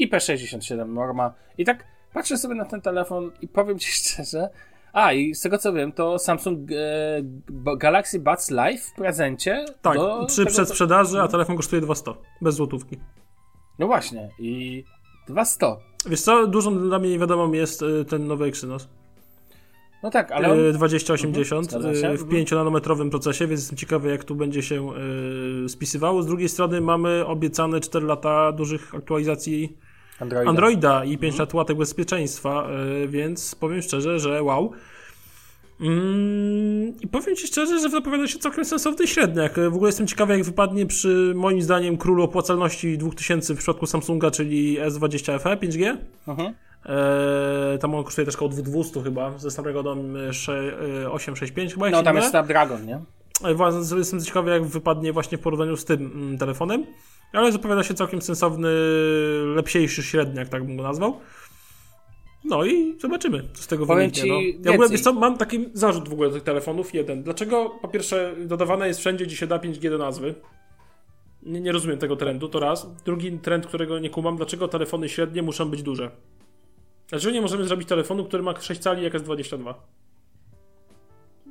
IP67 0.00 0.88
norma. 0.88 1.34
I 1.58 1.64
tak 1.64 1.84
patrzę 2.12 2.38
sobie 2.38 2.54
na 2.54 2.64
ten 2.64 2.80
telefon 2.80 3.30
i 3.42 3.48
powiem 3.48 3.78
ci 3.78 3.90
szczerze. 3.98 4.48
A, 4.96 5.12
i 5.12 5.34
z 5.34 5.40
tego 5.40 5.58
co 5.58 5.72
wiem, 5.72 5.92
to 5.92 6.18
Samsung 6.18 6.70
e, 6.70 6.74
Galaxy 7.76 8.20
Buds 8.20 8.50
Live 8.50 8.80
w 8.82 8.92
prezencie. 8.94 9.64
Tak, 9.82 9.98
przy 10.26 10.36
tego- 10.36 10.50
przedsprzedaży, 10.50 11.20
a 11.20 11.28
telefon 11.28 11.56
kosztuje 11.56 11.82
200. 11.82 12.12
Bez 12.42 12.54
złotówki. 12.54 12.96
No 13.78 13.86
właśnie, 13.86 14.30
i 14.38 14.84
200. 15.28 15.66
Wiesz 16.06 16.20
co, 16.20 16.46
dużą 16.46 16.78
dla 16.88 16.98
mnie 16.98 17.10
niewiadomą 17.10 17.52
jest 17.52 17.82
y, 17.82 18.04
ten 18.04 18.26
nowy 18.26 18.44
Exynos. 18.44 18.88
No 20.02 20.10
tak, 20.10 20.32
ale 20.32 20.52
on, 20.52 20.58
Y, 20.58 20.72
2080 20.72 21.64
Mhm, 21.74 21.82
zgadza 21.82 22.00
się. 22.00 22.14
y, 22.14 22.18
w 22.18 22.22
Mhm. 22.22 22.44
5-nanometrowym 22.44 23.10
procesie, 23.10 23.46
więc 23.46 23.60
jestem 23.60 23.76
ciekawy, 23.78 24.10
jak 24.10 24.24
tu 24.24 24.34
będzie 24.34 24.62
się 24.62 24.88
y, 25.64 25.68
spisywało. 25.68 26.22
Z 26.22 26.26
drugiej 26.26 26.48
strony 26.48 26.80
mamy 26.80 27.26
obiecane 27.26 27.80
4 27.80 28.06
lata 28.06 28.52
dużych 28.52 28.94
aktualizacji 28.94 29.76
Androida. 30.20 30.50
Androida 30.50 30.94
i 31.04 31.12
Mhm. 31.12 31.18
5 31.18 31.38
lat 31.38 31.54
łatek 31.54 31.76
bezpieczeństwa, 31.76 32.68
y, 33.04 33.08
więc 33.08 33.54
powiem 33.54 33.82
szczerze, 33.82 34.18
że 34.18 34.42
wow. 34.42 34.72
Mm, 35.80 36.92
I 37.00 37.06
powiem 37.08 37.36
Ci 37.36 37.46
szczerze, 37.46 37.80
że 37.80 37.90
zapowiada 37.90 38.26
się 38.26 38.38
całkiem 38.38 38.64
sensowny 38.64 39.06
średniak. 39.06 39.58
Y, 39.58 39.70
W 39.70 39.74
ogóle 39.74 39.88
jestem 39.88 40.06
ciekawy, 40.06 40.32
jak 40.32 40.44
wypadnie 40.44 40.86
przy 40.86 41.32
moim 41.36 41.62
zdaniem 41.62 41.96
królu 41.96 42.22
opłacalności 42.22 42.98
2000 42.98 43.54
w 43.54 43.58
przypadku 43.58 43.86
Samsunga, 43.86 44.30
czyli 44.30 44.78
S20 44.80 45.38
FE 45.38 45.56
5G. 45.56 45.96
Mhm. 46.28 46.54
Eee, 46.88 47.78
tam 47.78 47.94
on 47.94 48.04
kosztuje 48.04 48.24
też 48.24 48.34
około 48.34 48.48
2200 48.50 49.02
chyba, 49.02 49.38
ze 49.38 49.50
Snapdragonem 49.50 50.16
e, 50.16 50.32
sze- 50.32 50.72
e, 51.04 51.10
865 51.10 51.74
chyba, 51.74 51.90
No 51.90 52.02
tam 52.02 52.16
jest. 52.16 52.30
Snapdragon, 52.30 52.86
nie? 52.86 53.00
E, 53.44 53.54
właśnie 53.54 53.98
Jestem 53.98 54.20
ciekawy, 54.24 54.50
jak 54.50 54.64
wypadnie 54.64 55.12
właśnie 55.12 55.38
w 55.38 55.40
porównaniu 55.40 55.76
z 55.76 55.84
tym 55.84 56.00
mm, 56.14 56.38
telefonem, 56.38 56.86
ale 57.32 57.52
zapowiada 57.52 57.82
się 57.82 57.94
całkiem 57.94 58.22
sensowny, 58.22 58.68
lepsiejszy 59.54 60.02
średniak, 60.02 60.48
tak 60.48 60.64
bym 60.64 60.76
go 60.76 60.82
nazwał. 60.82 61.20
No 62.44 62.64
i 62.64 62.98
zobaczymy, 62.98 63.42
co 63.54 63.62
z 63.62 63.66
tego 63.66 63.86
Powiem 63.86 64.10
wyniknie. 64.10 64.32
No. 64.32 64.40
Ja 64.64 64.72
w 64.72 64.74
ogóle, 64.74 64.88
wiesz 64.88 65.00
co, 65.00 65.12
mam 65.12 65.38
taki 65.38 65.68
zarzut 65.72 66.08
w 66.08 66.12
ogóle 66.12 66.28
do 66.28 66.34
tych 66.34 66.44
telefonów, 66.44 66.94
jeden. 66.94 67.22
Dlaczego 67.22 67.70
po 67.82 67.88
pierwsze 67.88 68.34
dodawane 68.38 68.88
jest 68.88 69.00
wszędzie, 69.00 69.26
gdzie 69.26 69.36
się 69.36 69.46
da 69.46 69.58
5G 69.58 69.90
do 69.90 69.98
nazwy? 69.98 70.34
Nie, 71.42 71.60
nie 71.60 71.72
rozumiem 71.72 71.98
tego 71.98 72.16
trendu, 72.16 72.48
to 72.48 72.60
raz. 72.60 72.86
Drugi 73.04 73.38
trend, 73.38 73.66
którego 73.66 73.98
nie 73.98 74.10
kumam, 74.10 74.36
dlaczego 74.36 74.68
telefony 74.68 75.08
średnie 75.08 75.42
muszą 75.42 75.70
być 75.70 75.82
duże? 75.82 76.10
Dlaczego 77.08 77.34
nie 77.34 77.42
możemy 77.42 77.64
zrobić 77.64 77.88
telefonu, 77.88 78.24
który 78.24 78.42
ma 78.42 78.60
6 78.60 78.80
cali, 78.80 79.02
jak 79.02 79.12
jest 79.12 79.24
22? 79.24 79.74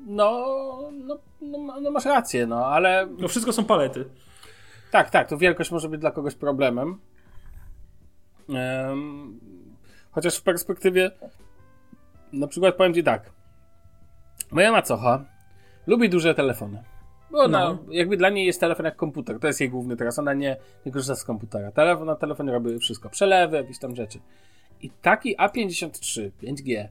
No, 0.07 0.45
no, 0.91 1.17
no, 1.41 1.81
no 1.81 1.91
masz 1.91 2.05
rację, 2.05 2.47
no, 2.47 2.65
ale 2.65 3.07
No 3.17 3.27
wszystko 3.27 3.53
są 3.53 3.65
palety. 3.65 4.05
Tak, 4.95 5.10
tak, 5.10 5.29
to 5.29 5.38
wielkość 5.38 5.71
może 5.71 5.89
być 5.89 6.01
dla 6.01 6.12
kogoś 6.12 6.36
problemem. 6.36 6.99
Em, 8.49 9.39
chociaż 10.12 10.38
w 10.38 10.43
perspektywie 10.43 11.12
na 12.34 12.47
przykład 12.47 12.75
powiem 12.75 12.93
ci 12.93 13.03
tak. 13.03 13.31
Moja 14.51 14.71
macocha 14.71 15.25
lubi 15.88 16.10
duże 16.10 16.36
telefony. 16.36 16.84
Bo 17.31 17.39
ona, 17.39 17.60
No. 17.69 17.77
jakby 17.89 18.17
dla 18.17 18.29
niej 18.29 18.45
jest 18.45 18.60
telefon 18.60 18.86
jak 18.86 18.95
komputer. 18.95 19.39
To 19.39 19.47
jest 19.47 19.60
jej 19.62 19.69
główny 19.69 19.97
teraz. 19.97 20.19
Ona 20.19 20.34
nie, 20.34 20.58
nie 20.86 20.91
korzysta 20.91 21.15
z 21.15 21.23
komputera. 21.23 21.71
Telefon 21.71 22.05
na 22.05 22.15
telefonie 22.15 22.51
robi 22.51 22.79
wszystko. 22.79 23.10
Przelewy, 23.10 23.58
jakieś 23.58 23.79
tam 23.79 23.95
rzeczy. 23.95 24.19
I 24.81 24.89
taki 24.89 25.38
A53 25.38 26.31
5G, 26.41 26.88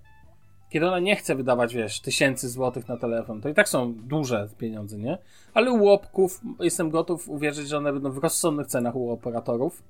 kiedy 0.74 0.88
ona 0.88 0.98
nie 0.98 1.16
chce 1.16 1.34
wydawać, 1.34 1.74
wiesz, 1.74 2.00
tysięcy 2.00 2.48
złotych 2.48 2.88
na 2.88 2.96
telefon, 2.96 3.40
to 3.40 3.48
i 3.48 3.54
tak 3.54 3.68
są 3.68 3.94
duże 3.94 4.48
pieniądze, 4.58 4.98
nie? 4.98 5.18
Ale 5.54 5.70
u 5.70 5.84
łopków 5.84 6.40
jestem 6.60 6.90
gotów 6.90 7.28
uwierzyć, 7.28 7.68
że 7.68 7.78
one 7.78 7.92
będą 7.92 8.10
w 8.10 8.18
rozsądnych 8.18 8.66
cenach 8.66 8.96
u 8.96 9.10
operatorów. 9.10 9.82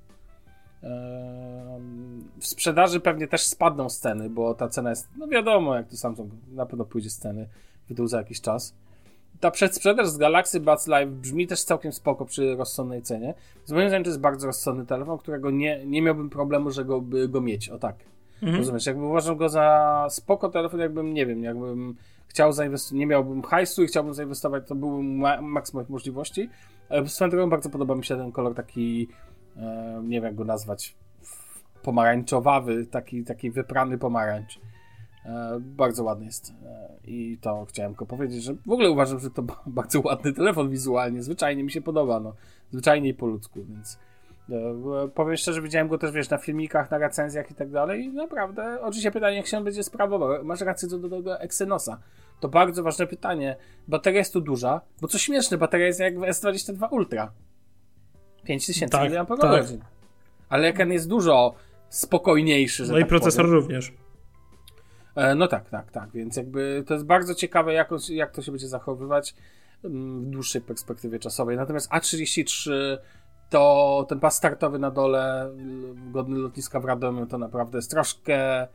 Ehm, 0.83 2.23
W 2.39 2.47
sprzedaży 2.47 2.99
pewnie 2.99 3.27
też 3.27 3.41
spadną 3.41 3.89
z 3.89 3.99
ceny, 3.99 4.29
bo 4.29 4.53
ta 4.53 4.67
cena 4.67 4.89
jest, 4.89 5.09
no 5.17 5.27
wiadomo, 5.27 5.75
jak 5.75 5.87
to 5.87 5.97
Samsung 5.97 6.31
na 6.51 6.65
pewno 6.65 6.85
pójdzie 6.85 7.09
z 7.09 7.17
ceny 7.17 7.47
w 7.89 7.93
dół 7.93 8.07
za 8.07 8.17
jakiś 8.17 8.41
czas. 8.41 8.75
Ta 9.39 9.51
przedsprzedaż 9.51 10.07
z 10.07 10.17
Galaxy 10.17 10.59
Buds 10.59 10.87
Live 10.87 11.09
brzmi 11.09 11.47
też 11.47 11.63
całkiem 11.63 11.93
spoko 11.93 12.25
przy 12.25 12.55
rozsądnej 12.55 13.01
cenie. 13.01 13.33
Z 13.65 13.71
moim 13.71 13.89
zdaniem 13.89 14.03
to 14.03 14.09
jest 14.09 14.21
bardzo 14.21 14.47
rozsądny 14.47 14.85
telefon, 14.85 15.17
którego 15.17 15.51
nie, 15.51 15.85
nie 15.85 16.01
miałbym 16.01 16.29
problemu, 16.29 16.71
że 16.71 16.85
go, 16.85 17.01
by 17.01 17.29
go 17.29 17.41
mieć, 17.41 17.69
o 17.69 17.77
tak. 17.77 17.95
Mhm. 18.41 18.57
Rozumiesz, 18.57 18.85
jakby 18.85 19.03
uważam 19.05 19.37
go 19.37 19.49
za 19.49 20.07
spoko 20.09 20.49
telefon, 20.49 20.79
jakbym, 20.79 21.13
nie 21.13 21.25
wiem, 21.25 21.43
jakbym 21.43 21.95
chciał 22.27 22.51
zainwestować, 22.51 22.99
nie 22.99 23.05
miałbym 23.05 23.41
hajsu 23.41 23.83
i 23.83 23.87
chciałbym 23.87 24.13
zainwestować, 24.13 24.67
to 24.67 24.75
byłby 24.75 25.03
ma 25.03 25.41
maks 25.41 25.73
moich 25.73 25.89
możliwości. 25.89 26.49
Swoją 27.05 27.31
drogą 27.31 27.49
bardzo 27.49 27.69
podoba 27.69 27.95
mi 27.95 28.05
się 28.05 28.17
ten 28.17 28.31
kolor 28.31 28.55
taki, 28.55 29.07
e, 29.57 30.01
nie 30.03 30.17
wiem 30.17 30.23
jak 30.23 30.35
go 30.35 30.43
nazwać, 30.43 30.95
pomarańczowawy, 31.81 32.85
taki, 32.85 33.23
taki 33.23 33.51
wyprany 33.51 33.97
pomarańcz. 33.97 34.59
E, 35.25 35.57
bardzo 35.59 36.03
ładny 36.03 36.25
jest. 36.25 36.53
E, 36.65 36.97
I 37.03 37.37
to 37.41 37.65
chciałem 37.69 37.91
tylko 37.91 38.05
powiedzieć, 38.05 38.43
że 38.43 38.53
w 38.65 38.71
ogóle 38.71 38.89
uważam, 38.89 39.19
że 39.19 39.29
to 39.29 39.41
ba- 39.43 39.63
bardzo 39.81 40.01
ładny 40.01 40.33
telefon 40.33 40.69
wizualnie. 40.69 41.23
Zwyczajnie 41.23 41.63
mi 41.63 41.71
się 41.71 41.81
podoba, 41.81 42.19
no. 42.19 42.33
Zwyczajnie 42.71 43.09
i 43.09 43.13
po 43.13 43.25
ludzku, 43.25 43.65
więc 43.65 43.99
powiem 45.15 45.37
szczerze, 45.37 45.61
widziałem 45.61 45.87
go 45.87 45.97
też, 45.97 46.11
wiesz, 46.11 46.29
na 46.29 46.37
filmikach, 46.37 46.91
na 46.91 46.97
recenzjach 46.97 47.51
i 47.51 47.55
tak 47.55 47.69
dalej 47.71 48.03
i 48.03 48.13
naprawdę, 48.13 48.81
oczywiście 48.81 49.11
pytanie, 49.11 49.37
jak 49.37 49.47
się 49.47 49.57
on 49.57 49.63
będzie 49.63 49.83
sprawował. 49.83 50.45
Masz 50.45 50.61
rację 50.61 50.87
co 50.89 50.97
do 50.99 51.09
tego 51.09 51.39
Exynosa. 51.39 51.99
To 52.39 52.49
bardzo 52.49 52.83
ważne 52.83 53.07
pytanie. 53.07 53.55
Bateria 53.87 54.19
jest 54.19 54.33
tu 54.33 54.41
duża, 54.41 54.81
bo 55.01 55.07
co 55.07 55.17
śmieszne, 55.17 55.57
bateria 55.57 55.85
jest 55.87 55.99
jak 55.99 56.19
w 56.19 56.21
S22 56.21 56.87
Ultra. 56.91 57.31
5000 58.43 58.89
Tak, 58.89 59.11
mAh. 59.29 59.39
tak. 59.39 59.65
Ale 60.49 60.67
ekran 60.67 60.91
jest 60.91 61.09
dużo 61.09 61.55
spokojniejszy, 61.89 62.85
że 62.85 62.93
No 62.93 62.99
i 62.99 63.01
tak 63.01 63.09
procesor 63.09 63.45
powiem. 63.45 63.59
również. 63.59 63.93
E, 65.15 65.35
No 65.35 65.47
tak, 65.47 65.69
tak, 65.69 65.91
tak. 65.91 66.09
Więc 66.11 66.37
jakby 66.37 66.83
to 66.87 66.93
jest 66.93 67.05
bardzo 67.05 67.35
ciekawe, 67.35 67.73
jak, 67.73 67.89
jak 68.09 68.31
to 68.31 68.41
się 68.41 68.51
będzie 68.51 68.67
zachowywać 68.67 69.35
mm, 69.83 70.25
w 70.25 70.29
dłuższej 70.29 70.61
perspektywie 70.61 71.19
czasowej. 71.19 71.57
Natomiast 71.57 71.91
A33 71.91 72.71
to 73.49 74.05
ten 74.09 74.19
pas 74.19 74.35
startowy 74.35 74.79
na 74.79 74.91
dole, 74.91 75.41
l- 75.41 76.11
godny 76.11 76.37
lotniska 76.37 76.79
w 76.79 76.85
Radomiu, 76.85 77.25
to 77.25 77.37
naprawdę 77.37 77.77
jest 77.77 77.91
troszkę. 77.91 78.67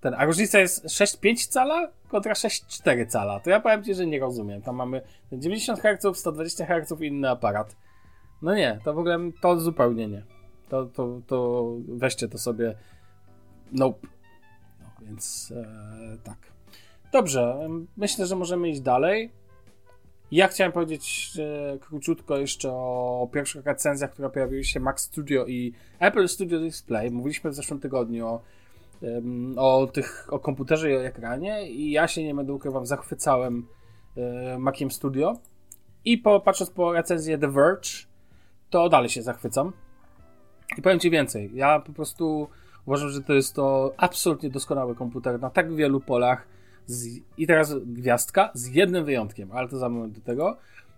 Ten, 0.00 0.14
a 0.14 0.24
różnica 0.24 0.58
jest 0.58 0.84
6,5 0.84 1.48
cala 1.48 1.88
kontra 2.08 2.32
6,4 2.32 3.06
cala. 3.06 3.40
To 3.40 3.50
ja 3.50 3.60
powiem 3.60 3.84
ci, 3.84 3.94
że 3.94 4.06
nie 4.06 4.20
rozumiem. 4.20 4.62
Tam 4.62 4.76
mamy 4.76 5.02
90 5.32 5.80
Hz, 5.80 6.18
120 6.18 6.66
Hz 6.66 7.00
i 7.00 7.06
inny 7.06 7.30
aparat. 7.30 7.76
No 8.42 8.54
nie, 8.54 8.80
to 8.84 8.94
w 8.94 8.98
ogóle 8.98 9.18
to 9.40 9.60
zupełnie 9.60 10.08
nie. 10.08 10.24
To, 10.68 10.86
to, 10.86 11.20
to 11.26 11.66
weźcie 11.88 12.28
to 12.28 12.38
sobie. 12.38 12.74
Nope. 13.72 14.06
No, 14.80 14.86
więc 15.06 15.52
e, 15.56 16.18
tak. 16.24 16.38
Dobrze, 17.12 17.68
myślę, 17.96 18.26
że 18.26 18.36
możemy 18.36 18.68
iść 18.68 18.80
dalej. 18.80 19.30
Ja 20.32 20.48
chciałem 20.48 20.72
powiedzieć 20.72 21.32
e, 21.38 21.78
króciutko 21.78 22.36
jeszcze 22.36 22.72
o 22.72 23.28
pierwszych 23.32 23.66
recenzjach, 23.66 24.10
które 24.10 24.30
pojawiły 24.30 24.64
się 24.64 24.80
Mac 24.80 25.00
Studio 25.00 25.46
i 25.46 25.72
Apple 25.98 26.28
Studio 26.28 26.60
Display. 26.60 27.10
Mówiliśmy 27.10 27.50
w 27.50 27.54
zeszłym 27.54 27.80
tygodniu 27.80 28.26
o, 28.26 28.42
em, 29.02 29.54
o 29.58 29.86
tych, 29.86 30.26
o 30.30 30.38
komputerze 30.38 30.90
i 30.90 30.96
o 30.96 31.04
ekranie 31.04 31.70
i 31.70 31.90
ja 31.90 32.08
się 32.08 32.24
nie 32.24 32.34
będę 32.34 32.52
ukrywał, 32.52 32.86
zachwycałem 32.86 33.66
e, 34.16 34.58
Maciem 34.58 34.90
Studio 34.90 35.38
i 36.04 36.18
po, 36.18 36.40
patrząc 36.40 36.70
po 36.70 36.92
recenzję 36.92 37.38
The 37.38 37.48
Verge, 37.48 37.90
to 38.70 38.88
dalej 38.88 39.08
się 39.08 39.22
zachwycam. 39.22 39.72
I 40.78 40.82
powiem 40.82 41.00
Ci 41.00 41.10
więcej, 41.10 41.50
ja 41.54 41.80
po 41.80 41.92
prostu 41.92 42.48
uważam, 42.86 43.08
że 43.08 43.22
to 43.22 43.32
jest 43.32 43.54
to 43.54 43.94
absolutnie 43.96 44.50
doskonały 44.50 44.94
komputer 44.94 45.40
na 45.40 45.50
tak 45.50 45.74
wielu 45.74 46.00
polach. 46.00 46.46
Z, 46.86 47.06
I 47.38 47.46
teraz 47.46 47.74
gwiazdka, 47.74 48.50
z 48.54 48.66
jednym 48.66 49.04
wyjątkiem, 49.04 49.52
ale 49.52 49.68
to 49.68 49.78
za 49.78 49.88
moment 49.88 50.14
do 50.14 50.20
tego. 50.20 50.56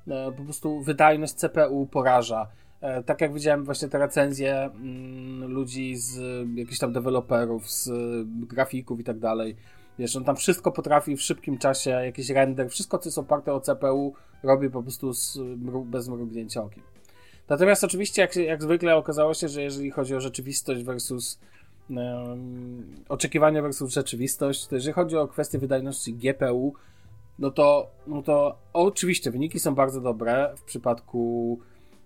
E, 0.08 0.32
po 0.32 0.44
prostu 0.44 0.80
wydajność 0.80 1.34
CPU 1.34 1.86
poraża. 1.86 2.46
E, 2.80 3.02
tak 3.02 3.20
jak 3.20 3.32
widziałem 3.32 3.64
właśnie 3.64 3.88
te 3.88 3.98
recenzje 3.98 4.54
mm, 4.56 5.52
ludzi 5.52 5.96
z 5.96 6.20
jakichś 6.54 6.78
tam 6.78 6.92
deweloperów, 6.92 7.70
z 7.70 7.90
grafików 8.26 9.00
i 9.00 9.04
tak 9.04 9.18
dalej. 9.18 9.56
Wiesz, 9.98 10.16
on 10.16 10.24
tam 10.24 10.36
wszystko 10.36 10.72
potrafi 10.72 11.16
w 11.16 11.22
szybkim 11.22 11.58
czasie, 11.58 11.90
jakiś 11.90 12.30
render, 12.30 12.70
wszystko 12.70 12.98
co 12.98 13.08
jest 13.08 13.18
oparte 13.18 13.52
o 13.52 13.60
CPU 13.60 14.14
robi 14.42 14.70
po 14.70 14.82
prostu 14.82 15.12
z, 15.12 15.38
bez 15.84 16.08
mrugnięcia 16.08 16.62
okiem. 16.62 16.82
Natomiast 17.48 17.84
oczywiście, 17.84 18.22
jak, 18.22 18.36
jak 18.36 18.62
zwykle 18.62 18.96
okazało 18.96 19.34
się, 19.34 19.48
że 19.48 19.62
jeżeli 19.62 19.90
chodzi 19.90 20.14
o 20.14 20.20
rzeczywistość 20.20 20.82
versus 20.82 21.38
oczekiwania 23.08 23.62
versus 23.62 23.92
rzeczywistość, 23.92 24.66
to 24.66 24.74
jeżeli 24.74 24.92
chodzi 24.92 25.16
o 25.16 25.28
kwestię 25.28 25.58
wydajności 25.58 26.14
GPU, 26.14 26.74
no 27.38 27.50
to, 27.50 27.90
no 28.06 28.22
to 28.22 28.58
oczywiście 28.72 29.30
wyniki 29.30 29.60
są 29.60 29.74
bardzo 29.74 30.00
dobre 30.00 30.54
w 30.56 30.62
przypadku 30.62 31.58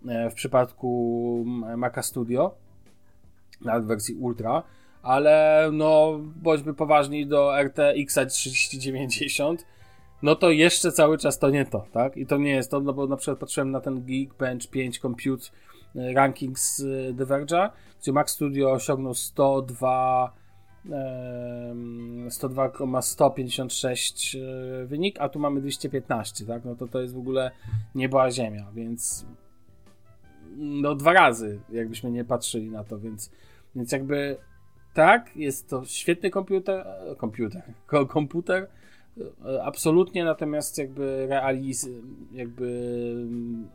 e, 0.09 0.31
w 0.31 0.35
przypadku 0.35 1.45
Maca 1.77 2.03
Studio 2.03 2.55
nawet 3.61 3.85
w 3.85 3.87
wersji 3.87 4.15
Ultra, 4.15 4.63
ale 5.03 5.69
no 5.73 6.21
bądźmy 6.37 6.75
poważni 6.75 7.27
do 7.27 7.63
RTX 7.63 8.19
3090 8.29 9.67
no 10.23 10.37
to 10.37 10.51
jeszcze 10.51 10.93
cały 10.93 11.19
czas 11.19 11.39
to 11.39 11.51
nie 11.51 11.65
to, 11.65 11.85
tak? 11.93 12.17
I 12.17 12.27
to 12.27 12.37
nie 12.37 12.51
jest 12.51 12.71
to, 12.71 12.81
no 12.81 12.93
bo 12.93 13.07
na 13.07 13.17
przykład 13.17 13.39
patrzyłem 13.39 13.71
na 13.71 13.81
ten 13.81 14.05
Geekbench 14.05 14.71
5 14.71 14.99
Compute 14.99 15.47
ranking 16.15 16.59
z 16.59 16.81
e, 16.81 16.85
The 17.15 17.25
Verge'a, 17.25 17.71
gdzie 18.03 18.13
Mac 18.13 18.31
Studio 18.31 18.73
osiągnął 18.73 19.15
102 19.15 20.33
em, 20.91 22.27
102,156 22.31 24.37
e, 24.37 24.87
wynik, 24.87 25.21
a 25.21 25.29
tu 25.29 25.39
mamy 25.39 25.61
215, 25.61 26.47
tak? 26.47 26.65
No 26.65 26.75
to 26.75 26.89
to 26.89 27.01
jest 27.01 27.15
w 27.15 27.19
ogóle 27.19 27.51
nieba 27.95 28.31
ziemia, 28.31 28.67
więc 28.75 29.27
no 30.57 30.95
dwa 30.95 31.13
razy, 31.13 31.61
jakbyśmy 31.73 32.11
nie 32.11 32.25
patrzyli 32.25 32.71
na 32.71 32.85
to, 32.85 32.99
więc, 32.99 33.31
więc 33.77 33.93
jakby 33.93 34.37
tak, 34.95 35.37
jest 35.37 35.69
to 35.69 35.85
świetny 35.85 36.31
komputer, 36.31 36.87
komputer, 37.17 37.63
ko- 37.87 38.07
komputer, 38.07 38.67
e, 39.47 39.63
absolutnie, 39.65 40.25
natomiast 40.25 40.79
jakby 40.79 41.27
realizm, 41.29 42.03
jakby 42.33 42.67
mm, 43.23 43.69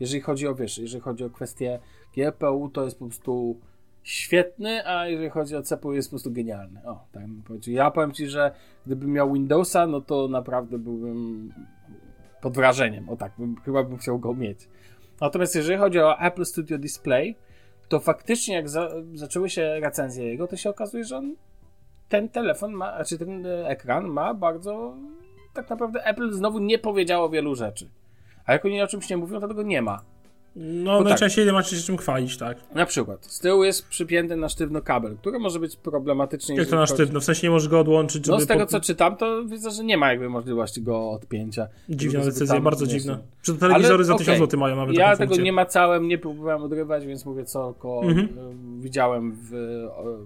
jeżeli 0.00 0.20
chodzi 0.20 0.46
o, 0.46 0.54
wiesz, 0.54 0.78
jeżeli 0.78 1.00
chodzi 1.00 1.24
o 1.24 1.30
kwestię 1.30 1.78
GPU, 2.16 2.68
to 2.68 2.84
jest 2.84 2.98
po 2.98 3.06
prostu 3.06 3.60
świetny, 4.02 4.86
a 4.86 5.06
jeżeli 5.06 5.30
chodzi 5.30 5.56
o 5.56 5.62
CPU, 5.62 5.92
jest 5.92 6.08
po 6.08 6.10
prostu 6.10 6.32
genialny. 6.32 6.80
O, 6.84 7.04
tak 7.12 7.22
bym 7.22 7.42
powiedział. 7.42 7.74
Ja 7.74 7.90
powiem 7.90 8.12
Ci, 8.12 8.26
że 8.26 8.50
gdybym 8.86 9.12
miał 9.12 9.32
Windowsa, 9.32 9.86
no 9.86 10.00
to 10.00 10.28
naprawdę 10.28 10.78
byłbym 10.78 11.52
pod 12.40 12.54
wrażeniem. 12.54 13.08
O 13.08 13.16
tak, 13.16 13.32
bym, 13.38 13.56
chyba 13.56 13.82
bym 13.82 13.98
chciał 13.98 14.18
go 14.18 14.34
mieć. 14.34 14.68
Natomiast 15.20 15.54
jeżeli 15.54 15.78
chodzi 15.78 15.98
o 15.98 16.20
Apple 16.20 16.44
Studio 16.44 16.78
Display, 16.78 17.36
to 17.88 18.00
faktycznie 18.00 18.54
jak 18.54 18.68
za, 18.68 18.90
zaczęły 19.14 19.50
się 19.50 19.80
recenzje 19.80 20.26
jego, 20.26 20.46
to 20.46 20.56
się 20.56 20.70
okazuje, 20.70 21.04
że 21.04 21.16
on, 21.16 21.36
ten 22.08 22.28
telefon 22.28 22.72
ma, 22.72 22.96
znaczy 22.96 23.18
ten 23.18 23.46
e, 23.46 23.68
ekran 23.68 24.06
ma 24.06 24.34
bardzo, 24.34 24.94
tak 25.54 25.70
naprawdę 25.70 26.04
Apple 26.04 26.32
znowu 26.32 26.58
nie 26.58 26.78
powiedziało 26.78 27.28
wielu 27.28 27.54
rzeczy. 27.54 27.90
A 28.48 28.52
jak 28.52 28.64
oni 28.64 28.82
o 28.82 28.86
czymś 28.86 29.10
nie 29.10 29.16
mówią, 29.16 29.40
to 29.40 29.48
tego 29.48 29.62
nie 29.62 29.82
ma. 29.82 30.00
No, 30.56 30.98
tak. 30.98 31.08
najczęściej 31.08 31.46
nie 31.46 31.52
macie 31.52 31.76
się 31.76 31.82
czym 31.82 31.96
chwalić, 31.96 32.36
tak? 32.38 32.58
Na 32.74 32.86
przykład, 32.86 33.26
z 33.26 33.40
tyłu 33.40 33.64
jest 33.64 33.88
przypięty 33.88 34.36
na 34.36 34.48
sztywno 34.48 34.82
kabel, 34.82 35.16
który 35.16 35.38
może 35.38 35.60
być 35.60 35.76
problematyczny. 35.76 36.54
Jak 36.56 36.68
to 36.68 36.76
na 36.76 36.86
sztywno? 36.86 37.20
W 37.20 37.24
sensie 37.24 37.46
nie 37.46 37.50
możesz 37.50 37.68
go 37.68 37.80
odłączyć, 37.80 38.26
żeby... 38.26 38.38
No 38.38 38.44
z 38.44 38.46
tego 38.46 38.60
po- 38.60 38.66
co 38.70 38.80
czytam, 38.80 39.16
to 39.16 39.44
widzę, 39.44 39.70
że 39.70 39.84
nie 39.84 39.96
ma 39.96 40.10
jakby 40.10 40.28
możliwości 40.28 40.82
go 40.82 41.10
odpięcia. 41.10 41.68
Dziwna 41.88 42.24
decyzja, 42.24 42.60
bardzo 42.60 42.86
dziwna. 42.86 43.18
Czy 43.42 43.52
to 43.54 43.58
telewizory 43.60 43.94
Ale 43.94 44.04
za. 44.04 44.14
1000 44.14 44.38
zł 44.38 44.60
mają 44.60 44.76
nawet 44.76 44.96
Ja 44.96 45.10
tego 45.10 45.18
funkcję. 45.28 45.44
nie 45.44 45.52
macałem, 45.52 46.08
nie 46.08 46.18
próbowałem 46.18 46.62
odrywać, 46.62 47.06
więc 47.06 47.24
mówię 47.26 47.44
co 47.44 47.74
ko, 47.78 48.00
Mhm. 48.04 48.28
widziałem 48.80 49.32
w, 49.32 49.48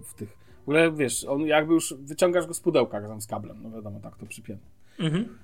w 0.04 0.14
tych. 0.14 0.36
W 0.58 0.62
ogóle 0.62 0.92
wiesz, 0.92 1.24
on 1.24 1.40
jakby 1.46 1.74
już 1.74 1.94
wyciągasz 1.98 2.46
go 2.46 2.54
z 2.54 2.60
pudełka 2.60 3.00
razem 3.00 3.20
z 3.20 3.26
kablem, 3.26 3.56
no 3.62 3.70
wiadomo, 3.70 4.00
tak 4.02 4.16
to 4.16 4.26
przypięte. 4.26 4.64
Mhm. 5.00 5.38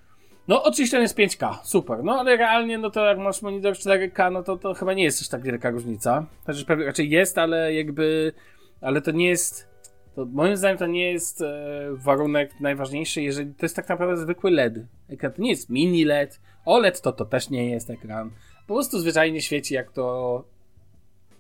No 0.48 0.62
oczywiście 0.62 0.96
on 0.96 1.02
jest 1.02 1.18
5K, 1.18 1.56
super, 1.62 2.04
no 2.04 2.20
ale 2.20 2.36
realnie 2.36 2.78
no 2.78 2.90
to 2.90 3.04
jak 3.04 3.18
masz 3.18 3.42
monitor 3.42 3.74
4K, 3.74 4.32
no 4.32 4.42
to, 4.42 4.56
to 4.56 4.74
chyba 4.74 4.92
nie 4.92 5.04
jest 5.04 5.20
aż 5.20 5.28
tak 5.28 5.42
wielka 5.42 5.70
różnica. 5.70 6.26
Znaczy 6.44 6.64
pewnie 6.64 6.84
raczej 6.84 7.10
jest, 7.10 7.38
ale 7.38 7.74
jakby, 7.74 8.32
ale 8.80 9.02
to 9.02 9.10
nie 9.10 9.28
jest, 9.28 9.68
to 10.14 10.26
moim 10.26 10.56
zdaniem 10.56 10.78
to 10.78 10.86
nie 10.86 11.12
jest 11.12 11.42
e, 11.42 11.80
warunek 11.92 12.60
najważniejszy, 12.60 13.22
jeżeli 13.22 13.54
to 13.54 13.64
jest 13.66 13.76
tak 13.76 13.88
naprawdę 13.88 14.16
zwykły 14.16 14.50
LED. 14.50 14.74
Ekran 15.08 15.32
to 15.32 15.42
nie 15.42 15.50
jest 15.50 15.70
mini 15.70 16.04
LED, 16.04 16.40
OLED 16.64 17.00
to 17.00 17.12
to 17.12 17.24
też 17.24 17.50
nie 17.50 17.70
jest 17.70 17.90
ekran. 17.90 18.30
Po 18.66 18.74
prostu 18.74 19.00
zwyczajnie 19.00 19.42
świeci 19.42 19.74
jak 19.74 19.92
to 19.92 20.44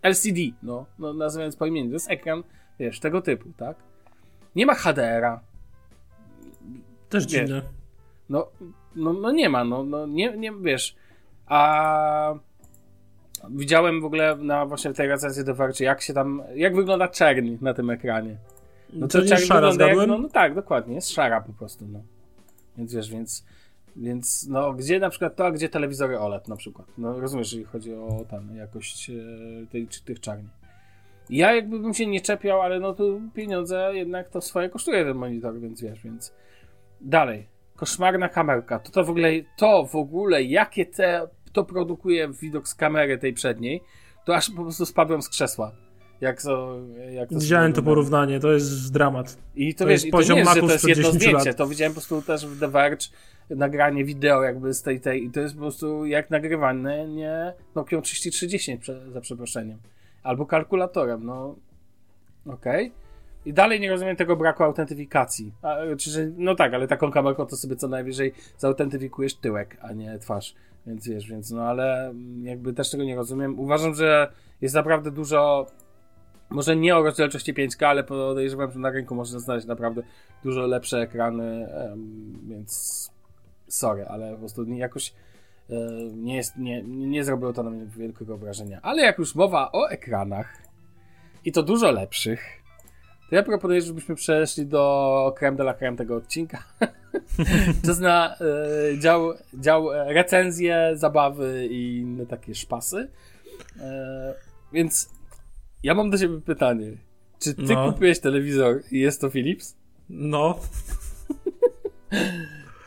LCD, 0.02 0.40
no, 0.62 0.86
no 0.98 1.12
nazywając 1.12 1.56
po 1.56 1.66
imieniu. 1.66 1.88
To 1.88 1.94
jest 1.94 2.10
ekran, 2.10 2.42
wiesz, 2.78 3.00
tego 3.00 3.22
typu, 3.22 3.48
tak? 3.56 3.76
Nie 4.56 4.66
ma 4.66 4.74
HDR-a. 4.74 5.40
Też 7.08 7.26
Wiesz, 7.26 7.32
dziwne. 7.32 7.62
No, 8.28 8.48
no, 8.98 9.12
no 9.12 9.32
nie 9.32 9.48
ma, 9.48 9.64
no, 9.64 9.84
no 9.84 10.06
nie, 10.06 10.36
nie, 10.36 10.52
wiesz. 10.52 10.96
A 11.46 12.34
widziałem 13.50 14.00
w 14.00 14.04
ogóle 14.04 14.36
na 14.36 14.66
właśnie 14.66 14.92
tej 14.92 15.08
recenzji 15.08 15.44
do 15.44 15.54
Verge, 15.54 15.84
jak 15.84 16.02
się 16.02 16.14
tam, 16.14 16.42
jak 16.54 16.76
wygląda 16.76 17.08
czerń 17.08 17.56
na 17.60 17.74
tym 17.74 17.90
ekranie. 17.90 18.36
No 18.92 19.08
to 19.08 19.20
nie 19.20 19.28
jest 19.30 19.46
szara, 19.46 19.72
jak, 19.78 19.96
no, 20.08 20.18
no 20.18 20.28
tak, 20.28 20.54
dokładnie, 20.54 20.94
jest 20.94 21.10
szara 21.10 21.40
po 21.40 21.52
prostu, 21.52 21.86
no. 21.92 22.00
Więc 22.78 22.94
wiesz, 22.94 23.10
więc, 23.10 23.44
więc 23.96 24.46
no, 24.48 24.72
gdzie 24.72 25.00
na 25.00 25.10
przykład 25.10 25.36
to, 25.36 25.46
a 25.46 25.50
gdzie 25.50 25.68
telewizory 25.68 26.18
OLED 26.18 26.48
na 26.48 26.56
przykład. 26.56 26.86
No 26.98 27.20
rozumiesz, 27.20 27.52
jeżeli 27.52 27.64
chodzi 27.64 27.94
o 27.94 28.24
tam 28.30 28.56
jakość 28.56 29.10
e, 29.10 29.14
tej, 29.66 29.88
czy 29.88 30.04
tych 30.04 30.20
czarni. 30.20 30.48
Ja 31.30 31.54
jakby 31.54 31.78
bym 31.78 31.94
się 31.94 32.06
nie 32.06 32.20
czepiał, 32.20 32.62
ale 32.62 32.80
no 32.80 32.94
tu 32.94 33.20
pieniądze 33.34 33.90
jednak 33.94 34.28
to 34.28 34.40
swoje 34.40 34.68
kosztuje 34.68 35.04
ten 35.04 35.16
monitor, 35.16 35.60
więc 35.60 35.82
wiesz, 35.82 36.02
więc 36.02 36.32
dalej. 37.00 37.46
Koszmarna 37.78 38.28
kamerka. 38.28 38.78
To 38.78 38.92
to 38.92 39.04
w 39.04 39.10
ogóle, 39.10 39.30
to 39.56 39.86
w 39.86 39.96
ogóle, 39.96 40.42
jakie 40.42 40.86
te, 40.86 41.28
to 41.52 41.64
produkuje 41.64 42.28
widok 42.28 42.68
z 42.68 42.74
kamery 42.74 43.18
tej 43.18 43.32
przedniej, 43.32 43.80
to 44.24 44.36
aż 44.36 44.50
po 44.50 44.62
prostu 44.62 44.86
spadłem 44.86 45.22
z 45.22 45.28
krzesła. 45.28 45.72
Jak 46.20 46.42
to, 46.42 46.78
jak 47.10 47.28
to 47.28 47.38
Widziałem 47.38 47.72
to 47.72 47.82
porównanie, 47.82 48.40
to 48.40 48.52
jest 48.52 48.92
dramat. 48.92 49.38
I 49.56 49.74
to, 49.74 49.84
To 49.84 49.88
wiesz, 49.88 49.92
jest 49.92 50.06
i 50.06 50.10
to 50.10 50.16
poziom 50.16 50.34
nie 50.34 50.40
jest, 50.40 50.54
że 50.54 50.60
to 50.60 50.72
jest 50.72 50.88
jedno 50.88 51.02
10 51.02 51.22
zdjęcie, 51.22 51.48
lat. 51.48 51.56
to 51.56 51.66
widziałem 51.66 51.92
po 51.92 51.94
prostu 51.94 52.22
też 52.22 52.46
w 52.46 52.60
The 52.60 52.68
Verge 52.68 53.06
nagranie 53.50 54.04
wideo 54.04 54.42
jakby 54.42 54.74
z 54.74 54.82
tej, 54.82 55.00
tej 55.00 55.24
i 55.24 55.30
to 55.30 55.40
jest 55.40 55.54
po 55.54 55.60
prostu 55.60 56.06
jak 56.06 56.30
nagrywane 56.30 57.08
nie 57.08 57.52
Nokia 57.74 58.00
3310 58.00 58.80
prze, 58.80 59.10
za 59.10 59.20
przeproszeniem. 59.20 59.78
Albo 60.22 60.46
kalkulatorem, 60.46 61.24
no 61.24 61.56
okej. 62.46 62.92
I 63.46 63.52
dalej 63.52 63.80
nie 63.80 63.90
rozumiem 63.90 64.16
tego 64.16 64.36
braku 64.36 64.64
autentyfikacji. 64.64 65.52
A, 65.62 65.76
czy, 65.98 66.10
że, 66.10 66.30
no 66.36 66.54
tak, 66.54 66.74
ale 66.74 66.88
taką 66.88 67.10
kamerką 67.10 67.46
to 67.46 67.56
sobie 67.56 67.76
co 67.76 67.88
najwyżej 67.88 68.32
zautentyfikujesz 68.58 69.34
tyłek, 69.34 69.76
a 69.80 69.92
nie 69.92 70.18
twarz. 70.18 70.54
Więc 70.86 71.08
wiesz, 71.08 71.28
więc 71.28 71.50
no 71.50 71.62
ale 71.62 72.14
jakby 72.42 72.72
też 72.72 72.90
tego 72.90 73.04
nie 73.04 73.16
rozumiem. 73.16 73.60
Uważam, 73.60 73.94
że 73.94 74.32
jest 74.60 74.74
naprawdę 74.74 75.10
dużo 75.10 75.66
może 76.50 76.76
nie 76.76 76.96
o 76.96 77.02
rozdzielczości 77.02 77.54
5K, 77.54 77.86
ale 77.86 78.04
podejrzewam, 78.04 78.70
że 78.70 78.78
na 78.78 78.90
rynku 78.90 79.14
można 79.14 79.38
znaleźć 79.38 79.66
naprawdę 79.66 80.02
dużo 80.44 80.66
lepsze 80.66 80.98
ekrany, 80.98 81.68
więc 82.48 83.10
sorry, 83.68 84.06
ale 84.06 84.32
po 84.32 84.38
prostu 84.38 84.64
jakoś 84.64 85.12
e, 85.70 85.74
nie, 86.12 86.36
jest, 86.36 86.56
nie, 86.56 86.82
nie 86.82 87.24
zrobiło 87.24 87.52
to 87.52 87.62
na 87.62 87.70
mnie 87.70 87.86
wielkiego 87.86 88.36
wrażenia. 88.36 88.78
Ale 88.82 89.02
jak 89.02 89.18
już 89.18 89.34
mowa 89.34 89.72
o 89.72 89.90
ekranach 89.90 90.62
i 91.44 91.52
to 91.52 91.62
dużo 91.62 91.90
lepszych, 91.90 92.57
to 93.30 93.36
ja 93.36 93.42
proponuję, 93.42 93.82
żebyśmy 93.82 94.14
przeszli 94.14 94.66
do 94.66 95.34
creme 95.38 95.56
de 95.56 95.62
la 95.62 95.74
creme 95.74 95.96
tego 95.96 96.16
odcinka. 96.16 96.62
Czas 97.86 97.98
na 98.00 98.36
e, 98.36 98.98
dział, 98.98 99.32
dział 99.54 99.92
e, 99.92 100.12
recenzje, 100.12 100.90
zabawy 100.94 101.66
i 101.70 101.98
inne 101.98 102.26
takie 102.26 102.54
szpasy. 102.54 103.08
E, 103.80 104.34
więc 104.72 105.10
ja 105.82 105.94
mam 105.94 106.10
do 106.10 106.18
ciebie 106.18 106.40
pytanie. 106.40 106.90
Czy 107.38 107.54
ty 107.54 107.62
No. 107.74 107.92
kupiłeś 107.92 108.20
telewizor 108.20 108.80
i 108.90 109.00
jest 109.00 109.20
to 109.20 109.30
Philips? 109.30 109.76
No, 110.08 110.58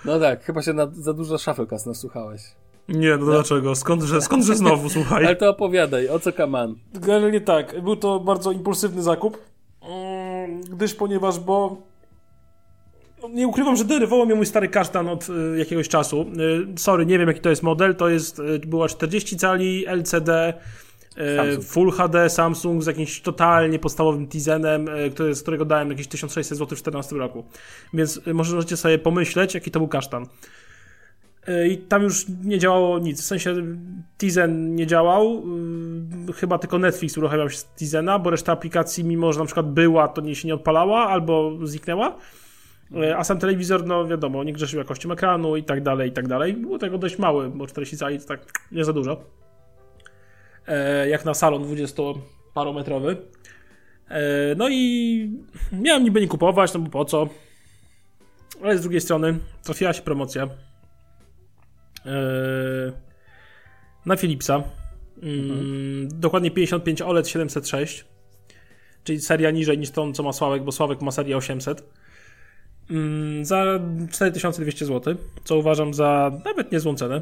No 0.06 0.20
tak, 0.20 0.44
chyba 0.44 0.62
się 0.62 0.74
na, 0.74 0.88
za 0.94 1.14
dużo 1.14 1.38
Shufflecast 1.38 1.86
nasłuchałeś. 1.88 2.42
nie, 2.88 3.18
no 3.18 3.26
dlaczego? 3.26 3.76
Skądże, 3.76 4.22
skądże 4.22 4.56
znowu, 4.56 4.90
słuchaj? 5.00 5.26
Ale 5.26 5.36
to 5.36 5.50
opowiadaj, 5.50 6.10
o 6.10 6.20
co 6.20 6.34
kaman? 6.34 6.76
Generalnie 6.94 7.42
tak, 7.42 7.82
był 7.82 7.96
to 7.96 8.20
bardzo 8.20 8.52
impulsywny 8.52 9.04
zakup, 9.04 9.38
mm, 9.82 10.21
gdyż 10.60 10.94
ponieważ, 10.94 11.40
bo 11.40 11.78
no, 13.22 13.30
nie 13.30 13.48
ukrywam, 13.48 13.76
że 13.76 13.86
denerwował 13.86 14.26
mnie 14.26 14.36
mój 14.36 14.46
stary 14.46 14.68
kasztan 14.68 15.08
od 15.08 15.30
y, 15.30 15.58
jakiegoś 15.58 15.88
czasu. 15.90 16.26
Y, 16.76 16.80
sorry, 16.80 17.06
nie 17.06 17.20
wiem 17.20 17.28
jaki 17.28 17.40
to 17.40 17.50
jest 17.50 17.64
model, 17.64 17.96
to 17.96 18.10
jest, 18.10 18.40
y, 18.40 18.60
była 18.60 18.88
40 18.88 19.38
cali 19.38 19.86
LCD. 19.88 20.54
Full 21.64 21.92
HD 21.92 22.30
Samsung 22.30 22.84
z 22.84 22.86
jakimś 22.88 23.22
totalnie 23.22 23.80
podstawowym 23.80 24.28
Tizenem, 24.28 24.88
który, 25.12 25.36
z 25.36 25.42
którego 25.42 25.66
dałem 25.66 25.90
jakieś 25.90 26.08
1600 26.08 26.58
zł 26.58 26.66
w 26.66 26.82
2014 26.82 27.16
roku. 27.16 27.46
Więc 27.94 28.22
może 28.34 28.56
możecie 28.56 28.78
sobie 28.78 28.98
pomyśleć, 28.98 29.54
jaki 29.54 29.72
to 29.72 29.80
był 29.80 29.88
kasztan. 29.88 30.26
Y, 31.50 31.68
I 31.70 31.78
tam 31.78 32.04
już 32.04 32.26
nie 32.44 32.60
działało 32.60 33.00
nic. 33.00 33.22
W 33.22 33.26
sensie 33.26 33.56
Tizen 34.18 34.76
nie 34.76 34.88
działał. 34.88 35.44
y, 36.30 36.34
Chyba 36.34 36.58
tylko 36.58 36.80
Netflix 36.80 37.18
uruchamiał 37.18 37.50
się 37.50 37.58
z 37.58 37.66
Tizena, 37.66 38.20
bo 38.20 38.30
reszta 38.30 38.52
aplikacji, 38.52 39.04
mimo 39.04 39.34
że 39.34 39.40
na 39.40 39.46
przykład 39.46 39.72
była, 39.74 40.08
to 40.08 40.22
nie 40.22 40.36
się 40.36 40.48
nie 40.48 40.54
odpalała 40.56 41.08
albo 41.10 41.52
zniknęła. 41.64 42.18
Y, 42.96 43.18
A 43.18 43.24
sam 43.24 43.40
telewizor, 43.40 43.86
no 43.86 44.08
wiadomo, 44.08 44.44
nie 44.44 44.54
grzeszył 44.54 44.80
jakością 44.80 45.12
ekranu 45.12 45.56
i 45.56 45.64
tak 45.64 45.84
dalej, 45.84 46.10
i 46.10 46.12
tak 46.14 46.28
dalej. 46.28 46.54
Było 46.54 46.78
tego 46.80 46.98
dość 46.98 47.18
mały, 47.20 47.50
bo 47.50 47.68
40 47.68 47.98
cali 47.98 48.20
to 48.20 48.26
tak 48.26 48.46
nie 48.72 48.86
za 48.86 48.94
dużo. 48.94 49.24
E, 50.68 51.10
Jak 51.10 51.26
na 51.26 51.34
salon 51.34 51.64
20-parometrowy. 51.64 53.16
E, 54.10 54.56
No 54.58 54.70
i 54.70 55.30
miałem 55.72 56.04
niby 56.04 56.22
nie 56.22 56.28
kupować, 56.28 56.74
no 56.74 56.80
bo 56.80 56.90
po 56.90 57.06
co? 57.06 57.30
Ale 58.64 58.78
z 58.78 58.82
drugiej 58.82 59.02
strony 59.02 59.38
trafiła 59.64 59.94
się 59.94 60.02
promocja 60.02 60.44
e, 60.44 60.48
na 64.06 64.16
Philipsa. 64.18 64.64
Mm, 65.24 66.08
Dokładnie 66.20 66.52
55 66.52 67.02
OLED 67.02 67.28
706, 67.28 68.06
czyli 69.04 69.22
seria 69.22 69.52
niżej 69.52 69.78
niż 69.78 69.90
tą, 69.92 70.14
co 70.14 70.24
ma 70.24 70.34
Sławek, 70.34 70.64
bo 70.64 70.72
Sławek 70.72 71.02
ma 71.02 71.12
serię 71.12 71.38
800. 71.38 71.84
Mm, 72.90 73.46
Za 73.46 73.80
4200 74.12 74.86
zł, 74.86 75.16
co 75.44 75.58
uważam 75.58 75.94
za 75.94 76.32
nawet 76.46 76.72
niezłą 76.72 76.96
cenę. 76.96 77.22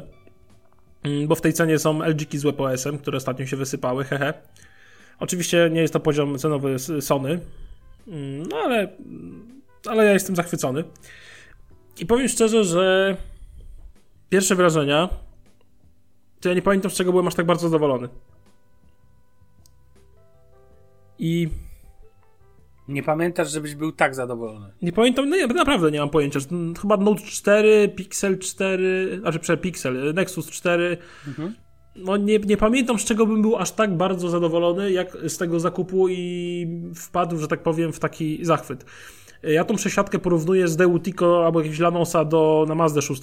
Mm, 1.02 1.28
Bo 1.28 1.34
w 1.34 1.40
tej 1.40 1.52
cenie 1.52 1.78
są 1.78 2.02
LG 2.02 2.38
z 2.38 2.42
WebOS-em, 2.42 2.98
które 2.98 3.16
ostatnio 3.16 3.46
się 3.46 3.56
wysypały, 3.56 4.04
hehe. 4.04 4.34
Oczywiście 5.20 5.70
nie 5.72 5.80
jest 5.80 5.92
to 5.92 6.00
poziom 6.00 6.38
cenowy 6.38 6.78
Sony, 7.00 7.40
no 8.48 8.56
ale, 8.56 8.88
ale 9.86 10.04
ja 10.04 10.12
jestem 10.12 10.36
zachwycony. 10.36 10.84
I 11.98 12.06
powiem 12.06 12.28
szczerze, 12.28 12.64
że 12.64 13.16
pierwsze 14.30 14.54
wrażenia 14.54 15.08
to 16.40 16.48
ja 16.48 16.54
nie 16.54 16.62
pamiętam 16.62 16.90
z 16.90 16.94
czego 16.94 17.10
byłem 17.10 17.26
aż 17.28 17.34
tak 17.34 17.46
bardzo 17.46 17.68
zadowolony. 17.68 18.08
I 21.18 21.48
Nie 22.88 23.02
pamiętasz, 23.02 23.50
żebyś 23.52 23.74
był 23.74 23.92
tak 23.92 24.14
zadowolony. 24.14 24.72
nie 24.82 24.92
pamiętam, 24.92 25.28
no 25.28 25.36
nie, 25.36 25.46
naprawdę 25.46 25.90
nie 25.90 26.00
mam 26.00 26.10
pojęcia. 26.10 26.40
Chyba 26.82 26.96
Note 26.96 27.22
4, 27.22 27.88
Pixel 27.96 28.38
4, 28.38 29.18
znaczy 29.20 29.38
prze 29.38 29.56
Pixel, 29.56 30.14
Nexus 30.14 30.50
4. 30.50 30.96
No 31.96 32.16
nie, 32.16 32.38
nie 32.38 32.56
pamiętam 32.56 32.98
z 32.98 33.04
czego 33.04 33.26
bym 33.26 33.42
był 33.42 33.56
aż 33.56 33.72
tak 33.72 33.96
bardzo 33.96 34.28
zadowolony, 34.28 34.92
jak 34.92 35.16
z 35.26 35.38
tego 35.38 35.60
zakupu 35.60 36.08
i 36.08 36.66
wpadł, 36.94 37.38
że 37.38 37.48
tak 37.48 37.62
powiem, 37.62 37.92
w 37.92 37.98
taki 37.98 38.44
zachwyt. 38.44 38.84
Ja 39.42 39.64
tą 39.64 39.76
przesiadkę 39.76 40.18
porównuję 40.18 40.68
z 40.68 40.76
Deutico 40.76 41.46
albo 41.46 41.60
jakiegoś 41.60 41.78
Lanosa 41.78 42.24
do, 42.24 42.64
na 42.68 42.74
Mazdę 42.74 43.02
6 43.02 43.22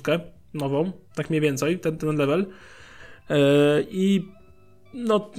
nową, 0.53 0.91
tak 1.15 1.30
mniej 1.30 1.41
więcej, 1.41 1.80
ten, 1.80 1.97
ten 1.97 2.15
level. 2.15 2.45
Yy, 3.30 3.36
I 3.89 4.25
no 4.93 5.32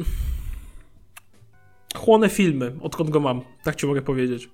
chłonę 1.96 2.28
filmy, 2.28 2.72
odkąd 2.80 3.10
go 3.10 3.20
mam, 3.20 3.40
tak 3.64 3.76
ci 3.76 3.86
mogę 3.86 4.02
powiedzieć. 4.02 4.50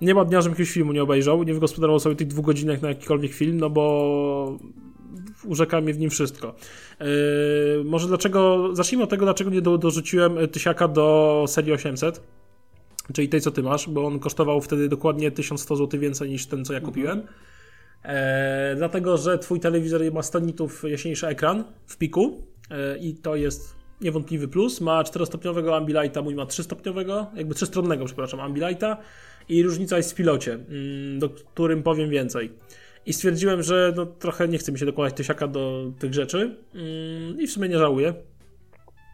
Nie 0.00 0.14
ma 0.14 0.24
dnia, 0.24 0.40
żebym 0.40 0.52
jakiegoś 0.52 0.72
filmu 0.72 0.92
nie 0.92 1.02
obejrzał, 1.02 1.42
nie 1.42 1.54
wygospodarował 1.54 2.00
sobie 2.00 2.16
tych 2.16 2.26
dwóch 2.26 2.44
godzinek 2.44 2.82
na 2.82 2.88
jakikolwiek 2.88 3.32
film, 3.32 3.60
no 3.60 3.70
bo 3.70 4.58
urzeka 5.44 5.80
mnie 5.80 5.94
w 5.94 5.98
nim 5.98 6.10
wszystko. 6.10 6.54
Yy, 7.00 7.84
może 7.84 8.08
dlaczego, 8.08 8.68
zacznijmy 8.72 9.04
od 9.04 9.10
tego, 9.10 9.24
dlaczego 9.24 9.50
nie 9.50 9.62
do, 9.62 9.78
dorzuciłem 9.78 10.48
tysiaka 10.48 10.88
do 10.88 11.44
serii 11.48 11.72
800, 11.72 12.22
czyli 13.12 13.28
tej, 13.28 13.40
co 13.40 13.50
ty 13.50 13.62
masz, 13.62 13.88
bo 13.88 14.06
on 14.06 14.18
kosztował 14.18 14.60
wtedy 14.60 14.88
dokładnie 14.88 15.30
1100 15.30 15.76
zł 15.76 16.00
więcej 16.00 16.30
niż 16.30 16.46
ten, 16.46 16.64
co 16.64 16.72
ja 16.72 16.80
kupiłem. 16.80 17.22
E, 18.04 18.74
dlatego, 18.76 19.16
że 19.16 19.38
twój 19.38 19.60
telewizor 19.60 20.12
ma 20.12 20.22
100 20.22 20.38
nitów 20.38 20.84
jaśniejszy 20.88 21.26
ekran 21.26 21.64
w 21.86 21.96
piku 21.96 22.42
e, 22.70 22.98
i 22.98 23.14
to 23.14 23.36
jest 23.36 23.76
niewątpliwy 24.00 24.48
plus. 24.48 24.80
Ma 24.80 25.02
4-stopniowego 25.02 25.76
Ambilighta, 25.76 26.22
mój 26.22 26.34
ma 26.34 26.44
3-stopniowego, 26.44 27.26
jakby 27.34 27.54
3-stronnego, 27.54 28.04
przepraszam, 28.04 28.40
Ambilighta 28.40 28.96
i 29.48 29.62
różnica 29.62 29.96
jest 29.96 30.12
w 30.12 30.14
pilocie, 30.14 30.52
mm, 30.52 31.18
do 31.18 31.28
którym 31.28 31.82
powiem 31.82 32.10
więcej. 32.10 32.52
I 33.08 33.12
stwierdziłem, 33.12 33.62
że 33.62 33.92
no, 33.96 34.06
trochę 34.06 34.48
nie 34.48 34.58
chce 34.58 34.72
mi 34.72 34.78
się 34.78 34.86
dokładać 34.86 35.14
tysiaka 35.14 35.46
do 35.46 35.92
tych 35.98 36.14
rzeczy 36.14 36.56
mm, 36.74 37.40
i 37.40 37.46
w 37.46 37.50
sumie 37.52 37.68
nie 37.68 37.78
żałuję 37.78 38.14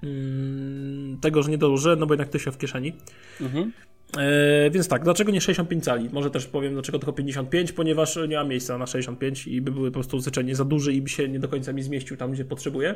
mm, 0.02 1.18
tego, 1.20 1.42
że 1.42 1.50
nie 1.50 1.58
dołożę, 1.58 1.96
no 1.96 2.06
bo 2.06 2.14
jednak 2.14 2.28
tysiąc 2.28 2.56
w 2.56 2.58
kieszeni. 2.58 2.92
Mhm. 3.40 3.72
E, 4.18 4.70
więc 4.70 4.88
tak, 4.88 5.04
dlaczego 5.04 5.32
nie 5.32 5.40
65 5.40 5.84
cali? 5.84 6.08
Może 6.12 6.30
też 6.30 6.46
powiem, 6.46 6.72
dlaczego 6.72 6.98
tylko 6.98 7.12
55, 7.12 7.72
ponieważ 7.72 8.18
nie 8.28 8.36
ma 8.36 8.44
miejsca 8.44 8.78
na 8.78 8.86
65 8.86 9.46
i 9.46 9.60
by 9.60 9.72
były 9.72 9.90
po 9.90 9.94
prostu 9.94 10.20
zwyczajnie 10.20 10.54
za 10.56 10.64
duży 10.64 10.92
i 10.92 11.02
by 11.02 11.08
się 11.08 11.28
nie 11.28 11.38
do 11.38 11.48
końca 11.48 11.72
mi 11.72 11.82
zmieścił 11.82 12.16
tam, 12.16 12.32
gdzie 12.32 12.44
potrzebuję. 12.44 12.94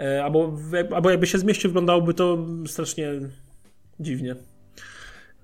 E, 0.00 0.24
albo, 0.24 0.58
albo 0.94 1.10
jakby 1.10 1.26
się 1.26 1.38
zmieścił, 1.38 1.70
wyglądałoby 1.70 2.14
to 2.14 2.46
strasznie 2.66 3.12
dziwnie. 4.00 4.36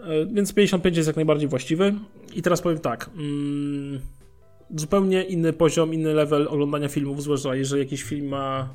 E, 0.00 0.26
więc 0.32 0.54
55 0.54 0.96
jest 0.96 1.06
jak 1.06 1.16
najbardziej 1.16 1.48
właściwy. 1.48 1.94
I 2.34 2.42
teraz 2.42 2.60
powiem 2.60 2.78
tak. 2.78 3.10
Mm, 3.16 4.00
zupełnie 4.76 5.22
inny 5.22 5.52
poziom, 5.52 5.94
inny 5.94 6.14
level 6.14 6.48
oglądania 6.48 6.88
filmów, 6.88 7.22
zwłaszcza 7.22 7.54
jeżeli 7.54 7.82
jakiś 7.82 8.02
film 8.02 8.28
ma 8.28 8.68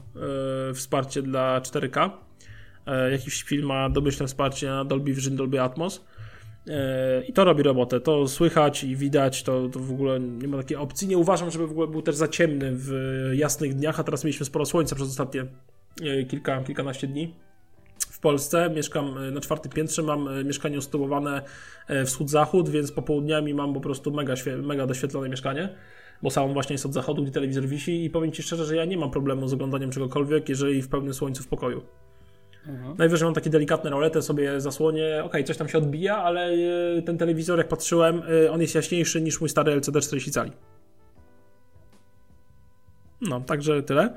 e, 0.69 0.73
wsparcie 0.73 1.21
dla 1.21 1.61
4K, 1.61 2.09
e, 2.85 3.11
jakiś 3.11 3.43
film 3.43 3.65
ma 3.65 3.89
domyślne 3.89 4.27
wsparcie 4.27 4.67
na 4.67 4.85
Dolby 4.85 5.13
Vision, 5.13 5.35
Dolby 5.35 5.61
Atmos. 5.61 6.05
E, 6.67 7.23
I 7.27 7.33
to 7.33 7.43
robi 7.43 7.63
robotę. 7.63 7.99
To 7.99 8.27
słychać 8.27 8.83
i 8.83 8.95
widać, 8.95 9.43
to, 9.43 9.69
to 9.69 9.79
w 9.79 9.91
ogóle 9.91 10.19
nie 10.19 10.47
ma 10.47 10.57
takiej 10.57 10.77
opcji. 10.77 11.07
Nie 11.07 11.17
uważam, 11.17 11.51
żeby 11.51 11.67
w 11.67 11.71
ogóle 11.71 11.87
był 11.87 12.01
też 12.01 12.15
za 12.15 12.27
ciemny 12.27 12.71
w 12.73 12.91
jasnych 13.33 13.73
dniach, 13.73 13.99
a 13.99 14.03
teraz 14.03 14.23
mieliśmy 14.23 14.45
sporo 14.45 14.65
słońca 14.65 14.95
przez 14.95 15.09
ostatnie 15.09 15.45
kilka, 16.27 16.63
kilkanaście 16.63 17.07
dni 17.07 17.33
Polsce. 18.27 18.69
Mieszkam 18.69 19.17
e, 19.17 19.31
na 19.31 19.41
czwartym 19.41 19.71
piętrze, 19.71 20.03
mam 20.03 20.27
e, 20.27 20.43
mieszkanie 20.43 20.77
usytuowane 20.77 21.41
e, 21.87 22.05
wschód-zachód, 22.05 22.69
więc 22.69 22.91
popołudniami 22.91 23.53
mam 23.53 23.73
po 23.73 23.81
prostu 23.81 24.11
mega, 24.11 24.33
mega 24.63 24.87
doświetlone 24.87 25.29
mieszkanie, 25.29 25.69
bo 26.21 26.29
sam 26.29 26.53
właśnie 26.53 26.73
jest 26.73 26.85
od 26.85 26.93
zachodu, 26.93 27.23
gdzie 27.23 27.31
telewizor 27.31 27.65
wisi 27.65 28.05
i 28.05 28.09
powiem 28.09 28.31
Ci 28.31 28.43
szczerze, 28.43 28.65
że 28.65 28.75
ja 28.75 28.85
nie 28.85 28.97
mam 28.97 29.11
problemu 29.11 29.47
z 29.47 29.53
oglądaniem 29.53 29.91
czegokolwiek, 29.91 30.49
jeżeli 30.49 30.81
w 30.81 30.89
pełnym 30.89 31.13
słońcu 31.13 31.43
w 31.43 31.47
pokoju. 31.47 31.81
Mhm. 32.67 32.97
Najwyżej 32.97 33.25
mam 33.25 33.33
takie 33.33 33.49
delikatne 33.49 33.89
rolety, 33.89 34.21
sobie 34.21 34.61
zasłonię, 34.61 35.21
ok, 35.23 35.33
coś 35.45 35.57
tam 35.57 35.69
się 35.69 35.77
odbija, 35.77 36.17
ale 36.17 36.51
ten 37.05 37.17
telewizor, 37.17 37.57
jak 37.57 37.67
patrzyłem, 37.67 38.21
on 38.51 38.61
jest 38.61 38.75
jaśniejszy 38.75 39.21
niż 39.21 39.41
mój 39.41 39.49
stary 39.49 39.71
LCD 39.71 40.01
40 40.01 40.31
cali. 40.31 40.51
No, 43.21 43.41
także 43.41 43.83
tyle. 43.83 44.13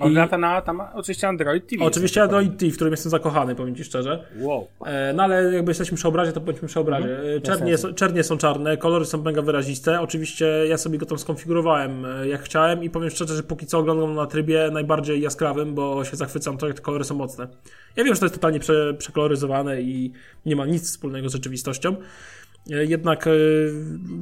Ogląda 0.00 0.38
na 0.38 0.60
tam 0.60 0.82
oczywiście 0.94 1.28
Android 1.28 1.66
TV. 1.66 1.84
Oczywiście 1.84 2.22
Android 2.22 2.58
TV, 2.58 2.72
w 2.72 2.74
którym 2.74 2.92
jestem 2.92 3.10
zakochany, 3.10 3.54
powiem 3.54 3.76
Ci 3.76 3.84
szczerze. 3.84 4.24
Wow. 4.38 4.66
E, 4.86 5.12
no 5.12 5.22
ale 5.22 5.52
jakby 5.52 5.70
jesteśmy 5.70 5.96
przy 5.96 6.08
obrazie, 6.08 6.32
to 6.32 6.40
bądźmy 6.40 6.68
przy 6.68 6.80
obrazie. 6.80 7.16
Mhm. 7.18 7.42
Czernie, 7.42 7.78
są, 7.78 7.94
czernie 7.94 8.24
są 8.24 8.38
czarne, 8.38 8.76
kolory 8.76 9.04
są 9.04 9.22
mega 9.22 9.42
wyraziste. 9.42 10.00
Oczywiście 10.00 10.46
ja 10.68 10.78
sobie 10.78 10.98
go 10.98 11.06
tam 11.06 11.18
skonfigurowałem 11.18 12.04
e, 12.04 12.28
jak 12.28 12.42
chciałem 12.42 12.84
i 12.84 12.90
powiem 12.90 13.10
szczerze, 13.10 13.36
że 13.36 13.42
póki 13.42 13.66
co 13.66 13.78
oglądam 13.78 14.14
na 14.14 14.26
trybie 14.26 14.70
najbardziej 14.72 15.20
jaskrawym, 15.20 15.74
bo 15.74 16.04
się 16.04 16.16
zachwycam 16.16 16.58
to, 16.58 16.66
jak 16.66 16.76
te 16.76 16.82
kolory 16.82 17.04
są 17.04 17.14
mocne. 17.14 17.48
Ja 17.96 18.04
wiem, 18.04 18.14
że 18.14 18.20
to 18.20 18.26
jest 18.26 18.34
totalnie 18.34 18.60
prze, 18.60 18.94
przekoloryzowane 18.94 19.82
i 19.82 20.12
nie 20.46 20.56
ma 20.56 20.66
nic 20.66 20.84
wspólnego 20.84 21.28
z 21.28 21.32
rzeczywistością. 21.32 21.96
E, 22.68 22.84
jednak 22.84 23.26
e, 23.26 23.30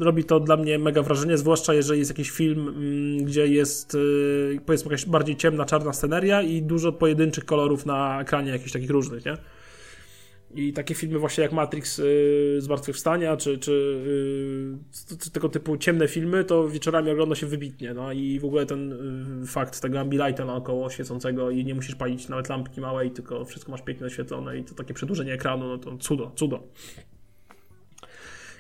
robi 0.00 0.24
to 0.24 0.40
dla 0.40 0.56
mnie 0.56 0.78
mega 0.78 1.02
wrażenie, 1.02 1.38
zwłaszcza 1.38 1.74
jeżeli 1.74 1.98
jest 1.98 2.10
jakiś 2.10 2.30
film, 2.30 2.68
mm, 2.68 3.24
gdzie 3.24 3.46
jest 3.46 3.94
e, 3.94 4.60
powiedzmy 4.66 4.90
jakaś 4.90 5.06
bardziej 5.06 5.36
ciemna, 5.36 5.64
czarna 5.64 5.92
sceneria 5.92 6.42
i 6.42 6.62
dużo 6.62 6.92
pojedynczych 6.92 7.44
kolorów 7.44 7.86
na 7.86 8.20
ekranie, 8.20 8.50
jakichś 8.50 8.72
takich 8.72 8.90
różnych, 8.90 9.24
nie? 9.24 9.36
I 10.54 10.72
takie 10.72 10.94
filmy 10.94 11.18
właśnie 11.18 11.42
jak 11.42 11.52
Matrix 11.52 12.00
Zmartwychwstania, 12.58 13.36
czy, 13.36 13.58
czy, 13.58 14.02
czy 15.20 15.30
tego 15.30 15.48
typu 15.48 15.76
ciemne 15.76 16.08
filmy, 16.08 16.44
to 16.44 16.68
wieczorami 16.68 17.10
ogląda 17.10 17.34
się 17.34 17.46
wybitnie. 17.46 17.94
No 17.94 18.12
i 18.12 18.38
w 18.40 18.44
ogóle 18.44 18.66
ten 18.66 18.94
fakt 19.46 19.80
tego 19.80 20.00
ambilighta 20.00 20.44
naokoło 20.44 20.90
świecącego 20.90 21.50
i 21.50 21.64
nie 21.64 21.74
musisz 21.74 21.94
palić 21.94 22.28
nawet 22.28 22.48
lampki 22.48 22.80
małej, 22.80 23.10
tylko 23.10 23.44
wszystko 23.44 23.72
masz 23.72 23.82
pięknie 23.82 24.06
oświetlone 24.06 24.58
i 24.58 24.64
to 24.64 24.74
takie 24.74 24.94
przedłużenie 24.94 25.32
ekranu, 25.32 25.68
no 25.68 25.78
to 25.78 25.96
cudo, 25.98 26.32
cudo. 26.36 26.62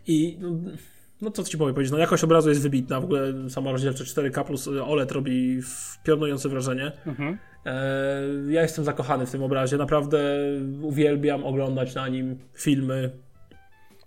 I 0.08 0.38
no, 0.40 0.48
no 1.22 1.30
co 1.30 1.44
ci 1.44 1.58
mogę 1.58 1.72
powiedzieć, 1.72 1.92
no 1.92 1.98
jakość 1.98 2.24
obrazu 2.24 2.48
jest 2.48 2.62
wybitna, 2.62 3.00
w 3.00 3.04
ogóle 3.04 3.50
sama 3.50 3.72
rozdzielczość 3.72 4.16
4K 4.16 4.44
plus 4.44 4.68
OLED 4.68 5.12
robi 5.12 5.60
piorunujące 6.04 6.48
wrażenie. 6.48 6.92
Mhm. 7.06 7.38
E, 7.66 8.22
ja 8.48 8.62
jestem 8.62 8.84
zakochany 8.84 9.26
w 9.26 9.30
tym 9.30 9.42
obrazie, 9.42 9.76
naprawdę 9.76 10.18
uwielbiam 10.82 11.44
oglądać 11.44 11.94
na 11.94 12.08
nim 12.08 12.38
filmy. 12.54 13.10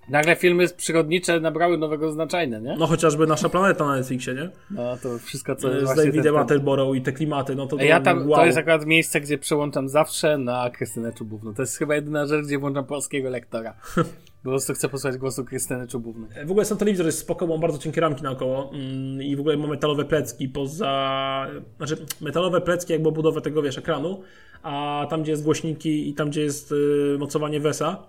Nagle 0.09 0.35
filmy 0.35 0.67
przyrodnicze 0.77 1.39
nabrały 1.39 1.77
nowego 1.77 2.11
znaczenia, 2.11 2.59
nie? 2.59 2.75
No 2.77 2.87
chociażby 2.87 3.27
Nasza 3.27 3.49
Planeta 3.49 3.85
na 3.85 3.95
Netflixie, 3.95 4.33
nie? 4.33 4.49
No 4.71 4.97
to 4.97 5.17
wszystko, 5.17 5.55
co 5.55 5.71
jest 5.71 5.93
Z 5.93 5.95
Davidem 5.95 6.35
Attenborough 6.35 6.95
i 6.95 7.01
te 7.01 7.11
klimaty, 7.11 7.55
no 7.55 7.67
to, 7.67 7.77
to 7.77 7.83
Ja 7.83 8.01
tam, 8.01 8.29
wow. 8.29 8.39
to 8.39 8.45
jest 8.45 8.57
akurat 8.57 8.85
miejsce, 8.85 9.21
gdzie 9.21 9.37
przełączam 9.37 9.89
zawsze 9.89 10.37
na 10.37 10.69
Krystynę 10.69 11.13
Czubówną. 11.13 11.53
To 11.53 11.61
jest 11.61 11.77
chyba 11.77 11.95
jedyna 11.95 12.27
rzecz, 12.27 12.45
gdzie 12.45 12.59
włączam 12.59 12.85
polskiego 12.85 13.29
lektora. 13.29 13.73
Po 14.43 14.49
prostu 14.49 14.73
chcę 14.73 14.89
posłuchać 14.89 15.17
głosu 15.19 15.45
Krystyny 15.45 15.87
Czubówny. 15.87 16.27
W 16.45 16.51
ogóle 16.51 16.65
sam 16.65 16.77
telewizor 16.77 17.05
jest 17.05 17.19
spoko, 17.19 17.47
mam 17.47 17.59
bardzo 17.59 17.77
cienkie 17.77 18.01
ramki 18.01 18.23
naokoło 18.23 18.71
mm, 18.73 19.21
i 19.21 19.35
w 19.35 19.39
ogóle 19.39 19.57
ma 19.57 19.67
metalowe 19.67 20.05
plecki 20.05 20.49
poza... 20.49 21.47
Znaczy 21.77 22.05
metalowe 22.21 22.61
plecki 22.61 22.93
jakby 22.93 23.11
budowę 23.11 23.41
tego, 23.41 23.61
wiesz, 23.61 23.77
ekranu, 23.77 24.21
a 24.63 25.05
tam, 25.09 25.23
gdzie 25.23 25.31
jest 25.31 25.43
głośniki 25.43 26.09
i 26.09 26.13
tam, 26.13 26.29
gdzie 26.29 26.41
jest 26.41 26.71
y, 26.71 27.17
mocowanie 27.19 27.59
WESA, 27.59 28.07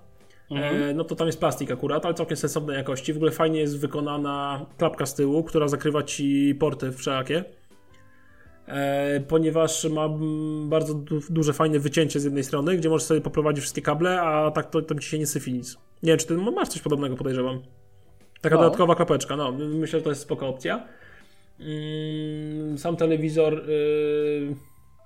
mhm. 0.50 0.82
e, 0.82 0.94
no 0.94 1.04
to 1.04 1.16
tam 1.16 1.26
jest 1.26 1.40
plastik 1.40 1.70
akurat, 1.70 2.04
ale 2.04 2.14
całkiem 2.14 2.36
sensownej 2.36 2.76
jakości. 2.76 3.12
W 3.12 3.16
ogóle 3.16 3.30
fajnie 3.30 3.60
jest 3.60 3.78
wykonana 3.78 4.66
klapka 4.78 5.06
z 5.06 5.14
tyłu, 5.14 5.44
która 5.44 5.68
zakrywa 5.68 6.02
ci 6.02 6.54
porty 6.60 6.92
wszelakie. 6.92 7.44
E, 8.66 9.20
ponieważ 9.20 9.84
ma 9.84 10.08
bardzo 10.64 10.94
du 10.94 11.20
duże, 11.30 11.52
fajne 11.52 11.78
wycięcie 11.78 12.20
z 12.20 12.24
jednej 12.24 12.44
strony, 12.44 12.76
gdzie 12.76 12.88
możesz 12.88 13.06
sobie 13.06 13.20
poprowadzić 13.20 13.62
wszystkie 13.62 13.82
kable, 13.82 14.20
a 14.20 14.50
tak 14.50 14.70
to 14.70 14.82
tam 14.82 14.98
ci 14.98 15.08
się 15.08 15.18
nie 15.18 15.26
syfi 15.26 15.52
nic. 15.52 15.78
Nie 16.02 16.08
wiem, 16.12 16.18
czy 16.18 16.26
ty 16.26 16.36
masz 16.36 16.68
coś 16.68 16.82
podobnego, 16.82 17.16
podejrzewam. 17.16 17.62
Taka 18.40 18.56
no. 18.56 18.62
dodatkowa 18.62 18.94
klapeczka, 18.94 19.36
no. 19.36 19.52
Myślę, 19.52 19.98
że 19.98 20.02
to 20.04 20.10
jest 20.10 20.22
spoko 20.22 20.48
opcja. 20.48 20.86
Mm, 21.60 22.78
sam 22.78 22.96
telewizor... 22.96 23.68
Yy... 23.68 24.54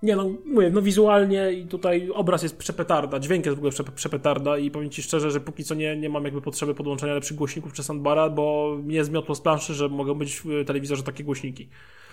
Nie 0.02 0.16
no, 0.16 0.30
mówię, 0.44 0.70
no 0.70 0.82
wizualnie 0.82 1.52
i 1.52 1.66
tutaj 1.66 2.10
obraz 2.14 2.42
jest 2.42 2.56
przepetarda, 2.56 3.18
dźwięk 3.18 3.46
jest 3.46 3.56
w 3.56 3.64
ogóle 3.64 3.72
przepetarda 3.94 4.58
i 4.58 4.70
powiem 4.70 4.90
Ci 4.90 5.02
szczerze, 5.02 5.30
że 5.30 5.40
póki 5.40 5.64
co 5.64 5.74
nie, 5.74 5.96
nie 5.96 6.08
mam 6.08 6.24
jakby 6.24 6.42
potrzeby 6.42 6.74
podłączenia 6.74 7.14
lepszych 7.14 7.36
głośników 7.36 7.72
czy 7.72 7.82
soundbara, 7.82 8.30
bo 8.30 8.76
mnie 8.82 9.04
zmiotło 9.04 9.34
z 9.34 9.40
planszy, 9.40 9.74
że 9.74 9.88
mogą 9.88 10.14
być 10.14 10.40
w 10.44 10.64
telewizorze 10.66 11.02
takie 11.02 11.24
głośniki. 11.24 11.68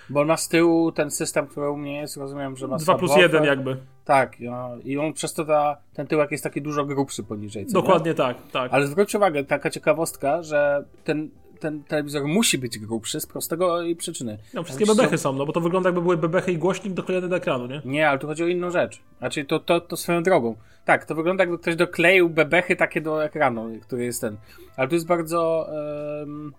Bo 0.09 0.25
ma 0.25 0.37
z 0.37 0.47
tyłu 0.47 0.91
ten 0.91 1.11
system, 1.11 1.47
który 1.47 1.69
u 1.69 1.77
mnie 1.77 1.97
jest, 2.01 2.17
rozumiem, 2.17 2.57
że 2.57 2.67
ma 2.67 2.77
2 2.77 2.95
plus 2.95 3.15
1 3.15 3.43
jakby. 3.43 3.77
Tak, 4.05 4.39
no, 4.39 4.69
i 4.83 4.97
on 4.97 5.13
przez 5.13 5.33
to 5.33 5.45
ta, 5.45 5.77
ten 5.93 6.07
tyłek 6.07 6.31
jest 6.31 6.43
taki 6.43 6.61
dużo 6.61 6.85
grubszy 6.85 7.23
poniżej. 7.23 7.65
Dokładnie 7.65 8.11
nie? 8.11 8.15
tak, 8.15 8.37
tak. 8.51 8.73
Ale 8.73 8.87
zwróć 8.87 9.15
uwagę, 9.15 9.43
taka 9.43 9.69
ciekawostka, 9.69 10.43
że 10.43 10.85
ten, 11.03 11.29
ten 11.59 11.83
telewizor 11.83 12.27
musi 12.27 12.57
być 12.57 12.79
grubszy 12.79 13.19
z 13.19 13.25
prostego 13.25 13.79
przyczyny. 13.97 14.37
No, 14.53 14.63
wszystkie 14.63 14.85
bebechy 14.85 15.17
są, 15.17 15.33
no 15.33 15.45
bo 15.45 15.53
to 15.53 15.61
wygląda 15.61 15.89
jakby 15.89 16.01
były 16.01 16.17
bebechy 16.17 16.51
i 16.51 16.57
głośnik 16.57 16.93
doklejony 16.93 17.29
do 17.29 17.35
ekranu, 17.35 17.67
nie? 17.67 17.81
Nie, 17.85 18.09
ale 18.09 18.19
tu 18.19 18.27
chodzi 18.27 18.43
o 18.43 18.47
inną 18.47 18.71
rzecz. 18.71 19.01
Znaczy 19.19 19.45
to, 19.45 19.59
to, 19.59 19.81
to 19.81 19.97
swoją 19.97 20.23
drogą. 20.23 20.55
Tak, 20.85 21.05
to 21.05 21.15
wygląda 21.15 21.43
jakby 21.43 21.59
ktoś 21.59 21.75
dokleił 21.75 22.29
bebechy 22.29 22.75
takie 22.75 23.01
do 23.01 23.23
ekranu, 23.23 23.69
który 23.81 24.05
jest 24.05 24.21
ten. 24.21 24.37
Ale 24.77 24.87
tu 24.87 24.95
jest 24.95 25.07
bardzo... 25.07 25.69
Um 26.19 26.53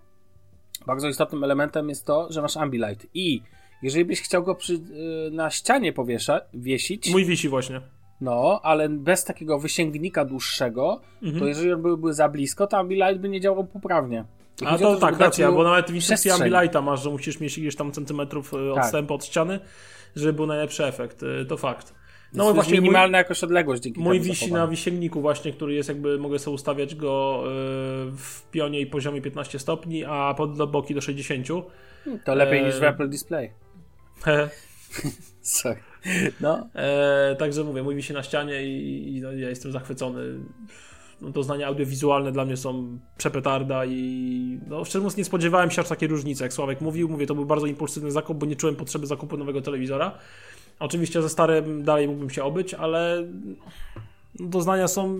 bardzo 0.87 1.07
istotnym 1.07 1.43
elementem 1.43 1.89
jest 1.89 2.05
to, 2.05 2.27
że 2.29 2.41
masz 2.41 2.57
Ambilight 2.57 3.07
i 3.13 3.41
jeżeli 3.81 4.05
byś 4.05 4.21
chciał 4.21 4.43
go 4.43 4.55
przy, 4.55 4.73
y, 4.73 5.31
na 5.31 5.49
ścianie 5.49 5.93
powiesza, 5.93 6.41
wiesić... 6.53 7.11
Mój 7.11 7.25
wisi 7.25 7.49
właśnie. 7.49 7.81
No, 8.21 8.59
ale 8.63 8.89
bez 8.89 9.23
takiego 9.23 9.59
wysięgnika 9.59 10.25
dłuższego, 10.25 11.01
mhm. 11.23 11.39
to 11.39 11.47
jeżeli 11.47 11.73
on 11.73 11.81
byłby 11.81 12.13
za 12.13 12.29
blisko, 12.29 12.67
to 12.67 12.77
Ambilight 12.77 13.21
by 13.21 13.29
nie 13.29 13.41
działał 13.41 13.65
poprawnie. 13.65 14.25
A 14.65 14.77
to, 14.77 14.93
to 14.93 14.99
tak, 14.99 15.19
racja, 15.19 15.51
bo 15.51 15.63
nawet 15.63 15.91
w 15.91 15.95
instrukcji 15.95 16.31
Ambilighta 16.31 16.81
masz, 16.81 17.03
że 17.03 17.09
musisz 17.09 17.39
mieć 17.39 17.57
ileś 17.57 17.75
tam 17.75 17.91
centymetrów 17.91 18.53
y, 18.53 18.57
tak. 18.75 18.83
odstępu 18.83 19.13
od 19.13 19.25
ściany, 19.25 19.59
żeby 20.15 20.33
był 20.33 20.45
najlepszy 20.45 20.85
efekt. 20.85 21.23
Y, 21.23 21.45
to 21.45 21.57
fakt. 21.57 21.93
No 22.35 22.53
właśnie 22.53 22.81
minimalna 22.81 23.17
mój, 23.17 23.17
jakoś 23.17 23.43
odległość 23.43 23.81
dzięki 23.81 23.99
Mój 23.99 24.19
wisi 24.19 24.53
na 24.53 24.67
wisienniku 24.67 25.21
właśnie, 25.21 25.51
który 25.51 25.73
jest 25.73 25.89
jakby, 25.89 26.17
mogę 26.17 26.39
sobie 26.39 26.55
ustawiać 26.55 26.95
go 26.95 27.43
y, 27.45 27.49
w 28.17 28.43
pionie 28.51 28.81
i 28.81 28.85
poziomie 28.85 29.21
15 29.21 29.59
stopni, 29.59 30.05
a 30.05 30.33
pod 30.37 30.71
boki 30.71 30.95
do 30.95 31.01
60. 31.01 31.47
To 32.25 32.35
lepiej 32.35 32.59
e... 32.59 32.65
niż 32.65 32.79
w 32.79 32.83
Apple 32.83 33.09
Display. 33.09 33.51
Sorry. 35.41 35.79
No. 36.41 36.67
E, 36.75 37.35
także 37.39 37.63
mówię, 37.63 37.83
mój 37.83 37.95
wisi 37.95 38.13
na 38.13 38.23
ścianie 38.23 38.63
i, 38.63 39.15
i 39.15 39.21
no, 39.21 39.31
ja 39.31 39.49
jestem 39.49 39.71
zachwycony. 39.71 40.21
No, 41.21 41.29
doznania 41.29 41.67
audiowizualne 41.67 42.31
dla 42.31 42.45
mnie 42.45 42.57
są 42.57 42.99
przepetarda 43.17 43.85
i 43.85 44.59
no, 44.67 44.85
szczerze 44.85 44.99
mówiąc 44.99 45.17
nie 45.17 45.25
spodziewałem 45.25 45.71
się 45.71 45.81
aż 45.81 45.87
takiej 45.87 46.09
różnicy, 46.09 46.43
jak 46.43 46.53
Sławek 46.53 46.81
mówił. 46.81 47.09
Mówię, 47.09 47.27
to 47.27 47.35
był 47.35 47.45
bardzo 47.45 47.67
impulsywny 47.67 48.11
zakup, 48.11 48.37
bo 48.37 48.45
nie 48.45 48.55
czułem 48.55 48.75
potrzeby 48.75 49.07
zakupu 49.07 49.37
nowego 49.37 49.61
telewizora. 49.61 50.17
Oczywiście 50.79 51.21
ze 51.21 51.29
starym 51.29 51.83
dalej 51.83 52.07
mógłbym 52.07 52.29
się 52.29 52.43
obyć, 52.43 52.73
ale 52.73 53.23
doznania 54.39 54.87
są 54.87 55.19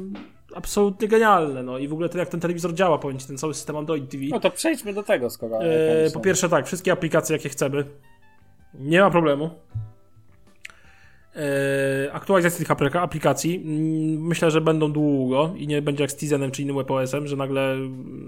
absolutnie 0.56 1.08
genialne. 1.08 1.64
No 1.64 1.78
i 1.78 1.88
w 1.88 1.94
ogóle 1.94 2.10
to 2.10 2.18
jak 2.18 2.30
ten 2.30 2.40
telewizor 2.40 2.74
działa, 2.74 2.98
powiem 2.98 3.20
Ci, 3.20 3.28
ten 3.28 3.38
cały 3.38 3.54
system 3.54 3.78
Android 3.78 4.10
TV. 4.10 4.24
No 4.30 4.40
to 4.40 4.52
przejdźmy 4.52 4.94
do 4.94 5.04
tego, 5.04 5.30
skoro. 5.30 5.64
E, 5.64 6.12
po 6.12 6.20
pierwsze 6.20 6.50
tak, 6.50 6.66
wszystkie 6.66 6.92
aplikacje 6.92 7.36
jakie 7.36 7.50
chcemy. 7.50 7.84
Nie 8.74 9.02
ma 9.02 9.10
problemu. 9.10 9.50
E, 11.36 12.14
aktualizacje 12.14 12.66
tych 12.66 12.96
aplikacji 12.96 13.56
mm, 13.56 14.28
myślę, 14.28 14.52
że 14.52 14.62
będą 14.62 14.92
długo 14.92 15.54
i 15.58 15.68
nie 15.68 15.82
będzie 15.82 16.04
jak 16.04 16.12
z 16.12 16.16
Tizenem 16.16 16.52
czy 16.52 16.62
innym 16.62 16.76
WebOS-em, 16.76 17.28
że 17.28 17.36
nagle 17.36 17.78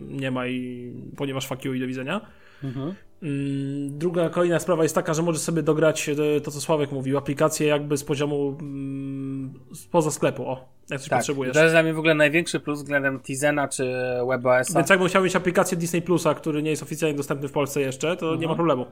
nie 0.10 0.32
ma 0.32 0.48
i 0.48 0.92
ponieważ 1.18 1.48
fuck 1.48 1.66
you 1.66 1.74
i 1.74 1.80
do 1.80 1.88
widzenia. 1.88 2.22
Mhm. 2.64 2.96
Mm, 3.24 3.98
druga, 3.98 4.30
kolejna 4.30 4.60
sprawa 4.60 4.84
jest 4.84 4.96
taka, 4.96 5.14
że 5.14 5.22
możesz 5.22 5.42
sobie 5.42 5.64
dograć 5.64 6.10
e, 6.10 6.42
to, 6.42 6.52
co 6.52 6.62
Sławek 6.62 6.92
mówił, 6.92 7.18
aplikacje 7.18 7.68
jakby 7.68 7.98
z 7.98 8.04
poziomu 8.04 8.58
mm, 8.62 9.54
spoza 9.74 10.12
sklepu, 10.12 10.50
o, 10.50 10.70
jak 10.90 11.00
coś 11.00 11.10
tak, 11.10 11.20
potrzebujesz. 11.20 11.54
To 11.54 11.62
jest 11.62 11.74
dla 11.74 11.84
mnie 11.84 11.94
w 11.94 12.00
ogóle 12.00 12.14
największy 12.14 12.60
plus 12.60 12.80
względem 12.80 13.20
Tizena 13.20 13.68
czy 13.68 13.94
WebOS-a. 14.30 14.80
Więc 14.80 14.90
jakbym 14.90 15.08
chciał 15.08 15.24
mieć 15.24 15.36
aplikację 15.36 15.78
Disney 15.78 16.02
Plusa, 16.02 16.34
który 16.34 16.64
nie 16.64 16.70
jest 16.70 16.84
oficjalnie 16.84 17.18
dostępny 17.18 17.48
w 17.48 17.52
Polsce 17.52 17.82
jeszcze, 17.82 18.18
to 18.18 18.26
mhm. 18.26 18.42
nie 18.42 18.48
ma 18.48 18.54
mhm. 18.54 18.68
problemu. 18.68 18.92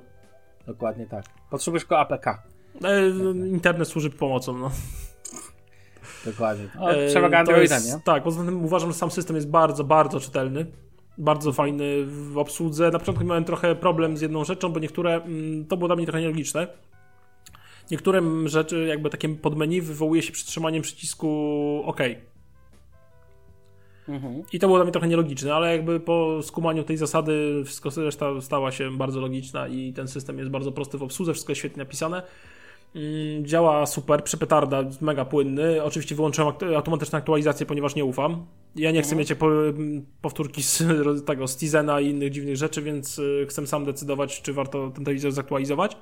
Dokładnie 0.67 1.05
tak. 1.05 1.25
Potrzebujesz 1.49 1.83
tylko 1.83 1.99
APK. 1.99 2.27
E, 2.83 3.09
internet 3.47 3.87
służy 3.87 4.09
pomocą, 4.09 4.57
no. 4.57 4.71
Dokładnie. 6.25 6.67
O, 6.79 6.89
trzeba 7.09 7.29
go 7.29 7.37
Androida, 7.37 7.79
nie? 7.79 7.99
Tak, 8.03 8.23
poza 8.23 8.45
tym 8.45 8.65
uważam, 8.65 8.91
że 8.91 8.97
sam 8.97 9.11
system 9.11 9.35
jest 9.35 9.49
bardzo, 9.49 9.83
bardzo 9.83 10.19
czytelny. 10.19 10.65
Bardzo 11.17 11.53
fajny 11.53 12.05
w 12.05 12.37
obsłudze. 12.37 12.91
Na 12.91 12.99
początku 12.99 13.25
miałem 13.25 13.43
trochę 13.43 13.75
problem 13.75 14.17
z 14.17 14.21
jedną 14.21 14.43
rzeczą, 14.43 14.69
bo 14.69 14.79
niektóre, 14.79 15.15
mm, 15.15 15.65
to 15.65 15.77
było 15.77 15.87
dla 15.87 15.95
mnie 15.95 16.05
trochę 16.05 16.21
nielogiczne. 16.21 16.67
Niektóre 17.91 18.21
rzeczy, 18.45 18.85
jakby 18.85 19.09
takie 19.09 19.29
podmenu 19.29 19.81
wywołuje 19.81 20.21
się 20.21 20.31
przytrzymaniem 20.31 20.81
przycisku 20.81 21.81
OK. 21.85 21.99
Mhm. 24.07 24.43
I 24.53 24.59
to 24.59 24.67
było 24.67 24.77
dla 24.77 24.85
mnie 24.85 24.91
trochę 24.91 25.07
nielogiczne, 25.07 25.55
ale 25.55 25.71
jakby 25.71 25.99
po 25.99 26.43
skumaniu 26.43 26.83
tej 26.83 26.97
zasady 26.97 27.63
wszystko 27.65 27.89
reszta 27.97 28.41
stała 28.41 28.71
się 28.71 28.97
bardzo 28.97 29.19
logiczna 29.19 29.67
i 29.67 29.93
ten 29.93 30.07
system 30.07 30.37
jest 30.37 30.51
bardzo 30.51 30.71
prosty 30.71 30.97
w 30.97 31.03
obsłudze, 31.03 31.33
wszystko 31.33 31.51
jest 31.51 31.59
świetnie 31.59 31.83
napisane. 31.83 32.21
Mm, 32.95 33.45
działa 33.45 33.85
super, 33.85 34.23
przepetarda, 34.23 34.83
mega 35.01 35.25
płynny. 35.25 35.83
Oczywiście 35.83 36.15
wyłączyłem 36.15 36.53
automatyczną 36.75 37.19
aktualizację, 37.19 37.65
ponieważ 37.65 37.95
nie 37.95 38.05
ufam. 38.05 38.45
Ja 38.75 38.91
nie 38.91 39.01
chcę 39.01 39.15
mhm. 39.15 39.19
mieć 39.19 39.39
powtórki 40.21 40.63
z 40.63 40.83
tego, 41.27 41.47
z 41.47 41.57
Tizena 41.57 41.99
i 41.99 42.09
innych 42.09 42.31
dziwnych 42.31 42.57
rzeczy, 42.57 42.81
więc 42.81 43.19
y, 43.19 43.45
chcę 43.49 43.67
sam 43.67 43.85
decydować, 43.85 44.41
czy 44.41 44.53
warto 44.53 44.91
ten 44.91 45.05
telewizor 45.05 45.31
zaktualizować. 45.31 45.97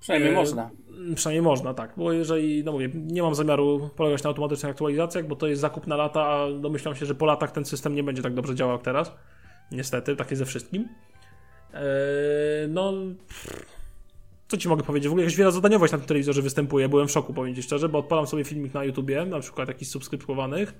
Przynajmniej 0.00 0.32
e, 0.32 0.34
można. 0.34 0.70
Przynajmniej 1.14 1.42
można, 1.42 1.74
tak. 1.74 1.92
Bo 1.96 2.12
jeżeli, 2.12 2.64
no 2.64 2.72
mówię, 2.72 2.90
nie 2.94 3.22
mam 3.22 3.34
zamiaru 3.34 3.90
polegać 3.96 4.22
na 4.22 4.28
automatycznych 4.28 4.70
aktualizacjach, 4.70 5.26
bo 5.26 5.36
to 5.36 5.46
jest 5.46 5.60
zakup 5.60 5.86
na 5.86 5.96
lata, 5.96 6.26
a 6.26 6.52
domyślam 6.52 6.96
się, 6.96 7.06
że 7.06 7.14
po 7.14 7.26
latach 7.26 7.50
ten 7.52 7.64
system 7.64 7.94
nie 7.94 8.02
będzie 8.02 8.22
tak 8.22 8.34
dobrze 8.34 8.54
działał 8.54 8.76
jak 8.76 8.82
teraz. 8.82 9.12
Niestety, 9.72 10.16
tak 10.16 10.30
jest 10.30 10.38
ze 10.38 10.46
wszystkim. 10.46 10.88
E, 11.74 11.80
no. 12.68 12.92
Co 14.50 14.56
ci 14.56 14.68
mogę 14.68 14.82
powiedzieć? 14.82 15.08
W 15.08 15.12
ogóle 15.12 15.24
jakaś 15.24 15.36
wielozadaniowość 15.36 15.92
na 15.92 15.98
tym 15.98 16.06
telewizorze 16.06 16.42
występuje. 16.42 16.88
Byłem 16.88 17.08
w 17.08 17.10
szoku, 17.10 17.34
powiem 17.34 17.54
ci 17.54 17.62
szczerze, 17.62 17.88
bo 17.88 17.98
odpalam 17.98 18.26
sobie 18.26 18.44
filmik 18.44 18.74
na 18.74 18.84
YouTubie, 18.84 19.24
na 19.24 19.40
przykład 19.40 19.68
jakiś 19.68 19.88
subskryptowanych. 19.88 20.74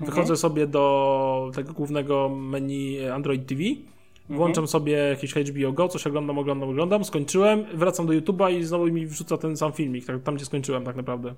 Wychodzę 0.00 0.20
mhm. 0.20 0.36
sobie 0.36 0.66
do 0.66 1.50
tego 1.54 1.72
głównego 1.72 2.28
menu 2.28 3.08
Android 3.08 3.46
TV 3.46 3.62
Włączam 4.30 4.64
mhm. 4.64 4.68
sobie 4.68 4.92
jakieś 4.92 5.34
HBO 5.34 5.72
Go, 5.72 5.88
coś 5.88 6.06
oglądam, 6.06 6.38
oglądam, 6.38 6.68
oglądam, 6.68 7.04
skończyłem, 7.04 7.64
wracam 7.74 8.06
do 8.06 8.12
YouTube'a 8.12 8.52
i 8.52 8.64
znowu 8.64 8.86
mi 8.86 9.06
wrzuca 9.06 9.38
ten 9.38 9.56
sam 9.56 9.72
filmik, 9.72 10.06
tak, 10.06 10.22
tam 10.22 10.34
gdzie 10.34 10.44
skończyłem 10.44 10.84
tak 10.84 10.96
naprawdę. 10.96 11.34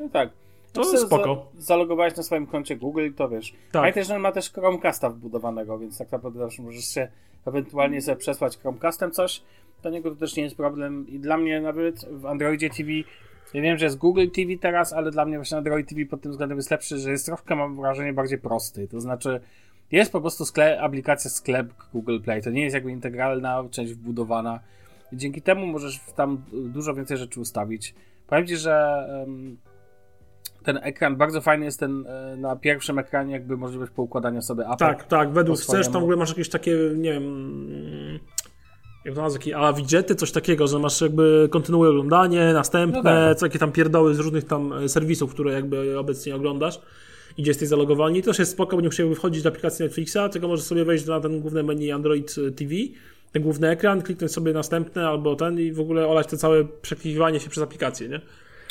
No 0.00 0.08
tak. 0.08 0.30
To 0.72 0.92
jest 0.92 1.06
spoko. 1.06 1.46
Za, 1.54 1.60
zalogowałeś 1.60 2.16
na 2.16 2.22
swoim 2.22 2.46
koncie 2.46 2.76
Google 2.76 3.06
i 3.06 3.12
to 3.12 3.28
wiesz. 3.28 3.52
Tak. 3.52 3.82
Pamiętaj, 3.82 4.04
że 4.04 4.18
ma 4.18 4.32
też 4.32 4.50
Chromecasta 4.50 5.10
wbudowanego, 5.10 5.78
więc 5.78 5.98
tak 5.98 6.12
naprawdę 6.12 6.48
możesz 6.58 6.84
się 6.84 7.08
ewentualnie 7.46 8.02
sobie 8.02 8.16
przesłać 8.16 8.58
Chromecastem 8.58 9.10
coś. 9.10 9.42
Dla 9.82 9.90
niego 9.90 10.10
to 10.10 10.16
też 10.16 10.36
nie 10.36 10.42
jest 10.42 10.56
problem 10.56 11.08
i 11.08 11.18
dla 11.18 11.36
mnie 11.36 11.60
nawet 11.60 12.04
w 12.10 12.26
Androidzie 12.26 12.70
TV 12.70 12.90
ja 13.54 13.62
wiem, 13.62 13.78
że 13.78 13.84
jest 13.84 13.98
Google 13.98 14.26
TV 14.34 14.50
teraz, 14.60 14.92
ale 14.92 15.10
dla 15.10 15.24
mnie 15.24 15.36
właśnie 15.36 15.58
Android 15.58 15.88
TV 15.88 16.04
pod 16.06 16.20
tym 16.20 16.30
względem 16.30 16.58
jest 16.58 16.70
lepszy, 16.70 16.98
że 16.98 17.10
jest 17.10 17.26
troszkę, 17.26 17.56
mam 17.56 17.76
wrażenie, 17.76 18.12
bardziej 18.12 18.38
prosty. 18.38 18.88
To 18.88 19.00
znaczy, 19.00 19.40
jest 19.90 20.12
po 20.12 20.20
prostu 20.20 20.44
sklep, 20.44 20.78
aplikacja 20.80 21.30
sklep 21.30 21.72
Google 21.92 22.20
Play. 22.20 22.42
To 22.42 22.50
nie 22.50 22.62
jest 22.62 22.74
jakby 22.74 22.90
integralna 22.90 23.64
część 23.70 23.92
wbudowana. 23.92 24.60
I 25.12 25.16
dzięki 25.16 25.42
temu 25.42 25.66
możesz 25.66 26.00
tam 26.16 26.42
dużo 26.52 26.94
więcej 26.94 27.16
rzeczy 27.16 27.40
ustawić. 27.40 27.94
Powiem 28.26 28.46
Ci, 28.46 28.56
że 28.56 29.06
um, 29.18 29.56
ten 30.64 30.78
ekran, 30.82 31.16
bardzo 31.16 31.40
fajny 31.40 31.64
jest 31.64 31.80
ten 31.80 32.06
e, 32.06 32.36
na 32.36 32.56
pierwszym 32.56 32.98
ekranie 32.98 33.32
jakby 33.32 33.56
możliwość 33.56 33.92
poukładania 33.92 34.42
sobie 34.42 34.66
apek. 34.66 34.78
Tak, 34.78 35.04
tak, 35.04 35.30
według 35.30 35.58
chcesz, 35.58 35.88
tam 35.88 36.00
w 36.00 36.04
ogóle 36.04 36.16
masz 36.16 36.28
jakieś 36.28 36.48
takie, 36.48 36.76
nie 36.96 37.12
wiem 37.12 38.20
jak 39.04 39.14
to 39.14 39.22
nazwać, 39.22 39.48
a 39.48 39.72
widgety, 39.72 40.14
coś 40.14 40.32
takiego, 40.32 40.66
że 40.66 40.78
masz 40.78 41.00
jakby 41.00 41.48
kontynuuje 41.50 41.90
oglądanie, 41.90 42.52
następne, 42.52 43.02
no 43.02 43.34
tak. 43.34 43.40
takie 43.40 43.58
tam 43.58 43.72
pierdoły 43.72 44.14
z 44.14 44.18
różnych 44.18 44.44
tam 44.44 44.72
e, 44.72 44.88
serwisów, 44.88 45.34
które 45.34 45.52
jakby 45.52 45.98
obecnie 45.98 46.36
oglądasz 46.36 46.80
i 47.36 47.42
gdzie 47.42 47.50
jesteś 47.50 47.68
zalogowany. 47.68 48.22
To 48.22 48.26
też 48.26 48.38
jest 48.38 48.52
spoko, 48.52 48.76
bo 48.76 48.82
nie 48.82 48.88
musiałby 48.88 49.14
wchodzić 49.14 49.42
do 49.42 49.48
aplikacji 49.48 49.82
Netflixa, 49.82 50.18
tylko 50.32 50.48
możesz 50.48 50.66
sobie 50.66 50.84
wejść 50.84 51.06
na 51.06 51.20
ten 51.20 51.40
główny 51.40 51.62
menu 51.62 51.92
Android 51.92 52.34
TV, 52.56 52.74
ten 53.32 53.42
główny 53.42 53.68
ekran, 53.68 54.02
kliknąć 54.02 54.32
sobie 54.32 54.52
następny 54.52 55.06
albo 55.06 55.36
ten 55.36 55.60
i 55.60 55.72
w 55.72 55.80
ogóle 55.80 56.08
olać 56.08 56.26
to 56.26 56.36
całe 56.36 56.64
przeklikiwanie 56.64 57.40
się 57.40 57.50
przez 57.50 57.62
aplikację, 57.62 58.08
nie? 58.08 58.20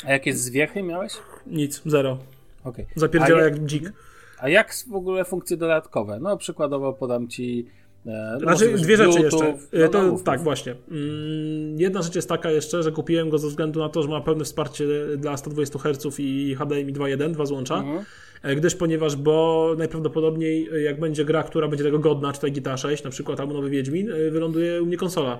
A 0.06 0.12
jakie 0.12 0.34
zwiechy 0.34 0.82
miałeś? 0.82 1.12
Nic, 1.46 1.82
zero. 1.86 2.18
Okay. 2.64 2.86
Zapierdziela 2.96 3.42
jak 3.42 3.64
dzik. 3.64 3.92
A 4.38 4.48
jak 4.48 4.74
w 4.90 4.94
ogóle 4.94 5.24
funkcje 5.24 5.56
dodatkowe? 5.56 6.18
No 6.20 6.36
przykładowo 6.36 6.92
podam 6.92 7.28
ci 7.28 7.66
e, 7.66 7.79
no 8.04 8.38
znaczy, 8.38 8.72
dwie 8.72 8.96
rzeczy 8.96 9.20
jeszcze. 9.20 9.54
No, 9.72 9.88
to, 9.88 10.02
no, 10.02 10.18
tak, 10.18 10.40
właśnie. 10.40 10.74
Mm, 10.90 11.80
jedna 11.80 12.02
rzecz 12.02 12.14
jest 12.14 12.28
taka 12.28 12.50
jeszcze, 12.50 12.82
że 12.82 12.92
kupiłem 12.92 13.30
go 13.30 13.38
ze 13.38 13.48
względu 13.48 13.80
na 13.80 13.88
to, 13.88 14.02
że 14.02 14.08
ma 14.08 14.20
pełne 14.20 14.44
wsparcie 14.44 14.84
dla 15.16 15.36
120 15.36 15.78
Hz 15.78 16.18
i 16.18 16.56
HDMI 16.58 16.92
2.1, 16.92 17.32
dwa 17.32 17.46
złącza. 17.46 17.76
Mhm. 17.76 18.04
E, 18.42 18.56
gdyż 18.56 18.74
ponieważ, 18.74 19.16
bo 19.16 19.74
najprawdopodobniej 19.78 20.68
e, 20.72 20.80
jak 20.80 21.00
będzie 21.00 21.24
gra, 21.24 21.42
która 21.42 21.68
będzie 21.68 21.84
tego 21.84 21.98
godna, 21.98 22.32
czy 22.32 22.50
GTA 22.50 22.76
6 22.76 23.04
na 23.04 23.10
przykład, 23.10 23.40
albo 23.40 23.54
nowy 23.54 23.70
Wiedźmin, 23.70 24.10
e, 24.12 24.30
wyląduje 24.30 24.82
u 24.82 24.86
mnie 24.86 24.96
konsola. 24.96 25.38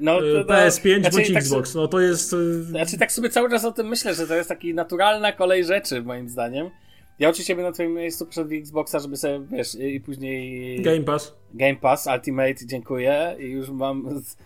No, 0.00 0.20
to, 0.20 0.44
to, 0.44 0.54
PS5 0.54 1.00
znaczy, 1.00 1.16
bądź 1.16 1.28
tak 1.28 1.36
Xbox, 1.36 1.74
no 1.74 1.88
to 1.88 2.00
jest... 2.00 2.36
Znaczy 2.60 2.98
tak 2.98 3.12
sobie 3.12 3.30
cały 3.30 3.50
czas 3.50 3.64
o 3.64 3.72
tym 3.72 3.88
myślę, 3.88 4.14
że 4.14 4.26
to 4.26 4.34
jest 4.34 4.48
taki 4.48 4.74
naturalna 4.74 5.32
kolej 5.32 5.64
rzeczy, 5.64 6.02
moim 6.02 6.28
zdaniem. 6.28 6.70
Ja 7.18 7.28
oczywiście 7.28 7.56
bym 7.56 7.64
na 7.64 7.72
twoim 7.72 7.94
miejscu 7.94 8.26
przed 8.26 8.52
Xboxa, 8.52 8.98
żeby 8.98 9.16
sobie, 9.16 9.40
wiesz, 9.50 9.74
i 9.74 10.00
później... 10.00 10.82
Game 10.82 11.02
Pass. 11.02 11.34
Game 11.54 11.76
Pass, 11.76 12.08
Ultimate, 12.14 12.66
dziękuję 12.66 13.36
i 13.38 13.50
już 13.50 13.70
mam 13.70 14.20
z, 14.20 14.36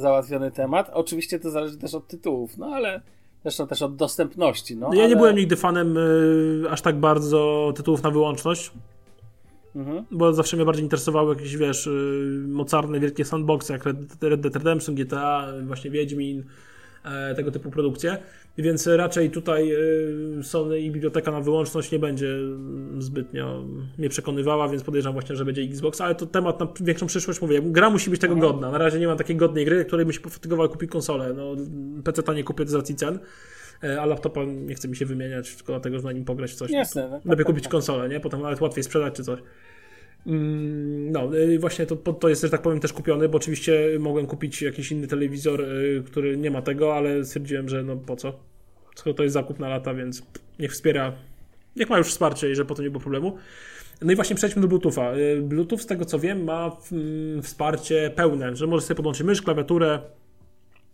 załatwiony 0.00 0.50
temat. 0.50 0.90
Oczywiście 0.92 1.38
to 1.38 1.50
zależy 1.50 1.78
też 1.78 1.94
od 1.94 2.08
tytułów, 2.08 2.58
no 2.58 2.66
ale 2.66 3.00
Zresztą 3.42 3.66
też 3.66 3.82
od 3.82 3.96
dostępności. 3.96 4.76
No, 4.76 4.94
ja 4.94 5.00
ale... 5.00 5.08
nie 5.08 5.16
byłem 5.16 5.36
nigdy 5.36 5.56
fanem 5.56 5.96
y, 5.96 6.70
aż 6.70 6.82
tak 6.82 7.00
bardzo 7.00 7.72
tytułów 7.76 8.02
na 8.02 8.10
wyłączność. 8.10 8.72
Mhm. 9.76 10.04
Bo 10.10 10.32
zawsze 10.32 10.56
mnie 10.56 10.66
bardziej 10.66 10.84
interesowały 10.84 11.34
jakieś, 11.34 11.56
wiesz, 11.56 11.86
y, 11.86 12.44
mocarne, 12.48 13.00
wielkie 13.00 13.24
sandboxy, 13.24 13.72
jak 13.72 13.84
Red 14.20 14.40
Dead 14.40 14.56
Redemption, 14.56 14.94
GTA, 14.94 15.46
właśnie 15.66 15.90
Wiedźmin, 15.90 16.44
tego 17.36 17.50
typu 17.50 17.70
produkcje. 17.70 18.18
Więc 18.58 18.86
raczej 18.86 19.30
tutaj 19.30 19.72
y, 20.38 20.42
Sony 20.42 20.80
i 20.80 20.90
biblioteka 20.90 21.30
na 21.30 21.40
wyłączność 21.40 21.92
nie 21.92 21.98
będzie 21.98 22.38
zbytnio 22.98 23.64
mnie 23.98 24.08
przekonywała, 24.08 24.68
więc 24.68 24.82
podejrzewam 24.82 25.12
właśnie, 25.12 25.36
że 25.36 25.44
będzie 25.44 25.62
Xbox, 25.62 26.00
ale 26.00 26.14
to 26.14 26.26
temat 26.26 26.60
na 26.60 26.68
większą 26.80 27.06
przyszłość, 27.06 27.40
mówię, 27.40 27.62
gra 27.62 27.90
musi 27.90 28.10
być 28.10 28.20
tego 28.20 28.36
godna. 28.36 28.70
Na 28.70 28.78
razie 28.78 28.98
nie 28.98 29.06
mam 29.06 29.18
takiej 29.18 29.36
godnej 29.36 29.64
gry, 29.64 29.84
której 29.84 30.06
by 30.06 30.12
się 30.12 30.20
pofatygował 30.20 30.68
kupić 30.68 30.90
konsolę. 30.90 31.34
No, 31.34 31.56
PC 32.04 32.22
ta 32.22 32.34
nie 32.34 32.44
kupię 32.44 32.66
z 32.66 32.74
racji 32.74 32.94
cen, 32.94 33.18
e, 33.84 34.00
a 34.00 34.06
laptopa 34.06 34.44
nie 34.44 34.74
chce 34.74 34.88
mi 34.88 34.96
się 34.96 35.06
wymieniać 35.06 35.56
tylko 35.56 35.72
dlatego, 35.72 35.98
że 35.98 36.04
na 36.04 36.12
nim 36.12 36.24
pograć 36.24 36.54
coś. 36.54 36.70
Jasne, 36.70 37.08
no, 37.10 37.16
Lepiej 37.16 37.36
tak, 37.36 37.46
kupić 37.46 37.64
tak. 37.64 37.72
konsolę, 37.72 38.08
nie? 38.08 38.20
Potem 38.20 38.42
nawet 38.42 38.60
łatwiej 38.60 38.84
sprzedać 38.84 39.14
czy 39.14 39.24
coś. 39.24 39.40
Mm, 40.26 41.12
no, 41.12 41.36
y, 41.36 41.58
właśnie 41.58 41.86
to, 41.86 41.96
to 41.96 42.28
jest, 42.28 42.42
że 42.42 42.50
tak 42.50 42.62
powiem, 42.62 42.80
też 42.80 42.92
kupiony, 42.92 43.28
bo 43.28 43.36
oczywiście 43.36 43.80
mogłem 43.98 44.26
kupić 44.26 44.62
jakiś 44.62 44.92
inny 44.92 45.06
telewizor, 45.06 45.60
y, 45.60 46.02
który 46.06 46.36
nie 46.36 46.50
ma 46.50 46.62
tego, 46.62 46.94
ale 46.94 47.24
stwierdziłem, 47.24 47.68
że 47.68 47.82
no 47.82 47.96
po 47.96 48.16
co? 48.16 48.32
Skoro 48.94 49.14
to 49.14 49.22
jest 49.22 49.34
zakup 49.34 49.58
na 49.58 49.68
lata, 49.68 49.94
więc 49.94 50.22
niech 50.58 50.72
wspiera, 50.72 51.12
niech 51.76 51.90
ma 51.90 51.98
już 51.98 52.08
wsparcie 52.08 52.50
i 52.50 52.54
że 52.54 52.64
po 52.64 52.74
to 52.74 52.82
nie 52.82 52.90
było 52.90 53.00
problemu. 53.00 53.36
No 54.02 54.12
i 54.12 54.16
właśnie 54.16 54.36
przejdźmy 54.36 54.62
do 54.62 54.68
Bluetootha. 54.68 55.16
Y, 55.16 55.42
Bluetooth, 55.42 55.78
z 55.78 55.86
tego 55.86 56.04
co 56.04 56.18
wiem, 56.18 56.44
ma 56.44 56.76
mm, 56.92 57.42
wsparcie 57.42 58.12
pełne, 58.16 58.56
że 58.56 58.66
możesz 58.66 58.84
sobie 58.84 58.96
podłączyć 58.96 59.26
mysz, 59.26 59.42
klawiaturę, 59.42 60.00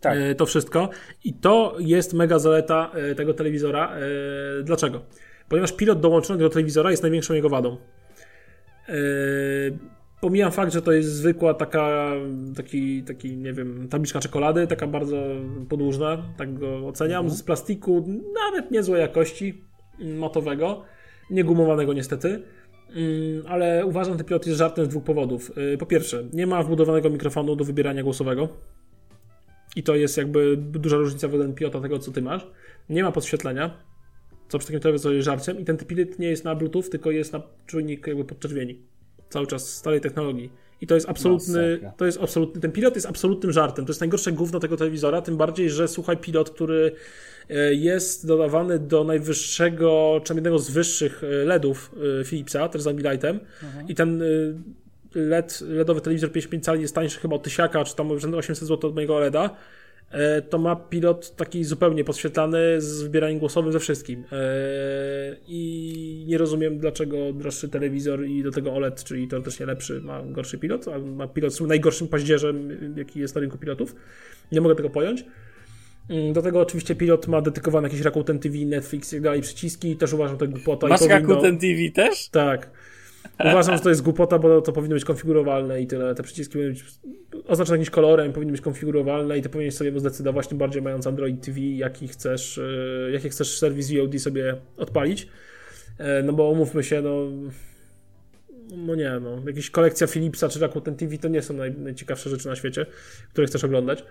tak. 0.01 0.17
to 0.37 0.45
wszystko. 0.45 0.89
I 1.23 1.33
to 1.33 1.75
jest 1.79 2.13
mega 2.13 2.39
zaleta 2.39 2.91
tego 3.17 3.33
telewizora. 3.33 3.95
Dlaczego? 4.63 5.01
Ponieważ 5.49 5.71
pilot 5.71 5.99
dołączony 5.99 6.39
do 6.39 6.49
telewizora 6.49 6.91
jest 6.91 7.03
największą 7.03 7.33
jego 7.33 7.49
wadą. 7.49 7.77
Yy, 8.87 9.77
pomijam 10.21 10.51
fakt, 10.51 10.73
że 10.73 10.81
to 10.81 10.91
jest 10.91 11.09
zwykła 11.09 11.53
taka, 11.53 12.11
taki, 12.55 13.03
taki, 13.03 13.37
nie 13.37 13.53
wiem, 13.53 13.87
tabliczka 13.89 14.19
czekolady, 14.19 14.67
taka 14.67 14.87
bardzo 14.87 15.17
podłużna, 15.69 16.23
tak 16.37 16.53
go 16.53 16.87
oceniam, 16.87 17.25
mhm. 17.25 17.37
z 17.39 17.43
plastiku 17.43 18.05
nawet 18.33 18.71
niezłej 18.71 19.01
jakości, 19.01 19.63
matowego, 19.99 20.83
niegumowanego 21.29 21.93
niestety, 21.93 22.43
yy, 22.95 23.43
ale 23.47 23.85
uważam, 23.85 24.13
że 24.13 24.17
ten 24.17 24.27
pilot 24.27 24.45
jest 24.47 24.59
żartem 24.59 24.85
z 24.85 24.89
dwóch 24.89 25.03
powodów. 25.03 25.51
Yy, 25.57 25.77
po 25.77 25.85
pierwsze, 25.85 26.23
nie 26.33 26.47
ma 26.47 26.63
wbudowanego 26.63 27.09
mikrofonu 27.09 27.55
do 27.55 27.63
wybierania 27.63 28.03
głosowego, 28.03 28.49
I 29.75 29.83
to 29.83 29.95
jest 29.95 30.17
jakby 30.17 30.57
duża 30.57 30.97
różnica 30.97 31.27
względem 31.27 31.55
pilota 31.55 31.81
tego, 31.81 31.99
co 31.99 32.11
ty 32.11 32.21
masz. 32.21 32.47
Nie 32.89 33.03
ma 33.03 33.11
podświetlenia, 33.11 33.77
co 34.49 34.59
przy 34.59 34.67
takim 34.67 34.79
telewizorze 34.79 35.21
żarciem. 35.21 35.59
I 35.59 35.65
ten 35.65 35.77
pilot 35.77 36.19
nie 36.19 36.27
jest 36.27 36.43
na 36.43 36.55
Bluetooth, 36.55 36.83
tylko 36.91 37.11
jest 37.11 37.33
na 37.33 37.41
czujnik 37.65 38.07
jakby 38.07 38.25
podczerwieni. 38.25 38.79
Cały 39.29 39.47
czas 39.47 39.73
starej 39.73 40.01
technologii. 40.01 40.49
I 40.81 40.87
to 40.87 40.95
jest 40.95 41.09
absolutny, 41.09 41.69
Masakra. 41.69 41.91
to 41.97 42.05
jest 42.05 42.21
absolutny, 42.21 42.61
ten 42.61 42.71
pilot 42.71 42.95
jest 42.95 43.07
absolutnym 43.07 43.51
żartem. 43.51 43.85
To 43.85 43.89
jest 43.89 44.01
najgorsze 44.01 44.31
gówno 44.31 44.59
tego 44.59 44.77
telewizora, 44.77 45.21
tym 45.21 45.37
bardziej, 45.37 45.69
że 45.69 45.87
słuchaj, 45.87 46.17
pilot, 46.17 46.49
który 46.49 46.91
e, 47.49 47.73
jest 47.73 48.27
dodawany 48.27 48.79
do 48.79 49.03
najwyższego, 49.03 50.21
czy 50.23 50.33
jednego 50.33 50.59
z 50.59 50.69
wyższych 50.69 51.23
e, 51.23 51.27
LEDów 51.27 51.91
e, 52.21 52.25
Philipsa, 52.25 52.69
też 52.69 52.81
z 52.81 52.87
Ambilightem. 52.87 53.39
I 53.87 53.95
ten 53.95 54.23
LED, 55.15 55.61
LEDowy 55.61 56.01
telewizor 56.01 56.31
55 56.31 56.63
cali 56.63 56.81
jest 56.81 56.95
tańszy 56.95 57.19
chyba 57.19 57.35
od 57.35 57.43
tysiaka, 57.43 57.83
czy 57.83 57.95
tam 57.95 58.19
rzędu 58.19 58.37
800 58.37 58.67
zł 58.67 58.89
od 58.89 58.95
mojego 58.95 59.19
LEDa. 59.19 59.55
E, 60.11 60.41
To 60.41 60.57
ma 60.57 60.75
pilot 60.75 61.35
taki 61.35 61.63
zupełnie 61.63 62.03
podświetlany 62.03 62.81
z 62.81 63.01
wybieraniem 63.01 63.39
głosowym 63.39 63.71
ze 63.73 63.79
wszystkim. 63.79 64.23
E, 64.31 64.35
I 65.47 66.25
nie 66.27 66.37
rozumiem, 66.37 66.77
dlaczego 66.77 67.33
droższy 67.33 67.69
telewizor 67.69 68.25
i 68.25 68.43
do 68.43 68.51
tego 68.51 68.73
OLED, 68.73 69.03
czyli 69.03 69.27
teoretycznie 69.27 69.65
lepszy, 69.65 70.01
ma 70.01 70.21
gorszy 70.23 70.57
pilot, 70.57 70.87
a 70.87 70.99
ma 70.99 71.27
pilot 71.27 71.53
z 71.53 71.61
najgorszym 71.61 72.07
paździerzem, 72.07 72.69
jaki 72.97 73.19
jest 73.19 73.35
na 73.35 73.41
rynku 73.41 73.57
pilotów. 73.57 73.95
Nie 74.51 74.61
mogę 74.61 74.75
tego 74.75 74.89
pojąć. 74.89 75.25
Mm, 76.09 76.33
Do 76.33 76.41
tego 76.41 76.59
oczywiście 76.61 76.95
pilot 76.95 77.27
ma 77.27 77.41
dedykowane 77.41 77.87
jakieś 77.87 78.01
Rakuten 78.01 78.39
TV, 78.39 78.57
Netflix 78.57 79.13
i 79.13 79.15
tak 79.15 79.21
dalej 79.23 79.41
przyciski. 79.41 79.95
Też 79.95 80.13
uważam, 80.13 80.35
że 80.39 80.47
to 80.47 80.51
głupota. 80.53 80.87
i 80.87 80.89
Masz 80.89 80.99
powinno- 80.99 81.19
Rakuten 81.29 81.57
TV 81.57 81.91
też? 81.95 82.29
tak. 82.29 82.71
Uważam, 83.39 83.77
że 83.77 83.83
to 83.83 83.89
jest 83.89 84.01
głupota, 84.01 84.39
bo 84.39 84.61
to 84.61 84.71
powinno 84.71 84.93
być 84.95 85.05
konfigurowalne 85.05 85.81
i 85.81 85.87
tyle. 85.87 86.15
Te 86.15 86.23
przyciski 86.23 86.53
powinny 86.53 86.71
być 86.73 86.83
oznaczone 87.47 87.77
jakimś 87.77 87.89
kolorem, 87.89 88.33
powinny 88.33 88.51
być 88.51 88.61
konfigurowalne 88.61 89.37
i 89.37 89.41
ty 89.41 89.49
powinieneś 89.49 89.75
sobie 89.75 89.99
zdecydować, 89.99 90.47
tym 90.47 90.57
bardziej 90.57 90.81
mając 90.81 91.07
Android 91.07 91.45
TV, 91.45 91.59
jaki 91.59 92.07
chcesz, 92.07 92.57
e, 92.57 93.11
jaki 93.11 93.29
chcesz 93.29 93.57
serwis 93.59 93.91
VOD 93.91 94.19
sobie 94.21 94.55
odpalić. 94.77 95.27
E, 95.97 96.23
No 96.23 96.33
bo 96.33 96.49
umówmy 96.49 96.83
się, 96.83 97.01
no. 97.01 97.31
No 98.77 98.95
nie, 98.95 99.11
no. 99.21 99.41
Jakaś 99.47 99.69
kolekcja 99.69 100.07
Philipsa 100.07 100.49
czy 100.49 100.59
Rakuten 100.59 100.95
TV 100.95 101.17
to 101.17 101.27
nie 101.27 101.41
są 101.41 101.53
naj, 101.53 101.71
najciekawsze 101.71 102.29
rzeczy 102.29 102.47
na 102.47 102.55
świecie, 102.55 102.85
które 103.31 103.47
chcesz 103.47 103.63
oglądać. 103.63 104.03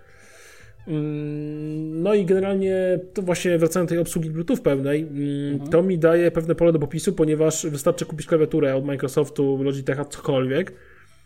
Mm, 0.89 2.03
No 2.03 2.15
i 2.15 2.25
generalnie 2.25 2.99
to 3.15 3.23
właśnie 3.23 3.59
wracając 3.59 3.89
do 3.89 3.95
tej 3.95 3.99
obsługi 4.03 4.31
Bluetooth 4.31 4.57
pełnej, 4.63 5.01
mm, 5.03 5.69
to 5.69 5.83
mi 5.83 5.99
daje 5.99 6.31
pewne 6.31 6.55
pole 6.55 6.73
do 6.73 6.79
popisu, 6.79 7.13
ponieważ 7.13 7.67
wystarczy 7.67 8.07
kupić 8.07 8.27
klawiaturę 8.27 8.77
od 8.77 8.85
Microsoftu, 8.85 9.63
Logitecha, 9.63 10.05
cokolwiek, 10.05 10.73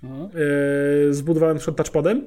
Mhm. 0.03 0.29
yy, 1.07 1.15
zbudowaną 1.15 1.59
przykład 1.59 1.77
touchpadem, 1.77 2.27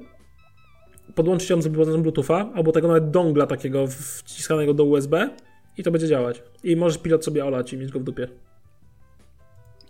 podłączyć 1.15 1.49
ją 1.49 1.61
z 1.61 1.67
Bluetootha, 1.67 2.51
albo 2.53 2.71
tego 2.71 2.87
nawet 2.87 3.11
dongla 3.11 3.47
takiego 3.47 3.87
wciskanego 3.87 4.73
do 4.73 4.83
USB 4.83 5.29
i 5.77 5.83
to 5.83 5.91
będzie 5.91 6.07
działać. 6.07 6.43
I 6.63 6.75
możesz 6.75 6.97
pilot 6.97 7.25
sobie 7.25 7.45
olać 7.45 7.73
i 7.73 7.77
mieć 7.77 7.91
go 7.91 7.99
w 7.99 8.03
dupie. 8.03 8.27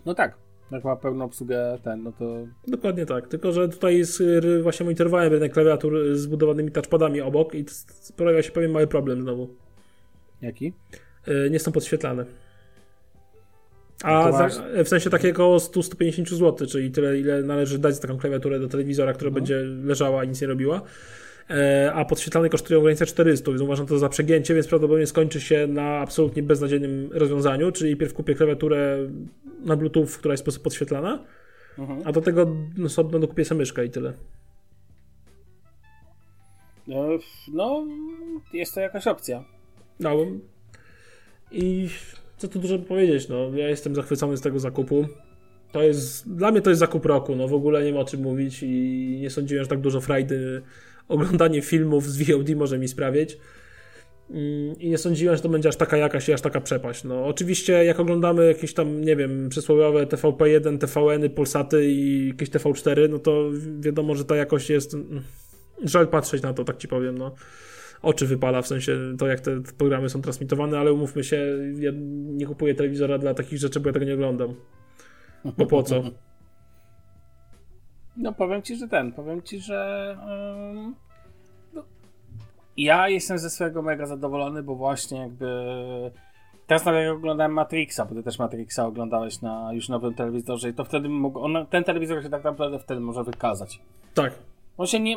No 0.06 0.14
tak. 0.14 0.41
Jak 0.72 0.84
ma 0.84 0.96
pełną 0.96 1.24
obsługę 1.24 1.78
ten, 1.84 2.02
no 2.02 2.12
to 2.12 2.46
Dokładnie 2.68 3.06
tak, 3.06 3.28
tylko 3.28 3.52
że 3.52 3.68
tutaj 3.68 3.98
jest, 3.98 4.20
y, 4.20 4.62
właśnie 4.62 4.84
monitorowałem 4.84 5.32
rynek 5.32 5.52
klawiatur 5.52 5.98
z 6.16 6.20
zbudowanymi 6.20 6.70
touchpadami 6.70 7.20
obok 7.20 7.54
i 7.54 7.64
pojawia 8.16 8.42
się 8.42 8.50
pewien 8.52 8.70
mały 8.70 8.86
problem 8.86 9.22
znowu. 9.22 9.54
jaki? 10.42 10.72
Y, 11.28 11.50
nie 11.50 11.58
są 11.58 11.72
podświetlane. 11.72 12.24
No 14.04 14.08
A 14.10 14.30
masz- 14.30 14.60
w 14.84 14.88
sensie 14.88 15.10
takiego 15.10 15.56
100-150 15.60 16.34
zł, 16.36 16.66
czyli 16.68 16.90
tyle, 16.90 17.18
ile 17.18 17.42
należy 17.42 17.78
dać 17.78 17.94
za 17.94 18.00
taką 18.02 18.18
klawiaturę 18.18 18.60
do 18.60 18.68
telewizora, 18.68 19.12
która 19.12 19.28
Mhm. 19.28 19.34
będzie 19.44 19.56
leżała 19.88 20.24
i 20.24 20.28
nic 20.28 20.40
nie 20.40 20.46
robiła. 20.46 20.82
E, 21.50 21.92
a 21.94 22.04
podświetlane 22.04 22.48
kosztują 22.48 22.80
w 22.80 22.82
granicy 22.82 23.06
400, 23.06 23.50
więc 23.50 23.62
uważam 23.62 23.86
to 23.86 23.98
za 23.98 24.08
przegięcie, 24.08 24.54
więc 24.54 24.66
prawdopodobnie 24.66 25.06
skończy 25.06 25.40
się 25.40 25.66
na 25.66 25.98
absolutnie 25.98 26.42
beznadziejnym 26.42 27.08
rozwiązaniu, 27.12 27.72
czyli 27.72 27.96
pierw 27.96 28.14
kupię 28.14 28.34
klawiaturę 28.34 28.98
na 29.64 29.76
Bluetooth, 29.76 30.06
która 30.18 30.32
jest 30.32 30.42
w 30.42 30.44
sposób 30.44 30.62
podświetlana, 30.62 31.24
Mhm. 31.78 32.02
a 32.04 32.12
do 32.12 32.20
tego 32.20 32.56
no, 32.76 32.88
sobie 32.88 33.18
dokupię 33.20 33.44
sobie 33.44 33.58
myszkę 33.58 33.84
i 33.86 33.90
tyle. 33.90 34.12
No, 36.86 37.08
no, 37.52 37.86
jest 38.52 38.74
to 38.74 38.80
jakaś 38.80 39.06
opcja. 39.06 39.44
No 40.00 40.16
i 41.50 41.88
co 42.36 42.48
tu 42.48 42.58
dużo 42.58 42.78
powiedzieć, 42.78 43.28
no 43.28 43.50
ja 43.54 43.68
jestem 43.68 43.94
zachwycony 43.94 44.36
z 44.36 44.40
tego 44.40 44.58
zakupu. 44.58 45.06
To 45.72 45.82
jest, 45.82 46.34
dla 46.34 46.50
mnie 46.50 46.60
to 46.60 46.70
jest 46.70 46.80
zakup 46.80 47.06
roku, 47.06 47.36
no 47.36 47.48
w 47.48 47.54
ogóle 47.54 47.84
nie 47.84 47.92
ma 47.92 48.00
o 48.00 48.04
czym 48.04 48.22
mówić 48.22 48.62
i 48.62 49.18
nie 49.20 49.30
sądziłem, 49.30 49.64
że 49.64 49.70
tak 49.70 49.80
dużo 49.80 50.00
frajdy 50.00 50.62
oglądanie 51.08 51.62
filmów 51.62 52.10
z 52.10 52.22
VOD 52.22 52.48
może 52.56 52.78
mi 52.78 52.88
sprawić. 52.88 53.38
Mm, 54.30 54.78
I 54.78 54.88
nie 54.88 54.98
sądziłem, 54.98 55.36
że 55.36 55.42
to 55.42 55.48
będzie 55.48 55.68
aż 55.68 55.76
taka 55.76 55.96
jakaś 55.96 56.28
i 56.28 56.32
aż 56.32 56.40
taka 56.40 56.60
przepaść. 56.60 57.04
No 57.04 57.26
oczywiście 57.26 57.84
jak 57.84 58.00
oglądamy 58.00 58.46
jakieś 58.46 58.74
tam, 58.74 59.00
nie 59.04 59.16
wiem, 59.16 59.48
przysłowiowe 59.48 60.06
TVP1, 60.06 60.78
TVN-y, 60.78 61.30
Polsaty 61.30 61.90
i 61.90 62.28
jakieś 62.28 62.50
TV4, 62.50 63.10
no 63.10 63.18
to 63.18 63.50
wiadomo, 63.80 64.14
że 64.14 64.24
ta 64.24 64.36
jakość 64.36 64.70
jest... 64.70 64.94
mm, 64.94 65.22
Żal 65.84 66.08
patrzeć 66.08 66.42
na 66.42 66.54
to, 66.54 66.64
tak 66.64 66.76
ci 66.76 66.88
powiem, 66.88 67.18
no 67.18 67.34
oczy 68.02 68.26
wypala, 68.26 68.62
w 68.62 68.66
sensie 68.66 68.98
to, 69.18 69.26
jak 69.26 69.40
te 69.40 69.62
programy 69.78 70.08
są 70.08 70.22
transmitowane, 70.22 70.78
ale 70.78 70.92
umówmy 70.92 71.24
się, 71.24 71.58
ja 71.78 71.90
nie 72.24 72.46
kupuję 72.46 72.74
telewizora 72.74 73.18
dla 73.18 73.34
takich 73.34 73.58
rzeczy, 73.58 73.80
bo 73.80 73.88
ja 73.88 73.92
tego 73.92 74.06
nie 74.06 74.14
oglądam. 74.14 74.54
Bo 75.58 75.66
po 75.66 75.82
co? 75.82 76.02
No 78.16 78.32
powiem 78.32 78.62
ci, 78.62 78.76
że 78.76 78.88
ten, 78.88 79.12
powiem 79.12 79.42
ci, 79.42 79.60
że 79.60 80.10
ym, 80.70 80.94
no, 81.72 81.82
ja 82.76 83.08
jestem 83.08 83.38
ze 83.38 83.50
swojego 83.50 83.82
mega 83.82 84.06
zadowolony, 84.06 84.62
bo 84.62 84.74
właśnie 84.74 85.18
jakby 85.18 85.46
teraz 86.66 86.84
nawet 86.84 87.04
jak 87.04 87.16
oglądałem 87.16 87.52
Matrixa, 87.52 88.00
bo 88.08 88.14
ty 88.14 88.22
też 88.22 88.38
Matrixa 88.38 88.86
oglądałeś 88.86 89.42
na 89.42 89.72
już 89.72 89.88
nowym 89.88 90.14
telewizorze 90.14 90.68
i 90.68 90.74
to 90.74 90.84
wtedy 90.84 91.08
mógł, 91.08 91.40
on, 91.40 91.66
ten 91.70 91.84
telewizor 91.84 92.22
się 92.22 92.30
tak 92.30 92.44
naprawdę 92.44 92.78
wtedy 92.78 93.00
może 93.00 93.24
wykazać. 93.24 93.80
Tak. 94.14 94.32
On 94.78 94.86
się 94.86 95.00
nie, 95.00 95.16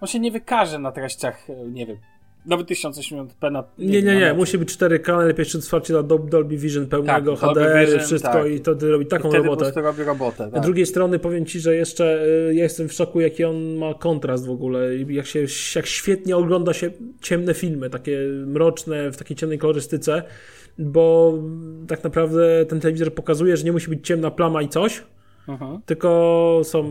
on 0.00 0.08
się 0.08 0.20
nie 0.20 0.30
wykaże 0.30 0.78
na 0.78 0.92
treściach, 0.92 1.46
nie 1.72 1.86
wiem, 1.86 1.96
nawet 2.46 2.66
1080p 2.66 3.52
na... 3.52 3.64
Nie, 3.78 4.02
nie, 4.02 4.14
nie, 4.14 4.20
na 4.28 4.34
musi 4.34 4.58
być 4.58 4.76
4K, 4.78 5.16
najlepiej 5.16 5.42
jeszcze 5.42 5.58
wsparcie 5.58 5.92
dla 5.92 6.02
Dol- 6.02 6.28
Dolby 6.28 6.56
Vision 6.56 6.86
pełnego, 6.86 7.36
Tak, 7.36 7.50
HDR, 7.50 7.86
Vision, 7.86 8.00
wszystko 8.00 8.32
tak. 8.32 8.50
i 8.52 8.60
to 8.60 8.74
robi 8.90 9.06
taką 9.06 9.28
Wtedy 9.28 9.44
po 9.44 9.50
robotę. 9.50 9.64
prostu 9.64 9.80
robi 9.80 10.02
robotę. 10.02 10.48
Z 10.48 10.52
Tak. 10.52 10.62
drugiej 10.62 10.86
strony 10.86 11.18
powiem 11.18 11.46
ci, 11.46 11.60
że 11.60 11.74
jeszcze 11.76 12.24
y, 12.50 12.54
ja 12.54 12.62
jestem 12.62 12.88
w 12.88 12.92
szoku, 12.92 13.20
jaki 13.20 13.44
on 13.44 13.74
ma 13.76 13.94
kontrast 13.94 14.46
w 14.46 14.50
ogóle. 14.50 14.96
Jak, 14.96 15.26
się, 15.26 15.46
jak 15.76 15.86
świetnie 15.86 16.36
ogląda 16.36 16.72
się 16.72 16.90
ciemne 17.20 17.54
filmy, 17.54 17.90
takie 17.90 18.18
mroczne, 18.46 19.10
w 19.10 19.16
takiej 19.16 19.36
ciemnej 19.36 19.58
kolorystyce, 19.58 20.22
bo 20.78 21.34
tak 21.88 22.04
naprawdę 22.04 22.66
ten 22.66 22.80
telewizor 22.80 23.14
pokazuje, 23.14 23.56
że 23.56 23.64
nie 23.64 23.72
musi 23.72 23.90
być 23.90 24.06
ciemna 24.06 24.30
plama 24.30 24.62
i 24.62 24.68
coś, 24.68 25.02
Mhm. 25.48 25.80
tylko 25.86 26.60
są 26.64 26.82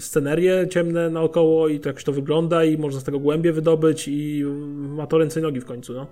scenerie 0.00 0.68
ciemne 0.70 1.10
naokoło 1.10 1.68
i 1.68 1.80
to 1.80 1.88
jakoś 1.88 2.04
to 2.04 2.12
wygląda 2.12 2.64
i 2.64 2.78
można 2.78 3.00
z 3.00 3.04
tego 3.04 3.18
głębie 3.18 3.52
wydobyć 3.52 4.08
i 4.08 4.44
ma 4.76 5.06
to 5.06 5.18
ręce 5.18 5.40
i 5.40 5.42
nogi 5.42 5.60
w 5.60 5.64
końcu, 5.64 5.92
no. 5.92 6.06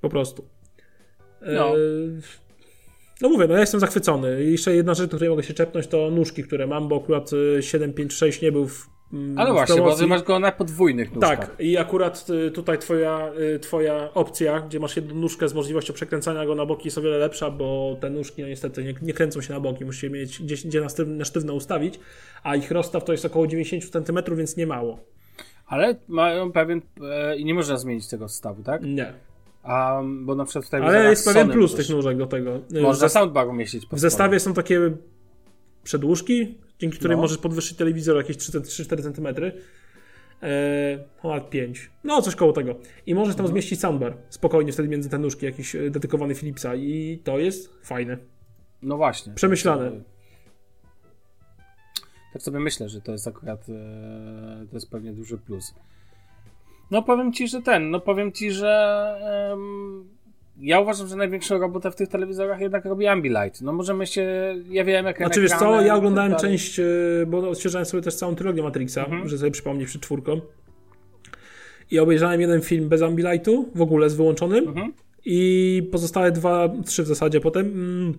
Po 0.00 0.08
prostu. 0.08 0.44
No. 1.40 1.76
E, 1.76 1.80
No 3.22 3.28
mówię, 3.28 3.46
no 3.48 3.54
ja 3.54 3.60
jestem 3.60 3.80
zachwycony. 3.80 4.44
I 4.44 4.52
jeszcze 4.52 4.74
jedna 4.74 4.94
rzecz, 4.94 5.10
do 5.10 5.16
której 5.16 5.30
mogę 5.30 5.42
się 5.42 5.54
czepnąć, 5.54 5.86
to 5.86 6.10
nóżki, 6.10 6.44
które 6.44 6.66
mam, 6.66 6.88
bo 6.88 6.96
akurat 6.96 7.30
y, 7.32 7.62
756 7.62 8.42
nie 8.42 8.52
był 8.52 8.68
w, 8.68 8.86
Ale 9.36 9.50
w 9.50 9.52
właśnie, 9.52 9.80
bo 9.80 9.96
ty 9.96 10.06
masz 10.06 10.22
go 10.22 10.38
na 10.38 10.52
podwójnych 10.52 11.14
nóżkach. 11.14 11.38
Tak, 11.38 11.60
i 11.60 11.78
akurat 11.78 12.26
y, 12.30 12.50
tutaj 12.50 12.78
twoja, 12.78 13.32
y, 13.54 13.58
twoja 13.58 14.14
opcja, 14.14 14.60
gdzie 14.60 14.80
masz 14.80 14.96
jedną 14.96 15.14
nóżkę 15.14 15.48
z 15.48 15.54
możliwością 15.54 15.94
przekręcania 15.94 16.46
go 16.46 16.54
na 16.54 16.66
boki 16.66 16.84
jest 16.84 16.98
o 16.98 17.02
wiele 17.02 17.18
lepsza, 17.18 17.50
bo 17.50 17.96
te 18.00 18.10
nóżki 18.10 18.42
no 18.42 18.48
niestety 18.48 18.84
nie, 18.84 18.94
nie 19.02 19.12
kręcą 19.12 19.40
się 19.40 19.54
na 19.54 19.60
boki, 19.60 19.84
musisz 19.84 20.02
je 20.02 20.10
mieć 20.10 20.42
gdzieś 20.42 20.66
gdzie 20.66 20.80
na, 20.80 20.88
sztywno, 20.88 21.14
na 21.14 21.24
sztywno 21.24 21.54
ustawić, 21.54 22.00
a 22.42 22.56
ich 22.56 22.70
rozstaw 22.70 23.04
to 23.04 23.12
jest 23.12 23.24
około 23.24 23.46
90 23.46 24.06
cm, 24.06 24.36
więc 24.36 24.56
nie 24.56 24.66
mało. 24.66 24.98
Ale 25.66 25.96
mają 26.08 26.52
pewien. 26.52 26.82
E, 27.02 27.36
I 27.36 27.44
nie 27.44 27.54
można 27.54 27.76
zmienić 27.76 28.08
tego 28.08 28.28
zestawu, 28.28 28.62
tak? 28.62 28.82
Nie. 28.82 29.12
A, 29.62 30.02
bo 30.04 30.34
na 30.34 30.44
przykład 30.44 30.64
w 30.64 30.74
Ale 30.74 31.10
jest 31.10 31.24
pewien 31.24 31.50
plus 31.50 31.74
tych 31.74 31.88
nóżek 31.88 32.18
do 32.18 32.26
tego. 32.26 32.60
Można 32.82 33.08
soundbar 33.08 33.48
umieścić 33.48 33.86
w 33.92 33.98
zestawie 33.98 34.40
są 34.40 34.54
takie 34.54 34.80
przedłużki, 35.84 36.58
dzięki 36.78 36.98
którym 36.98 37.16
No. 37.16 37.22
możesz 37.22 37.38
podwyższyć 37.38 37.76
telewizor 37.78 38.16
jakieś 38.16 38.36
3-4 38.36 39.02
cm. 39.14 39.26
Eee, 40.42 40.98
ponad 41.22 41.50
5. 41.50 41.90
No, 42.04 42.22
coś 42.22 42.34
koło 42.36 42.52
tego. 42.52 42.74
I 43.06 43.14
możesz 43.14 43.28
Mhm. 43.32 43.36
tam 43.46 43.52
zmieścić 43.54 43.80
soundbar. 43.80 44.16
Spokojnie 44.28 44.72
wtedy 44.72 44.88
między 44.88 45.08
te 45.10 45.18
nóżki 45.18 45.46
jakiś 45.46 45.74
e, 45.76 45.90
dedykowany 45.90 46.34
Philipsa 46.34 46.74
i 46.74 47.20
to 47.24 47.38
jest 47.38 47.72
fajne. 47.86 48.18
No 48.82 48.96
właśnie. 48.96 49.34
Przemyślane. 49.34 49.90
Tak, 49.90 50.00
tak 52.32 52.42
sobie 52.42 52.60
myślę, 52.60 52.88
że 52.88 53.00
to 53.00 53.12
jest 53.12 53.28
akurat. 53.28 53.60
E, 53.68 54.66
to 54.70 54.76
jest 54.76 54.90
pewnie 54.90 55.12
duży 55.12 55.38
plus. 55.38 55.74
No 56.90 57.02
powiem 57.02 57.32
ci, 57.32 57.48
że 57.48 57.62
ten. 57.62 57.90
No 57.90 58.00
powiem 58.00 58.32
ci, 58.32 58.50
że. 58.52 59.50
em, 59.52 60.08
ja 60.62 60.80
uważam, 60.80 61.06
że 61.08 61.16
największą 61.16 61.58
robotę 61.58 61.90
w 61.90 61.94
tych 61.96 62.08
telewizorach 62.08 62.60
jednak 62.60 62.84
robi 62.84 63.06
Ambilight. 63.06 63.60
No 63.62 63.72
możemy 63.72 64.06
się. 64.06 64.26
Ja 64.70 64.84
wiem, 64.84 65.06
jak 65.06 65.16
Znaczy 65.16 65.40
wiesz 65.40 65.50
co, 65.50 65.80
ja 65.82 65.94
oglądałem 65.94 66.32
tak 66.32 66.40
dalej. 66.42 66.58
część, 66.58 66.78
e, 66.80 66.84
bo 67.26 67.48
odświeżałem 67.48 67.86
sobie 67.86 68.02
też 68.02 68.14
całą 68.14 68.34
trylogię 68.34 68.62
Matrixa, 68.62 68.98
Mhm. 69.04 69.28
że 69.28 69.38
sobie 69.38 69.50
przypomnieć 69.50 69.88
przed 69.88 70.02
czwórką. 70.02 70.40
i 71.90 71.98
obejrzałem 71.98 72.40
jeden 72.40 72.60
film 72.60 72.88
bez 72.88 73.02
Ambilightu, 73.02 73.68
w 73.74 73.82
ogóle 73.82 74.10
z 74.10 74.14
wyłączonym 74.14 74.68
Mhm. 74.68 74.92
i 75.24 75.88
pozostałe 75.92 76.32
dwa, 76.32 76.68
trzy 76.86 77.02
w 77.02 77.06
zasadzie 77.06 77.40
potem 77.40 77.66
mm, 77.66 78.18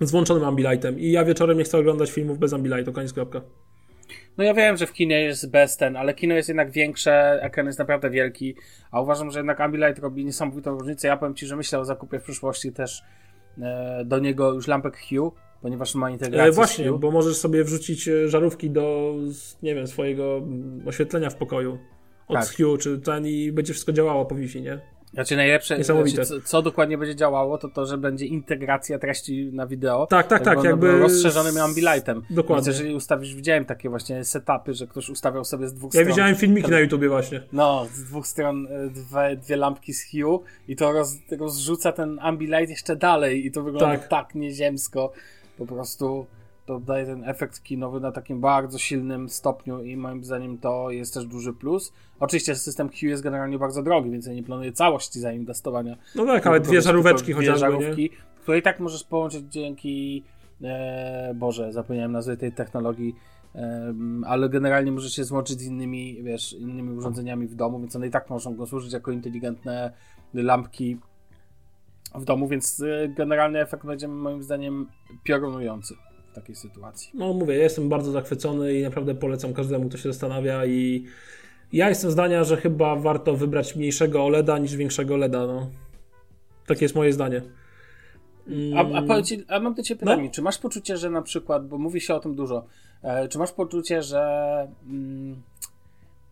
z 0.00 0.10
włączonym 0.10 0.44
Ambilightem 0.44 0.98
i 1.00 1.10
ja 1.10 1.24
wieczorem 1.24 1.58
nie 1.58 1.64
chcę 1.64 1.78
oglądać 1.78 2.10
filmów 2.10 2.38
bez 2.38 2.52
Ambilightu, 2.52 2.92
koniec 2.92 3.12
kropka. 3.12 3.40
No 4.38 4.44
ja 4.44 4.54
wiem, 4.54 4.76
że 4.76 4.86
w 4.86 4.92
kinie 4.92 5.20
jest 5.20 5.50
bez 5.50 5.76
ten, 5.76 5.96
ale 5.96 6.14
kino 6.14 6.34
jest 6.34 6.48
jednak 6.48 6.70
większe, 6.70 7.42
ekran 7.42 7.66
jest 7.66 7.78
naprawdę 7.78 8.10
wielki, 8.10 8.54
a 8.90 9.00
uważam, 9.00 9.30
że 9.30 9.38
jednak 9.38 9.60
Ambilight 9.60 9.98
robi 9.98 10.24
niesamowitą 10.24 10.78
różnicę. 10.78 11.08
Ja 11.08 11.16
powiem 11.16 11.34
Ci, 11.34 11.46
że 11.46 11.56
myślę 11.56 11.78
o 11.78 11.84
zakupie 11.84 12.18
w 12.18 12.22
przyszłości 12.22 12.72
też 12.72 13.02
e, 13.62 14.02
do 14.04 14.18
niego 14.18 14.52
już 14.52 14.66
lampek 14.66 14.98
Hue, 15.08 15.32
ponieważ 15.62 15.94
ma 15.94 16.10
integrację 16.10 16.48
E, 16.48 16.52
właśnie, 16.52 16.92
bo 16.92 17.10
możesz 17.10 17.36
sobie 17.36 17.64
wrzucić 17.64 18.08
e, 18.08 18.28
żarówki 18.28 18.70
do, 18.70 19.14
nie 19.62 19.74
wiem, 19.74 19.86
swojego 19.86 20.36
mm, 20.36 20.88
oświetlenia 20.88 21.30
w 21.30 21.36
pokoju 21.36 21.78
od 22.28 22.36
Tak. 22.36 22.56
Hue, 22.56 22.78
czy 22.78 22.98
ten 22.98 23.26
i 23.26 23.52
będzie 23.52 23.72
wszystko 23.72 23.92
działało 23.92 24.26
po 24.26 24.34
Wi-Fi, 24.34 24.62
nie? 24.62 24.95
Znaczy 25.16 25.36
najlepsze, 25.36 25.84
znaczy, 25.84 26.24
co, 26.24 26.40
co 26.40 26.62
dokładnie 26.62 26.98
będzie 26.98 27.16
działało, 27.16 27.58
to 27.58 27.68
to, 27.68 27.86
że 27.86 27.98
będzie 27.98 28.26
integracja 28.26 28.98
treści 28.98 29.50
na 29.52 29.66
wideo. 29.66 30.06
Tak, 30.06 30.26
tak, 30.26 30.44
tak, 30.44 30.64
jakby 30.64 30.98
rozszerzonym 30.98 31.56
Ambilightem. 31.58 32.22
Dokładnie. 32.30 32.64
Więc 32.64 32.66
jeżeli 32.78 32.94
ustawisz, 32.94 33.34
widziałem 33.34 33.64
takie 33.64 33.88
właśnie 33.88 34.24
setupy, 34.24 34.74
że 34.74 34.86
ktoś 34.86 35.08
ustawiał 35.08 35.44
sobie 35.44 35.68
z 35.68 35.74
dwóch 35.74 35.94
Ja 35.94 36.00
stron. 36.00 36.08
widziałem 36.08 36.36
filmiki 36.36 36.70
na 36.70 36.80
YouTubie 36.80 37.08
właśnie. 37.08 37.42
No, 37.52 37.86
z 37.94 38.04
dwóch 38.04 38.26
stron 38.26 38.66
e, 38.66 38.90
dwie, 38.90 39.36
dwie 39.36 39.56
lampki 39.56 39.94
z 39.94 40.10
Hue 40.10 40.42
i 40.68 40.76
to 40.76 40.92
roz, 40.92 41.16
rozrzuca 41.38 41.92
ten 41.92 42.18
Ambilight 42.22 42.70
jeszcze 42.70 42.96
dalej 42.96 43.46
i 43.46 43.50
to 43.50 43.62
wygląda 43.62 43.96
Tak. 43.98 44.08
tak, 44.08 44.34
nieziemsko. 44.34 45.12
Po 45.58 45.66
prostu 45.66 46.26
to 46.66 46.80
daje 46.80 47.06
ten 47.06 47.24
efekt 47.24 47.62
kinowy 47.62 48.00
na 48.00 48.12
takim 48.12 48.40
bardzo 48.40 48.78
silnym 48.78 49.28
stopniu 49.28 49.82
i 49.82 49.96
moim 49.96 50.24
zdaniem 50.24 50.58
to 50.58 50.90
jest 50.90 51.14
też 51.14 51.26
duży 51.26 51.52
plus. 51.52 51.92
Oczywiście 52.20 52.54
system 52.54 52.88
Hue 52.88 53.06
jest 53.06 53.22
generalnie 53.22 53.58
bardzo 53.58 53.82
drogi, 53.82 54.10
więc 54.10 54.26
ja 54.26 54.32
nie 54.32 54.42
planuję 54.42 54.72
całości 54.72 55.20
zainwestowania. 55.20 55.96
No 56.14 56.26
tak, 56.26 56.46
ale 56.46 56.60
dwie 56.60 56.82
żaróweczki 56.82 57.24
dwie 57.24 57.34
chociażby, 57.34 57.58
żarówki, 57.58 58.10
które 58.42 58.58
i 58.58 58.62
tak 58.62 58.80
możesz 58.80 59.04
połączyć 59.04 59.44
dzięki 59.50 60.24
e, 60.62 61.34
Boże, 61.34 61.72
zapomniałem 61.72 62.12
nazwy 62.12 62.36
tej 62.36 62.52
technologii, 62.52 63.16
em, 63.54 64.24
ale 64.26 64.48
generalnie 64.48 64.92
możesz 64.92 65.12
się 65.12 65.24
złączyć 65.24 65.60
z 65.60 65.66
innymi, 65.66 66.22
wiesz, 66.22 66.52
innymi 66.52 66.90
urządzeniami 66.90 67.46
w 67.46 67.54
domu, 67.54 67.80
więc 67.80 67.96
one 67.96 68.06
i 68.06 68.10
tak 68.10 68.30
mogą 68.30 68.54
go 68.54 68.66
służyć 68.66 68.92
jako 68.92 69.10
inteligentne 69.10 69.92
lampki 70.34 70.98
w 72.14 72.24
domu, 72.24 72.48
więc 72.48 72.82
e, 72.82 73.08
generalny 73.08 73.60
efekt 73.60 73.86
będzie 73.86 74.08
moim 74.08 74.42
zdaniem 74.42 74.86
piorunujący 75.24 75.94
takiej 76.40 76.56
sytuacji. 76.56 77.10
No 77.14 77.32
mówię, 77.32 77.56
ja 77.56 77.62
jestem 77.62 77.88
bardzo 77.88 78.12
zachwycony 78.12 78.74
i 78.74 78.82
naprawdę 78.82 79.14
polecam 79.14 79.52
każdemu, 79.54 79.88
kto 79.88 79.98
się 79.98 80.08
zastanawia 80.12 80.66
i 80.66 81.04
ja 81.72 81.88
jestem 81.88 82.10
zdania, 82.10 82.44
że 82.44 82.56
chyba 82.56 82.96
warto 82.96 83.36
wybrać 83.36 83.76
mniejszego 83.76 84.24
OLEDa 84.24 84.58
niż 84.58 84.76
większego 84.76 85.16
LEDa, 85.16 85.46
no. 85.46 85.70
Takie 86.66 86.84
jest 86.84 86.94
moje 86.94 87.12
zdanie. 87.12 87.42
A, 88.76 88.78
a, 88.78 88.82
Mm, 88.82 89.24
ci- 89.24 89.44
a 89.48 89.60
mam 89.60 89.74
do 89.74 89.82
Ciebie 89.82 89.98
pytanie, 90.00 90.24
No. 90.24 90.30
czy 90.30 90.42
masz 90.42 90.58
poczucie, 90.58 90.96
że 90.96 91.10
na 91.10 91.22
przykład, 91.22 91.68
bo 91.68 91.78
mówi 91.78 92.00
się 92.00 92.14
o 92.14 92.20
tym 92.20 92.34
dużo, 92.34 92.66
e, 93.02 93.28
czy 93.28 93.38
masz 93.38 93.52
poczucie, 93.52 94.02
że, 94.02 94.22
mm, 94.88 95.42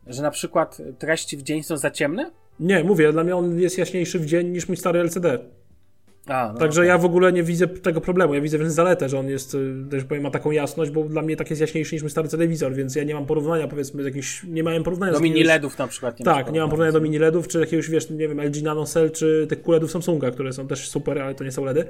że 0.07 0.23
na 0.23 0.31
przykład 0.31 0.79
treści 0.99 1.37
w 1.37 1.43
dzień 1.43 1.63
są 1.63 1.77
za 1.77 1.91
ciemne? 1.91 2.31
Nie, 2.61 2.85
mówię, 2.85 3.13
dla 3.13 3.25
mnie 3.25 3.37
on 3.37 3.61
jest 3.61 3.79
jaśniejszy 3.79 4.19
w 4.19 4.27
dzień 4.27 4.49
niż 4.49 4.69
mój 4.69 4.77
stary 4.77 5.01
LCD. 5.01 5.39
A, 6.27 6.51
no 6.53 6.59
Także 6.59 6.81
okej. 6.81 6.89
ja 6.89 6.99
w 6.99 7.05
ogóle 7.05 7.33
nie 7.33 7.43
widzę 7.43 7.67
tego 7.67 8.01
problemu. 8.01 8.35
Ja 8.35 8.41
widzę 8.41 8.59
wręcz 8.59 8.73
zaletę, 8.73 9.09
że 9.09 9.19
on 9.19 9.29
jest, 9.29 9.55
y, 9.55 9.75
też 9.91 10.05
powiem, 10.05 10.23
ma 10.23 10.31
taką 10.31 10.51
jasność, 10.51 10.91
bo 10.91 11.05
dla 11.05 11.23
mnie 11.23 11.37
tak 11.37 11.51
jest 11.51 11.61
jaśniejszy 11.61 11.95
niż 11.95 12.03
mój 12.03 12.11
stary 12.11 12.29
telewizor, 12.29 12.75
więc 12.75 12.97
ja 12.97 13.05
nie 13.05 13.15
mam 13.15 13.27
porównania, 13.27 13.69
powiedzmy, 13.69 14.03
z 14.03 14.07
jakichś, 14.07 14.45
nie 14.45 14.63
miałem 14.63 14.83
porównania 14.83 15.13
Do 15.13 15.21
mini 15.21 15.45
LEDów 15.45 15.79
na 15.79 15.87
przykład. 15.87 16.19
Nie 16.19 16.25
Tak, 16.25 16.53
nie 16.53 16.61
mam 16.61 16.69
porównania 16.69 16.93
do 16.93 17.01
mini 17.01 17.19
LEDów, 17.19 17.49
czy 17.49 17.61
jakiegoś, 17.61 17.91
wiesz, 17.91 18.11
nie 18.11 18.29
wiem, 18.29 18.41
LG 18.41 18.63
NanoCell, 18.63 19.11
czy 19.11 19.47
tych 19.49 19.63
QLEDów 19.63 19.91
Samsunga, 19.91 20.31
które 20.31 20.53
są 20.53 20.69
też 20.69 20.89
super, 20.89 21.19
ale 21.19 21.35
to 21.35 21.45
nie 21.45 21.53
są 21.53 21.65
LEDy. 21.65 21.85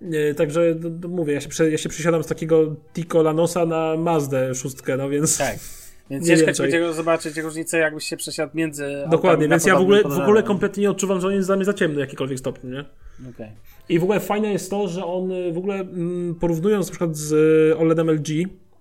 Yy, 0.00 0.34
Także 0.34 0.74
mówię, 1.08 1.34
ja 1.34 1.40
się, 1.40 1.70
ja 1.70 1.78
się 1.78 1.88
przesiadam 1.88 2.22
z 2.22 2.26
takiego 2.26 2.76
Tico 2.94 3.22
Lanosa 3.22 3.66
na 3.66 3.96
Mazdę 3.96 4.54
szóstkę, 4.54 4.96
no 4.96 5.08
więc 5.08 5.38
Tak. 5.38 5.56
Więc 6.10 6.28
Nie 6.28 6.36
ciężko 6.36 6.62
będzie 6.62 6.92
zobaczyć 6.92 7.36
różnicę, 7.36 7.78
jakbyś 7.78 8.04
się 8.04 8.16
przesiadł 8.16 8.56
między. 8.56 9.04
dokładnie, 9.10 9.48
więc 9.48 9.66
ja 9.66 9.76
w 9.76 9.80
ogóle, 9.80 10.02
w 10.02 10.18
ogóle 10.18 10.42
kompletnie 10.42 10.80
nie 10.80 10.90
odczuwam, 10.90 11.20
że 11.20 11.26
on 11.26 11.32
jest 11.32 11.48
dla 11.48 11.56
mnie 11.56 11.64
za 11.64 11.74
ciemny 11.74 11.96
w 11.96 12.00
jakikolwiek 12.00 12.38
stopniu, 12.38 12.70
nie? 12.70 12.84
Okej. 13.30 13.50
I 13.88 13.98
w 13.98 14.02
ogóle 14.02 14.20
fajne 14.20 14.52
jest 14.52 14.70
to, 14.70 14.88
że 14.88 15.04
on 15.04 15.32
y, 15.32 15.52
w 15.52 15.58
ogóle 15.58 15.74
mm, 15.74 16.34
porównując 16.34 16.86
na 16.86 16.90
przykład 16.90 17.16
z 17.16 17.32
y, 17.72 17.78
OLEDem 17.78 18.10
LG 18.10 18.28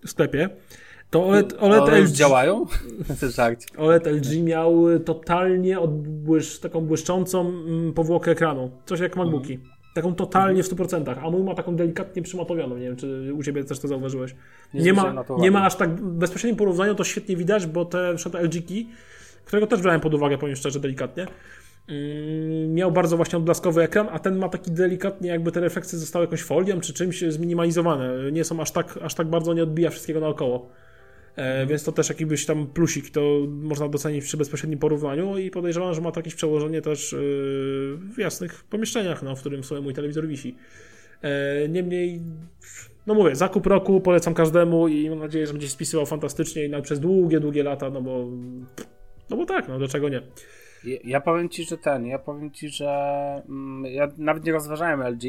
w 0.05 0.09
sklepie, 0.09 0.49
to 1.09 1.25
OLED, 1.25 1.53
OLED, 1.59 1.81
One 1.81 1.99
już 1.99 2.09
LG, 2.09 2.15
działają? 2.15 2.65
OLED 3.77 4.07
LG 4.07 4.43
miał 4.43 4.89
y, 4.89 4.99
totalnie 4.99 5.79
odbłysz, 5.79 6.59
taką 6.59 6.81
błyszczącą 6.81 7.49
mm, 7.49 7.93
powłokę 7.93 8.31
ekranu. 8.31 8.71
Coś 8.85 8.99
jak 8.99 9.15
MacBooki. 9.15 9.59
Taką 9.95 10.15
totalnie 10.15 10.63
w 10.63 10.69
100%, 10.69 11.15
a 11.23 11.29
mój 11.29 11.43
ma 11.43 11.55
taką 11.55 11.75
delikatnie 11.75 12.21
przymatowioną. 12.21 12.77
Nie 12.77 12.85
wiem, 12.85 12.95
czy 12.95 13.33
u 13.33 13.43
Ciebie 13.43 13.63
też 13.63 13.79
to 13.79 13.87
zauważyłeś. 13.87 14.35
Nie 14.73 14.81
Nie, 14.81 14.93
ma, 14.93 15.25
nie 15.37 15.51
ma 15.51 15.65
aż 15.65 15.75
tak 15.75 16.01
bezpośrednim 16.01 16.55
porównaniu, 16.55 16.95
to 16.95 17.03
świetnie 17.03 17.35
widać, 17.35 17.65
bo 17.65 17.85
te 17.85 18.11
na 18.11 18.17
przykład 18.17 18.43
LG 18.43 18.85
którego 19.45 19.67
też 19.67 19.81
brałem 19.81 20.01
pod 20.01 20.13
uwagę, 20.13 20.37
powiem 20.37 20.55
szczerze, 20.55 20.79
delikatnie, 20.79 21.27
miał 22.67 22.91
bardzo 22.91 23.17
właśnie 23.17 23.37
odblaskowy 23.37 23.81
ekran, 23.81 24.07
a 24.11 24.19
ten 24.19 24.37
ma 24.37 24.49
taki 24.49 24.71
delikatnie, 24.71 25.29
jakby 25.29 25.51
te 25.51 25.59
refleksje 25.59 25.99
zostały 25.99 26.25
jakąś 26.25 26.41
folią 26.41 26.79
czy 26.79 26.93
czymś 26.93 27.21
zminimalizowane. 27.21 28.31
Nie 28.31 28.43
są 28.43 28.61
aż 28.61 28.71
tak, 28.71 28.99
aż 29.01 29.13
tak 29.13 29.27
bardzo, 29.27 29.53
nie 29.53 29.63
odbija 29.63 29.89
wszystkiego 29.89 30.19
naokoło. 30.19 30.69
E, 31.35 31.65
więc 31.65 31.83
to 31.83 31.91
też 31.91 32.09
jakiś 32.09 32.45
tam 32.45 32.67
plusik, 32.67 33.09
to 33.09 33.21
można 33.47 33.89
docenić 33.89 34.23
przy 34.23 34.37
bezpośrednim 34.37 34.79
porównaniu 34.79 35.37
i 35.37 35.51
podejrzewam, 35.51 35.93
że 35.93 36.01
ma 36.01 36.11
to 36.11 36.19
jakieś 36.19 36.35
przełożenie 36.35 36.81
też 36.81 37.11
yy, 37.11 37.19
w 37.97 38.15
jasnych 38.17 38.63
pomieszczeniach, 38.63 39.23
no, 39.23 39.35
w 39.35 39.39
którym 39.39 39.63
sobie 39.63 39.81
mój 39.81 39.93
telewizor 39.93 40.27
wisi. 40.27 40.55
E, 41.21 41.69
niemniej, 41.69 42.21
no 43.07 43.13
mówię, 43.13 43.35
zakup 43.35 43.67
roku 43.67 44.01
polecam 44.01 44.33
każdemu 44.33 44.87
i 44.87 45.09
mam 45.09 45.19
nadzieję, 45.19 45.47
że 45.47 45.53
będzie 45.53 45.69
spisywał 45.69 46.05
fantastycznie 46.05 46.65
i 46.65 46.81
przez 46.81 46.99
długie, 46.99 47.39
długie 47.39 47.63
lata, 47.63 47.89
no 47.89 48.01
bo 48.01 48.27
no 49.29 49.37
bo 49.37 49.45
tak, 49.45 49.67
no 49.67 49.79
dlaczego 49.79 50.09
nie? 50.09 50.21
Ja, 50.83 50.97
ja 51.03 51.21
powiem 51.21 51.49
ci, 51.49 51.63
że 51.63 51.77
ten, 51.77 52.05
ja 52.05 52.19
powiem 52.19 52.51
ci, 52.51 52.69
że 52.69 52.89
mm, 53.49 53.85
ja 53.85 54.07
nawet 54.17 54.45
nie 54.45 54.51
rozważałem 54.51 55.03
LG, 55.03 55.23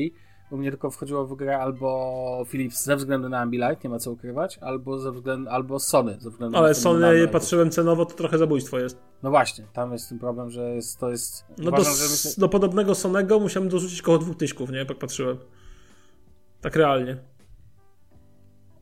bo 0.50 0.56
mnie 0.56 0.70
tylko 0.70 0.90
wchodziło 0.90 1.26
w 1.26 1.36
grę 1.36 1.58
albo 1.58 2.44
Philips 2.48 2.84
ze 2.84 2.96
względu 2.96 3.28
na 3.28 3.40
Ambilight, 3.40 3.84
nie 3.84 3.90
ma 3.90 3.98
co 3.98 4.12
ukrywać, 4.12 4.58
albo 4.58 4.98
ze 4.98 5.12
względu, 5.12 5.50
albo 5.50 5.78
Sony 5.78 6.16
ze 6.20 6.30
względu 6.30 6.58
Ale 6.58 6.68
na 6.68 6.74
Sony 6.74 7.28
patrzyłem 7.28 7.70
cenowo, 7.70 8.06
to 8.06 8.14
trochę 8.14 8.38
zabójstwo 8.38 8.78
jest. 8.78 8.98
No 9.22 9.30
właśnie, 9.30 9.64
tam 9.72 9.92
jest 9.92 10.08
ten 10.08 10.18
problem, 10.18 10.50
że 10.50 10.74
jest, 10.74 10.98
to 10.98 11.10
jest... 11.10 11.44
No 11.58 11.64
do, 11.64 11.70
uważam, 11.70 11.94
że 11.94 12.02
myślę, 12.02 12.30
do 12.38 12.48
podobnego 12.48 12.94
Sonego 12.94 13.40
musiałem 13.40 13.68
dorzucić 13.68 14.02
koło 14.02 14.18
dwóch 14.18 14.36
tyśków, 14.36 14.70
nie? 14.70 14.78
Jak 14.78 14.98
patrzyłem. 14.98 15.36
Tak 16.60 16.76
realnie. 16.76 17.16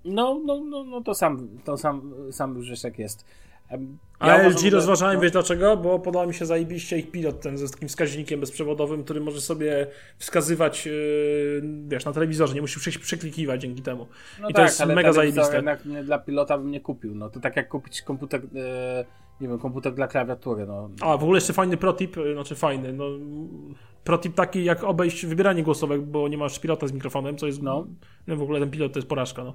no, 0.05 0.41
no, 0.45 0.61
no, 0.65 0.85
no 0.85 1.01
to 1.01 1.15
sam, 1.15 1.59
to 1.65 1.77
sam, 1.77 2.15
sam 2.31 2.57
już 2.57 2.85
jak 2.85 2.99
jest. 2.99 3.25
A 4.19 4.29
ja 4.29 4.35
uważam, 4.35 4.53
LG 4.53 4.71
rozważałem, 4.73 5.15
no, 5.17 5.21
wiesz 5.23 5.33
dlaczego? 5.33 5.77
Bo 5.77 5.99
podoba 5.99 6.27
mi 6.27 6.35
się 6.35 6.47
zajebiście 6.47 6.99
ich 6.99 7.11
pilot, 7.11 7.41
ten 7.41 7.59
ze 7.59 7.69
takim 7.69 7.89
wskaźnikiem 7.89 8.41
bezprzewodowym, 8.41 9.05
który 9.05 9.21
może 9.21 9.41
sobie 9.41 9.87
wskazywać, 10.19 10.87
yy, 10.87 10.93
wiesz, 11.89 12.05
na 12.05 12.13
telewizorze, 12.13 12.55
nie 12.55 12.63
przy- 12.63 12.99
przeklikiwać 13.01 13.61
dzięki 13.61 13.83
temu. 13.83 14.07
No 14.41 14.49
I 14.49 14.53
to 14.53 14.57
tak, 14.57 14.67
jest 14.67 14.81
ale 14.81 14.95
mega 14.95 15.13
zajebiste. 15.13 15.57
jednak 15.57 15.85
nie, 15.85 16.05
dla 16.05 16.19
pilota 16.19 16.59
bym 16.59 16.71
nie 16.71 16.81
kupił. 16.81 17.15
No 17.15 17.31
to 17.31 17.41
tak 17.41 17.57
jak 17.57 17.69
kupić 17.69 18.03
komputer, 18.03 18.41
e, 18.57 19.05
nie 19.41 19.49
wiem, 19.49 19.59
komputer 19.59 19.95
dla 19.95 20.09
klawiatury. 20.09 20.67
No. 20.67 20.91
A, 21.01 21.17
w 21.17 21.23
ogóle 21.23 21.37
jeszcze 21.37 21.53
fajny 21.53 21.77
protip, 21.77 22.17
yy, 22.17 22.35
znaczy 22.35 22.55
fajny, 22.55 22.93
no 22.93 23.05
protip 24.05 24.35
taki 24.35 24.65
jak 24.65 24.85
obejść 24.85 25.27
wybieranie 25.27 25.63
głosowe, 25.63 25.99
bo 25.99 26.29
nie 26.29 26.39
masz 26.39 26.59
pilota 26.59 26.87
z 26.87 26.93
mikrofonem, 26.93 27.37
co 27.37 27.47
jest, 27.47 27.63
No. 27.63 27.87
no 28.27 28.37
w 28.37 28.43
ogóle 28.43 28.61
ten 28.61 28.71
pilot 28.71 28.93
to 28.93 28.99
jest 28.99 29.09
porażka, 29.09 29.45
no. 29.45 29.55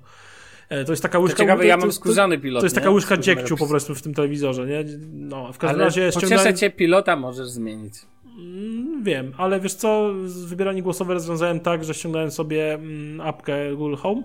E, 0.70 0.86
To 0.86 0.92
jest 0.92 1.04
taka 1.04 1.18
To 1.18 1.22
łyżka... 1.24 1.38
ciekawe, 1.38 1.62
to- 1.62 1.68
ja 1.68 1.76
to- 1.76 1.80
mam 1.82 1.90
to- 1.90 1.96
skórzany 1.96 2.38
pilot. 2.40 2.62
To 2.62 2.66
jest 2.66 2.76
nie? 2.76 2.82
taka 2.82 2.92
łyżka 2.94 3.18
dziegciu 3.18 3.58
po 3.58 3.68
prostu 3.68 3.96
w 3.96 4.02
tym 4.02 4.14
telewizorze, 4.14 4.66
nie? 4.66 4.84
No, 5.12 5.54
w 5.54 5.58
każdym 5.58 5.76
Ale 5.76 5.86
razie 5.86 6.12
ściągnąłem... 6.12 6.56
cię, 6.56 6.70
pilota 6.70 7.16
możesz 7.16 7.48
zmienić. 7.48 7.94
Mm, 8.40 9.04
Wiem, 9.04 9.34
ale 9.38 9.60
wiesz 9.60 9.74
co, 9.74 10.12
wybieranie 10.48 10.82
głosowe 10.84 11.14
rozwiązałem 11.14 11.60
tak, 11.60 11.84
że 11.84 11.94
ściągnąłem 11.94 12.32
sobie 12.32 12.74
mm, 12.74 13.22
apkę 13.22 13.76
Google 13.76 13.96
Home 13.96 14.24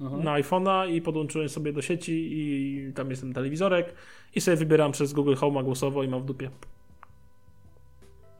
Mhm. 0.00 0.24
na 0.24 0.32
iPhone'a 0.34 0.90
i 0.92 1.02
podłączyłem 1.02 1.48
sobie 1.48 1.72
do 1.72 1.82
sieci 1.82 2.28
i 2.32 2.92
tam 2.94 3.10
jest 3.10 3.22
ten 3.22 3.32
telewizorek 3.32 3.94
i 4.34 4.40
sobie 4.40 4.56
wybieram 4.56 4.92
przez 4.92 5.12
Google 5.12 5.34
Home 5.34 5.62
głosowo 5.64 6.02
i 6.02 6.08
mam 6.08 6.20
w 6.22 6.24
dupie. 6.24 6.50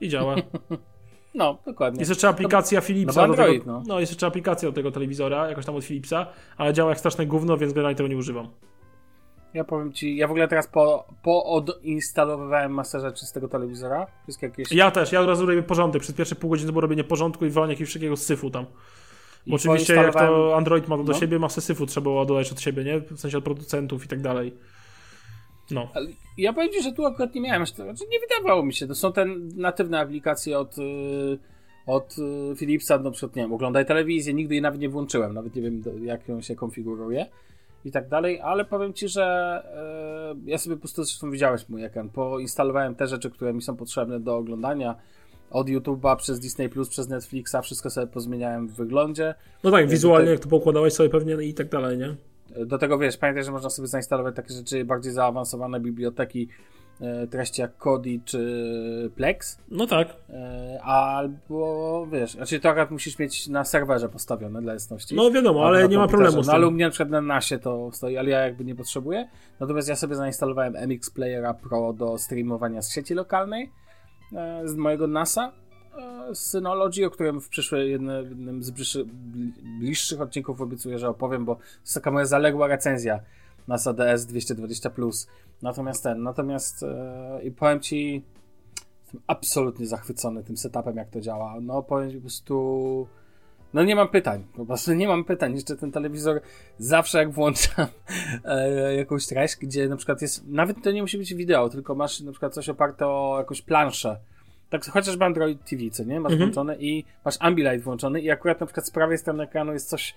I 0.01 0.09
działa. 0.09 0.37
No, 1.35 1.59
dokładnie. 1.67 1.99
Jest 1.99 2.09
jeszcze 2.09 2.29
aplikacja 2.29 2.81
Philipsa. 2.81 3.23
no 3.23 3.29
bo 3.29 3.35
do 3.37 3.43
Android, 3.43 3.63
tego, 3.63 3.73
no. 3.73 3.83
no. 3.87 4.01
jest 4.01 4.13
jeszcze 4.13 4.27
aplikacja 4.27 4.69
do 4.69 4.75
tego 4.75 4.91
telewizora, 4.91 5.49
jakoś 5.49 5.67
tam 5.67 5.77
od 5.77 5.85
Philipsa, 5.85 6.27
ale 6.57 6.73
działa 6.73 6.91
jak 6.91 6.99
straszne 6.99 7.27
gówno, 7.27 7.57
więc 7.57 7.73
generalnie 7.73 7.97
tego 7.97 8.09
nie 8.09 8.17
używam. 8.17 8.49
Ja 9.55 9.65
powiem 9.65 9.93
ci, 9.93 10.17
ja 10.17 10.29
w 10.29 10.31
ogóle 10.31 10.49
teraz 10.49 10.67
po, 10.67 11.05
po 11.23 11.45
odinstalowywałem 11.45 12.73
masę 12.73 13.01
rzeczy 13.01 13.27
z 13.27 13.33
tego 13.33 13.49
telewizora. 13.49 14.07
Wszystkie 14.23 14.47
jakieś... 14.47 14.73
Ja 14.73 14.91
też, 14.91 15.13
ja 15.13 15.21
od 15.21 15.27
razu 15.27 15.47
robię 15.47 15.63
porządek. 15.63 16.03
Przez 16.03 16.15
pierwsze 16.15 16.35
pół 16.35 16.51
godziny 16.51 16.67
to 16.67 16.73
było 16.73 16.81
robienie 16.81 17.05
porządku 17.05 17.45
i 17.45 17.49
wywalanie 17.49 17.73
jakiegoś 17.73 17.89
wszystkiego 17.89 18.17
syfu 18.17 18.51
tam. 18.51 18.67
i 19.47 19.51
Bo 19.51 19.57
oczywiście 19.57 19.95
jak 19.95 20.15
to 20.15 20.57
Android 20.57 20.89
ma 20.89 20.97
to 20.97 21.05
do 21.05 21.13
No. 21.13 21.19
siebie, 21.19 21.39
masę 21.39 21.61
syfu 21.61 21.87
trzeba 21.87 22.11
ładować 22.11 22.53
od 22.53 22.61
siebie, 22.61 22.85
nie? 22.85 23.01
W 23.01 23.21
sensie 23.21 23.39
od 23.39 23.45
producentów 23.45 24.05
i 24.05 24.09
tak 24.09 24.21
dalej. 24.21 24.55
No. 25.71 25.89
Ja 26.39 26.53
powiem 26.53 26.73
ci, 26.73 26.83
że 26.83 26.93
tu 26.93 27.07
akurat 27.07 27.35
nie 27.35 27.41
miałem, 27.41 27.67
znaczy 27.67 28.05
nie 28.11 28.19
wydawało 28.21 28.63
mi 28.63 28.75
się, 28.75 28.87
to 28.87 28.95
są 28.95 29.13
te 29.13 29.25
natywne 29.57 30.01
aplikacje 30.01 30.59
od, 30.59 30.79
y, 30.79 31.39
od 31.87 32.17
y, 32.53 32.57
Philipsa, 32.57 32.99
na 32.99 33.11
przykład, 33.11 33.37
nie 33.37 33.43
wiem, 33.43 33.53
oglądaj 33.53 33.87
telewizję, 33.87 34.35
nigdy 34.35 34.55
jej 34.55 34.63
nawet 34.63 34.81
nie 34.81 34.89
włączyłem, 34.89 35.35
nawet 35.35 35.57
nie 35.57 35.63
wiem 35.63 35.83
jak 36.03 36.29
ją 36.29 36.41
się 36.41 36.57
konfiguruje 36.57 37.27
i 37.85 37.93
tak 37.93 38.09
dalej, 38.09 38.41
ale 38.41 38.65
powiem 38.65 38.93
ci, 38.93 39.09
że 39.09 39.63
y, 40.47 40.51
ja 40.51 40.59
sobie 40.59 40.77
po 40.77 40.81
prostu, 40.81 41.05
zresztą 41.05 41.31
widziałeś 41.31 41.69
mój 41.69 41.85
ekran, 41.85 42.09
poinstalowałem 42.09 42.95
te 42.95 43.07
rzeczy, 43.07 43.31
które 43.31 43.55
mi 43.55 43.63
są 43.63 43.77
potrzebne 43.77 44.21
do 44.21 44.37
oglądania, 44.37 44.95
od 45.51 45.67
YouTube'a 45.67 46.17
przez 46.17 46.41
Disney+, 46.41 46.69
przez 46.91 47.09
Netflixa, 47.09 47.57
wszystko 47.63 47.91
sobie 47.91 48.07
pozmieniałem 48.07 48.69
w 48.69 48.73
wyglądzie. 48.73 49.35
No 49.65 49.71
tak, 49.71 49.89
wizualnie 49.89 50.31
jak 50.31 50.41
to 50.41 50.49
poukładałeś 50.49 50.93
sobie 50.93 51.09
pewnie 51.09 51.35
i 51.35 51.55
tak 51.55 51.69
dalej, 51.69 51.99
nie? 51.99 52.15
Do 52.67 52.79
tego 52.79 52.99
wiesz, 52.99 53.17
pamiętaj, 53.17 53.45
że 53.45 53.53
można 53.53 53.71
sobie 53.71 53.89
zainstalować 53.89 54.35
takie 54.37 54.55
rzeczy, 54.55 54.85
bardziej 54.85 55.13
zaawansowane 55.13 55.81
biblioteki, 55.81 56.49
e, 57.01 57.27
treści 57.27 57.61
jak 57.61 57.77
Kodi 57.77 58.21
czy 58.25 59.11
Plex. 59.17 59.59
No 59.71 59.87
tak. 59.87 60.09
E, 60.31 60.81
albo 60.83 62.07
wiesz, 62.13 62.33
znaczy 62.33 62.61
to 62.61 62.69
akurat 62.69 62.91
musisz 62.91 63.19
mieć 63.19 63.49
na 63.49 63.65
serwerze 63.65 64.09
postawione 64.09 64.63
dla 64.63 64.73
jasności. 64.73 65.15
No 65.15 65.31
wiadomo, 65.31 65.67
ale 65.67 65.89
nie 65.89 65.99
ma 65.99 66.09
problemu 66.09 66.33
z 66.33 66.47
No 66.47 66.53
tym. 66.53 66.55
ale 66.55 66.67
u 66.69 66.71
mnie 66.71 66.85
na 66.85 66.91
przykład 66.91 67.11
na 67.11 67.21
NASie 67.21 67.59
to 67.59 67.91
stoi, 67.93 68.17
ale 68.17 68.31
ja 68.31 68.41
jakby 68.41 68.65
nie 68.65 68.75
potrzebuję. 68.75 69.29
Natomiast 69.61 69.89
ja 69.89 69.97
sobie 69.97 70.15
zainstalowałem 70.15 70.75
MX 70.89 71.11
Playera 71.11 71.55
Pro 71.55 71.93
do 71.93 72.19
streamowania 72.19 72.83
z 72.83 72.93
sieci 72.93 73.15
lokalnej 73.15 73.71
e, 74.37 74.69
z 74.69 74.75
mojego 74.75 75.07
NASA 75.07 75.53
Synology, 76.35 77.07
o 77.07 77.11
którym 77.11 77.41
w 77.41 77.49
przyszłym 77.49 77.89
jednym 77.89 78.63
z 78.63 78.71
bliższych, 78.71 79.07
bliższych 79.79 80.21
odcinków 80.21 80.61
obiecuję, 80.61 80.99
że 80.99 81.09
opowiem, 81.09 81.45
bo 81.45 81.55
to 81.55 81.63
jest 81.81 81.95
taka 81.95 82.11
moja 82.11 82.27
zaległa 82.27 82.67
recenzja 82.67 83.21
NASA 83.69 83.93
DS 83.93 84.27
220. 84.27 84.91
Natomiast 85.63 86.03
ten, 86.03 86.23
natomiast 86.23 86.83
e, 86.83 87.41
i 87.45 87.51
powiem 87.51 87.81
ci, 87.81 88.23
jestem 89.03 89.21
absolutnie 89.27 89.87
zachwycony 89.87 90.45
tym 90.45 90.57
setupem, 90.57 90.97
jak 90.97 91.11
to 91.11 91.21
działa. 91.21 91.57
No 91.61 91.83
powiem 91.83 92.11
ci 92.11 92.17
po 92.17 92.23
prostu. 92.23 93.07
No 93.73 93.85
nie 93.85 93.97
mam 93.97 94.09
pytań, 94.09 94.45
po 94.57 94.67
prostu 94.67 94.95
nie 94.95 95.09
mam 95.09 95.25
pytań. 95.25 95.55
Jeszcze 95.55 95.77
ten 95.77 95.93
telewizor 95.93 96.41
zawsze 96.79 97.19
jak 97.19 97.33
włączam 97.33 97.87
e, 98.45 98.95
jakąś 98.97 99.27
treść, 99.27 99.57
gdzie 99.57 99.89
na 99.89 99.97
przykład 99.97 100.23
jest, 100.23 100.49
nawet 100.49 100.83
to 100.83 100.91
nie 100.91 101.03
musi 101.03 101.19
być 101.19 101.35
wideo, 101.35 101.69
tylko 101.69 101.95
masz 101.95 102.21
na 102.21 102.31
przykład 102.31 102.55
coś 102.55 102.69
oparte 102.69 103.07
o 103.07 103.37
jakąś 103.39 103.63
planszę, 103.63 104.21
tak 104.71 104.85
chociażby 104.87 105.25
Android 105.25 105.65
TV, 105.71 105.83
co 105.91 106.05
nie? 106.05 106.21
Masz 106.21 106.33
Mhm. 106.33 106.51
włączone 106.51 106.77
i 106.77 107.05
masz 107.25 107.35
Ambilight 107.41 107.85
włączony 107.85 108.21
i 108.21 108.31
akurat 108.31 108.61
na 108.61 108.67
przykład 108.67 108.87
z 108.87 108.91
prawej 108.91 109.19
strony 109.19 109.43
ekranu 109.43 109.73
jest 109.73 109.89
coś 109.89 110.15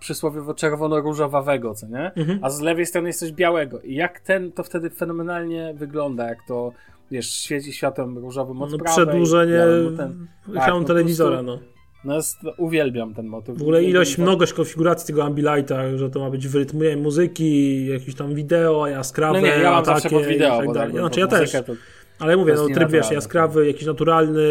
przysłowiowo 0.00 0.54
czerwono-różowawego, 0.54 1.74
co 1.74 1.86
nie? 1.88 2.12
Mhm. 2.16 2.38
A 2.42 2.50
z 2.50 2.60
lewej 2.60 2.86
strony 2.86 3.08
jest 3.08 3.20
coś 3.20 3.32
białego. 3.32 3.80
I 3.80 3.94
jak 3.94 4.20
ten, 4.20 4.52
to 4.52 4.62
wtedy 4.62 4.90
fenomenalnie 4.90 5.74
wygląda, 5.76 6.28
jak 6.28 6.38
to, 6.48 6.72
wiesz, 7.10 7.30
świeci 7.30 7.72
światłem 7.72 8.18
różowym 8.18 8.62
od 8.62 8.70
No, 8.72 8.78
prawej. 8.78 9.04
przedłużenie 9.06 9.60
ten, 9.96 10.26
ekranu 10.56 10.80
no, 10.80 10.86
telewizora, 10.86 11.42
no. 11.42 11.58
No 12.04 12.14
jest, 12.16 12.38
uwielbiam 12.58 13.14
ten 13.14 13.26
motyw. 13.26 13.58
W 13.58 13.62
ogóle 13.62 13.84
ilość, 13.84 14.18
mnogość 14.18 14.52
konfiguracji 14.52 15.06
tego 15.06 15.24
Ambilighta, 15.24 15.96
że 15.96 16.10
to 16.10 16.20
ma 16.20 16.30
być 16.30 16.48
w 16.48 16.54
rytmie 16.54 16.96
muzyki, 16.96 17.86
jakieś 17.86 18.14
tam 18.14 18.34
wideo, 18.34 18.86
jaskrawe, 18.86 19.40
No 19.40 19.46
nie, 19.46 19.52
ja 19.52 19.70
mam 19.70 19.84
takie 19.84 20.10
pod 20.10 20.26
wideo, 20.26 20.56
tak 20.58 20.72
dalej. 20.72 20.92
tak, 20.92 21.00
Znaczy 21.00 21.20
ja 21.20 21.26
też, 21.26 21.52
to- 21.52 21.72
ale 22.18 22.36
mówię, 22.36 22.54
to 22.54 22.68
no 22.68 22.74
tryb 22.74 22.90
wiesz, 22.90 23.10
jaskrawy, 23.10 23.66
jakiś 23.66 23.86
naturalny, 23.86 24.42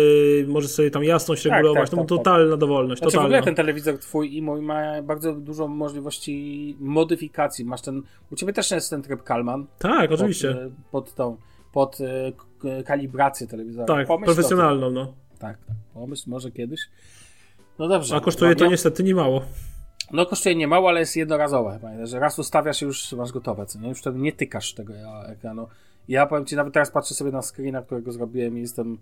możesz 0.48 0.72
sobie 0.72 0.92
tam 0.92 1.04
jasność 1.04 1.44
Tak, 1.44 1.52
regulować, 1.52 1.90
tak, 1.90 1.98
no 1.98 2.04
tak, 2.04 2.10
tak. 2.10 2.18
totalna 2.18 2.58
dowolność, 2.58 3.02
Znaczy 3.02 3.16
w 3.18 3.20
ogóle 3.20 3.30
totalna. 3.30 3.46
ten 3.46 3.56
telewizor 3.56 4.00
twój 4.00 4.36
i 4.38 4.42
mój 4.42 4.62
ma 4.62 5.02
bardzo 5.02 5.34
dużo 5.34 5.68
możliwości 5.68 6.76
modyfikacji. 6.80 7.66
Masz 7.66 7.82
ten, 7.82 8.02
u 8.32 8.36
ciebie 8.36 8.54
też 8.54 8.72
jest 8.72 8.90
ten 8.90 9.02
tryb 9.02 9.24
Kalman. 9.24 9.66
Tak, 9.80 10.12
oczywiście. 10.12 10.54
Pod, 10.54 10.58
e, 10.64 10.72
pod 10.92 11.14
tą, 11.16 11.38
pod 11.74 11.98
e, 12.02 12.84
kalibrację 12.84 13.48
telewizora. 13.48 13.86
tak, 13.88 14.08
tym. 14.08 14.24
profesjonalną, 14.24 14.92
no. 14.92 15.14
Tak, 15.40 15.58
tak. 15.68 15.76
Pomyśl 15.94 16.30
może 16.30 16.52
kiedyś. 16.52 16.80
No 17.80 17.88
dobrze. 17.88 18.16
A 18.16 18.20
kosztuje 18.20 18.56
to 18.56 18.64
Ładnie. 18.64 18.72
niestety 18.74 19.04
nie 19.04 19.16
mało. 19.16 19.42
No 20.12 20.26
kosztuje 20.26 20.56
nie 20.56 20.68
mało, 20.68 20.90
ale 20.90 21.00
jest 21.00 21.16
jednorazowe. 21.16 21.80
Pamiętaj, 21.82 22.08
że 22.08 22.20
raz 22.20 22.40
ustawiasz 22.40 22.82
i 22.82 22.86
już 22.86 23.12
masz 23.14 23.32
gotowe, 23.32 23.66
co 23.66 23.80
nie? 23.80 23.90
Już 23.90 24.00
wtedy 24.00 24.20
nie 24.20 24.32
tykasz 24.34 24.74
tego 24.74 24.94
ja- 24.94 25.24
ekranu. 25.24 25.68
Ja 26.08 26.26
powiem 26.28 26.46
ci, 26.46 26.56
nawet 26.56 26.74
teraz 26.74 26.92
patrzę 26.92 27.14
sobie 27.16 27.32
na 27.32 27.42
screena, 27.42 27.82
którego 27.82 28.12
zrobiłem 28.12 28.58
i 28.58 28.62
jestem 28.62 28.98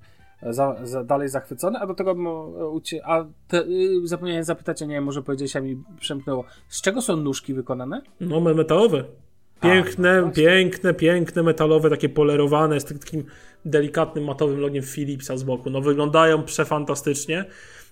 za, 0.49 0.76
za, 0.84 1.04
dalej 1.04 1.30
zachwycony, 1.30 1.80
a 1.80 1.88
do 1.88 1.93
tego 1.93 2.16
bym, 2.16 2.28
e, 2.28 3.06
a 3.06 3.26
te, 3.47 3.64
y, 3.64 4.08
zapomniałem 4.08 4.43
zapytać, 4.43 4.82
a 4.82 4.86
nie 4.86 4.95
wiem, 4.95 5.04
może 5.04 5.22
powiedziałeś, 5.24 5.56
a 5.56 5.62
mi 5.62 5.84
przemknęło, 5.99 6.43
z 6.70 6.82
czego 6.82 7.01
są 7.01 7.18
nóżki 7.18 7.54
wykonane? 7.54 8.01
No, 8.20 8.39
me- 8.39 8.54
metalowe. 8.54 9.04
Piękne, 9.62 10.16
no 10.16 10.22
właśnie. 10.24 10.43
piękne, 10.43 10.93
piękne, 10.93 11.43
metalowe, 11.43 11.89
takie 11.89 12.10
polerowane, 12.10 12.80
z 12.80 12.86
takim 12.86 13.24
delikatnym, 13.66 14.24
matowym 14.26 14.60
logiem 14.60 14.84
Philipsa 14.84 15.38
z 15.38 15.43
boku. 15.43 15.70
No 15.70 15.82
wyglądają 15.82 16.43
przefantastycznie. 16.43 17.45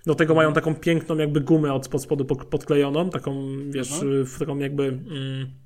Do 0.05 0.15
tego 0.15 0.33
Mhm. 0.33 0.37
mają 0.45 0.53
taką 0.53 0.75
piękną 0.75 1.17
jakby 1.17 1.41
gumę 1.41 1.73
od 1.73 1.85
spod 1.85 2.01
spodu 2.01 2.25
podklejoną, 2.25 3.09
taką, 3.09 3.35
wiesz, 3.69 3.91
Mhm. 3.93 4.25
w 4.25 4.39
taką 4.39 4.57
jakby... 4.57 4.83
Mm, 4.83 5.60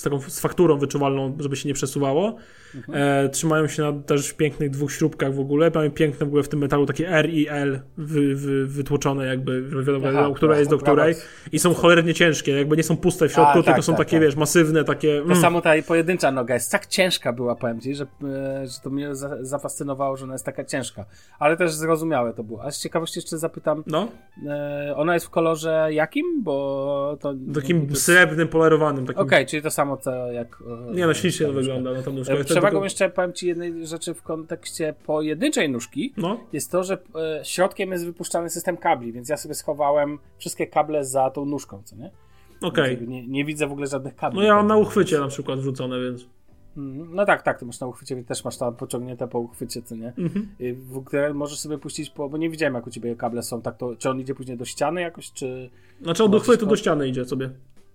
z 0.00 0.02
taką 0.02 0.20
z 0.20 0.40
fakturą 0.40 0.78
wyczuwalną, 0.78 1.36
żeby 1.40 1.56
się 1.56 1.68
nie 1.68 1.74
przesuwało. 1.74 2.36
Mhm. 2.74 2.98
E, 3.24 3.28
trzymają 3.28 3.66
się 3.68 3.82
na 3.82 3.92
też 3.92 4.32
pięknych 4.32 4.70
dwóch 4.70 4.92
śrubkach 4.92 5.34
w 5.34 5.40
ogóle. 5.40 5.70
Mają 5.74 5.90
piękne 5.90 6.26
w 6.26 6.28
ogóle 6.28 6.42
w 6.42 6.48
tym 6.48 6.58
metalu 6.60 6.86
takie 6.86 7.08
R 7.08 7.30
i 7.30 7.48
L 7.48 7.80
wy, 7.98 8.34
wy, 8.34 8.66
wytłoczone 8.66 9.26
jakby, 9.26 9.62
wiadomo, 9.62 10.08
Aha, 10.08 10.30
która 10.36 10.58
jest 10.58 10.70
do 10.70 10.76
dobra, 10.76 10.92
której. 10.92 11.14
dobra. 11.14 11.28
I 11.52 11.58
są 11.58 11.74
cholernie 11.74 12.14
ciężkie, 12.14 12.52
jakby 12.52 12.76
nie 12.76 12.82
są 12.82 12.96
puste 12.96 13.28
w 13.28 13.32
środku, 13.32 13.50
A, 13.52 13.54
tak, 13.54 13.64
tylko 13.64 13.82
są 13.82 13.92
tak, 13.92 13.98
takie, 13.98 14.16
tak. 14.16 14.22
wiesz, 14.22 14.36
masywne, 14.36 14.84
takie... 14.84 15.18
To 15.18 15.24
Mm. 15.24 15.36
samo 15.36 15.60
ta 15.60 15.70
pojedyncza 15.88 16.30
noga 16.30 16.54
jest 16.54 16.72
tak 16.72 16.86
ciężka 16.86 17.32
była, 17.32 17.54
powiem 17.56 17.80
ci, 17.80 17.94
że, 17.94 18.04
e, 18.04 18.66
że 18.66 18.80
to 18.82 18.90
mnie 18.90 19.14
za, 19.14 19.44
zafascynowało, 19.44 20.16
że 20.16 20.24
ona 20.24 20.34
jest 20.34 20.44
taka 20.44 20.64
ciężka. 20.64 21.04
Ale 21.38 21.56
też 21.56 21.72
zrozumiałe 21.72 22.32
to 22.34 22.44
było. 22.44 22.64
A 22.64 22.70
z 22.70 22.80
ciekawości 22.82 23.18
jeszcze 23.18 23.38
zapytam, 23.38 23.82
No, 23.86 24.08
e, 24.48 24.94
ona 24.96 25.14
jest 25.14 25.26
w 25.26 25.30
kolorze 25.30 25.88
jakim? 25.92 26.42
Bo 26.42 27.16
to... 27.20 27.34
takim 27.54 27.86
to- 27.88 27.96
srebrnym, 27.96 28.48
polerowanym. 28.48 29.06
Takim... 29.06 29.22
Okej, 29.22 29.46
czyli 29.46 29.62
to 29.62 29.70
samo 29.70 29.89
co 29.96 30.32
jak... 30.32 30.62
e, 30.90 30.94
Nie 30.94 31.06
no, 31.06 31.14
ślicznie 31.14 31.46
to 31.46 31.52
wygląda. 31.52 31.92
No, 31.92 32.02
tam 32.02 32.14
nóżka. 32.14 32.34
E, 32.34 32.44
Przewagą 32.44 32.70
tylko- 32.70 32.84
jeszcze 32.84 33.10
powiem 33.10 33.32
ci 33.32 33.46
jednej 33.46 33.86
rzeczy 33.86 34.14
w 34.14 34.22
kontekście 34.22 34.94
pojedynczej 35.06 35.68
nóżki 35.70 36.12
No, 36.16 36.40
jest 36.52 36.70
to, 36.70 36.84
że 36.84 36.98
e, 37.14 37.44
środkiem 37.44 37.92
jest 37.92 38.04
wypuszczany 38.04 38.50
system 38.50 38.76
kabli, 38.76 39.12
więc 39.12 39.28
ja 39.28 39.36
sobie 39.36 39.54
schowałem 39.54 40.18
wszystkie 40.38 40.66
kable 40.66 41.04
za 41.04 41.30
tą 41.30 41.44
nóżką, 41.44 41.82
co 41.84 41.96
nie? 41.96 42.10
okej. 42.62 42.96
Więc 42.96 43.08
Nie, 43.10 43.26
nie 43.26 43.44
widzę 43.44 43.66
w 43.66 43.72
ogóle 43.72 43.86
żadnych 43.86 44.16
kabli. 44.16 44.38
No 44.40 44.44
ja 44.46 44.54
mam 44.54 44.66
na 44.66 44.76
uchwycie 44.76 45.18
na 45.18 45.28
przykład 45.28 45.58
wrzucone, 45.60 46.00
więc... 46.00 46.26
Mhm. 46.76 47.14
No 47.14 47.26
tak, 47.26 47.42
tak, 47.42 47.58
ty 47.58 47.64
masz 47.66 47.80
na 47.80 47.86
uchwycie, 47.86 48.14
więc 48.14 48.28
też 48.28 48.44
masz 48.44 48.56
tam 48.58 48.76
pociągnięte 48.76 49.28
po 49.28 49.38
uchwycie, 49.38 49.82
co 49.82 49.96
nie? 49.96 50.12
Mhm. 50.18 50.48
W 50.74 50.96
ogóle 50.96 51.34
możesz 51.34 51.58
sobie 51.58 51.78
puścić 51.78 52.10
po, 52.10 52.28
bo 52.28 52.36
nie 52.36 52.50
widziałem 52.50 52.74
jak 52.74 52.86
u 52.86 52.90
ciebie 52.90 53.16
kable 53.16 53.42
są, 53.42 53.62
tak 53.62 53.76
to, 53.76 53.96
czy 53.96 54.10
on 54.10 54.20
idzie 54.20 54.34
później 54.34 54.56
do 54.56 54.64
ściany 54.64 55.00
jakoś, 55.00 55.32
czy... 55.32 55.70
Znaczy 56.02 56.24
od 56.24 56.34
uchwytu 56.34 56.66
do 56.66 56.76
ściany 56.76 57.08
idzie 57.08 57.24
sobie. 57.24 57.50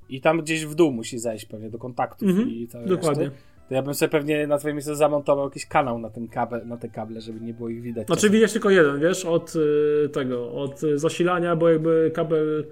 I 0.10 0.22
tam 0.22 0.42
gdzieś 0.42 0.66
w 0.66 0.76
dół 0.76 0.92
musi 0.92 1.20
zejść 1.20 1.46
pewnie, 1.46 1.70
do 1.70 1.78
kontaktów 1.78 2.30
Mhm. 2.30 2.50
i 2.50 2.68
całej 2.68 2.88
Dokładnie. 2.88 3.24
reszty. 3.24 3.40
To 3.70 3.74
ja 3.74 3.82
bym 3.82 3.94
sobie 3.94 4.10
pewnie 4.10 4.48
na 4.48 4.58
twoim 4.58 4.76
miejscu 4.76 4.96
zamontował 4.96 5.46
jakiś 5.46 5.66
kanał 5.66 6.00
na, 6.00 6.10
ten 6.10 6.28
kabel, 6.28 6.68
na 6.68 6.78
te 6.78 6.90
kable, 6.90 7.22
żeby 7.22 7.40
nie 7.40 7.54
było 7.54 7.70
ich 7.70 7.82
widać. 7.82 8.08
Znaczy 8.08 8.30
widać 8.30 8.54
tylko 8.54 8.70
jeden, 8.70 9.00
wiesz, 9.00 9.26
od 9.26 9.54
y, 9.56 10.10
tego, 10.10 10.52
od 10.52 10.82
zasilania, 10.96 11.56
bo 11.56 11.70
jakby 11.70 12.12
kabel, 12.14 12.66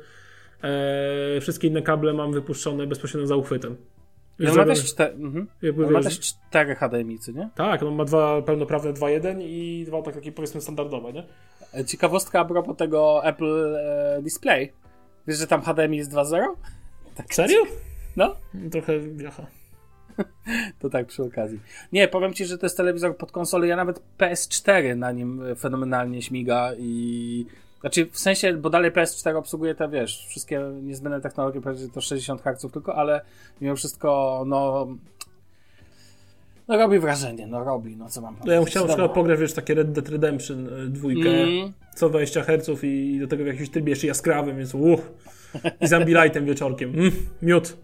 e, 0.64 1.42
wszystkie 1.42 1.68
inne 1.68 1.82
kable 1.82 2.14
mam 2.14 2.34
wypuszczone 2.34 2.88
bezpośrednio 2.88 3.28
za 3.28 3.36
uchwytem. 3.36 3.76
I 4.40 4.48
on 4.48 4.56
ma 4.56 4.66
też, 4.66 4.86
czte... 4.86 5.12
mhm. 5.12 5.48
ma 5.92 6.02
też 6.02 6.20
cztery 6.20 6.76
HDMI, 6.76 7.20
co 7.20 7.32
nie? 7.32 7.50
Tak, 7.56 7.84
on 7.84 7.96
ma 7.96 8.06
dwa 8.06 8.42
pełnoprawne 8.42 8.94
2.1 8.94 9.42
i 9.42 9.84
dwa 9.88 10.02
tak, 10.02 10.16
takie 10.16 10.32
powiedzmy 10.32 10.62
standardowe, 10.62 11.14
nie? 11.14 11.24
E, 11.74 11.86
Ciekawostka 11.86 12.40
a 12.40 12.46
propos 12.46 12.78
tego 12.78 13.26
Apple 13.26 13.76
e, 13.76 14.22
Display. 14.24 14.72
Wiesz, 15.28 15.38
że 15.38 15.48
tam 15.48 15.62
HDMI 15.62 15.98
jest 15.98 16.12
2.0? 16.12 16.44
Tak. 17.16 17.34
Serio? 17.36 17.59
No, 18.16 18.36
Trochę 18.72 18.93
jaha. 19.18 19.45
to 20.80 20.89
tak 20.89 21.07
przy 21.07 21.24
okazji. 21.24 21.59
Nie, 21.91 22.07
powiem 22.07 22.34
ci, 22.34 22.45
że 22.45 22.57
to 22.57 22.66
jest 22.66 22.78
telewizor 22.78 23.18
pod 23.18 23.32
konsolę. 23.32 23.68
Ja 23.68 23.76
nawet 23.76 24.01
PS4 24.18 24.97
na 24.97 25.11
nim 25.11 25.43
e, 25.45 25.55
fenomenalnie 25.55 26.22
śmiga 26.22 26.72
i. 26.78 27.45
Znaczy, 27.82 28.05
w 28.11 28.20
sensie, 28.20 28.53
bo 28.53 28.70
dalej 28.70 28.91
PS4 28.91 29.36
obsługuje 29.36 29.76
te, 29.76 29.89
wiesz, 29.89 30.26
wszystkie 30.30 30.59
niezbędne 30.82 31.22
technologie, 31.22 31.61
powiedzieć 31.61 31.93
to 31.93 32.01
60 32.01 32.41
Hz 32.41 32.72
tylko, 32.74 32.95
ale 32.95 33.22
mimo 33.61 33.76
wszystko, 33.76 34.43
no. 34.47 34.88
No 36.68 36.78
robi 36.78 36.99
wrażenie, 36.99 37.47
no 37.47 37.64
robi, 37.64 37.97
no 37.97 38.09
co 38.09 38.22
mam 38.22 38.34
No 38.34 38.39
powiedzieć. 38.39 38.53
ja 38.53 38.59
bym 38.59 38.66
chciał 38.70 38.84
na 38.84 38.88
przykład 38.88 39.14
pograć, 39.14 39.39
wiesz, 39.39 39.53
takie 39.53 39.74
Red 39.74 39.91
Dead 39.91 40.09
Redemption 40.09 40.68
y, 40.68 40.89
dwójkę, 40.89 41.30
Mm, 41.30 41.74
120 41.95 42.43
Hz 42.43 42.84
i 42.84 43.20
do 43.20 43.28
tego 43.28 43.43
w 43.43 43.47
jakimś 43.47 43.70
trybie 43.70 43.89
jeszcze 43.89 44.07
jaskrawym, 44.07 44.57
więc 44.57 44.76
uff. 44.76 45.11
I 45.82 45.88
z 45.88 45.93
Ambilightem 45.93 46.45
wieczorkiem. 46.45 46.89
Mm, 46.89 47.12
miód. 47.41 47.78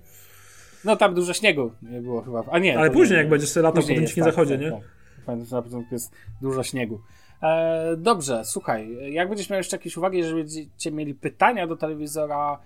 no 0.86 0.95
tam 0.95 1.13
dużo 1.13 1.34
śniegu 1.34 1.72
nie 1.82 2.01
było 2.01 2.22
chyba. 2.22 2.43
A 2.51 2.59
nie. 2.59 2.80
Ale 2.80 2.91
później, 2.91 3.17
nie, 3.17 3.17
jak 3.17 3.30
będziesz 3.30 3.55
latał 3.55 3.82
po 3.82 3.88
tym 3.88 4.07
dzikim 4.07 4.24
tak, 4.24 4.34
zachodzie, 4.34 4.53
tak, 4.53 4.61
nie? 4.61 4.72
Tak. 4.72 4.82
Pamiętam, 5.26 5.47
że 5.47 5.55
na 5.55 5.61
początku 5.61 5.95
jest 5.95 6.11
dużo 6.41 6.63
śniegu. 6.63 7.01
E, 7.43 7.95
dobrze, 7.97 8.45
słuchaj, 8.45 9.13
jak 9.13 9.30
będziesz 9.30 9.49
miał 9.49 9.57
jeszcze 9.57 9.78
jakieś 9.78 9.97
uwagi, 9.97 10.17
jeżeli 10.17 10.38
będziecie 10.43 10.91
mieli 10.91 11.15
pytania 11.15 11.67
do 11.67 11.76
telewizora, 11.76 12.59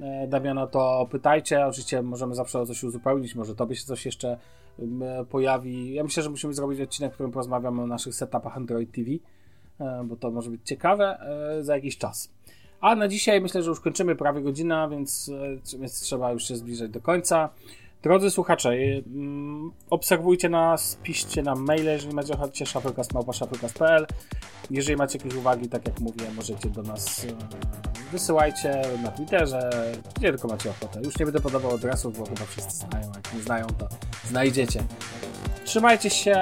e, 0.00 0.26
Damiana, 0.26 0.66
to 0.66 1.08
pytajcie. 1.10 1.66
Oczywiście 1.66 2.02
możemy 2.02 2.34
zawsze 2.34 2.60
o 2.60 2.66
coś 2.66 2.84
uzupełnić, 2.84 3.34
może 3.34 3.54
tobie 3.54 3.76
się 3.76 3.84
coś 3.84 4.06
jeszcze 4.06 4.38
e, 4.78 5.24
pojawi. 5.24 5.94
Ja 5.94 6.02
myślę, 6.02 6.22
że 6.22 6.30
musimy 6.30 6.54
zrobić 6.54 6.80
odcinek, 6.80 7.10
w 7.10 7.14
którym 7.14 7.32
porozmawiamy 7.32 7.82
o 7.82 7.86
naszych 7.86 8.14
setupach 8.14 8.56
Android 8.56 8.92
TV, 8.92 9.10
e, 9.80 10.04
bo 10.04 10.16
to 10.16 10.30
może 10.30 10.50
być 10.50 10.60
ciekawe 10.64 11.18
za 11.60 11.74
jakiś 11.74 11.98
czas. 11.98 12.32
A 12.82 12.96
na 12.96 13.08
dzisiaj 13.08 13.40
myślę, 13.40 13.62
że 13.62 13.70
już 13.70 13.80
kończymy 13.80 14.16
prawie 14.16 14.40
godzina, 14.40 14.88
więc, 14.88 15.30
więc 15.78 16.00
trzeba 16.00 16.32
już 16.32 16.48
się 16.48 16.56
zbliżać 16.56 16.90
do 16.90 17.00
końca. 17.00 17.48
Drodzy 18.02 18.30
słuchacze, 18.30 18.70
mm, 19.06 19.72
obserwujcie 19.90 20.48
nas, 20.48 20.98
piszcie 21.02 21.42
nam 21.42 21.64
maile, 21.64 21.84
jeżeli 21.84 22.14
macie 22.14 22.34
ochotę, 22.34 22.66
shufflecast.pl 22.66 24.06
Jeżeli 24.70 24.96
macie 24.96 25.18
jakieś 25.18 25.34
uwagi, 25.34 25.68
tak 25.68 25.86
jak 25.86 26.00
mówię, 26.00 26.24
możecie 26.36 26.68
do 26.68 26.82
nas 26.82 27.26
wysyłajcie 28.12 28.82
na 29.02 29.10
Twitterze, 29.10 29.70
gdzie 30.16 30.30
tylko 30.30 30.48
macie 30.48 30.70
ochotę. 30.70 31.00
Już 31.04 31.18
nie 31.18 31.24
będę 31.24 31.40
podawał 31.40 31.74
adresów, 31.74 32.18
bo 32.18 32.24
chyba 32.24 32.44
wszyscy 32.46 32.76
znają, 32.76 33.12
jak 33.14 33.34
nie 33.34 33.40
znają, 33.40 33.66
to 33.66 33.88
znajdziecie. 34.28 34.84
Trzymajcie 35.64 36.10
się, 36.10 36.34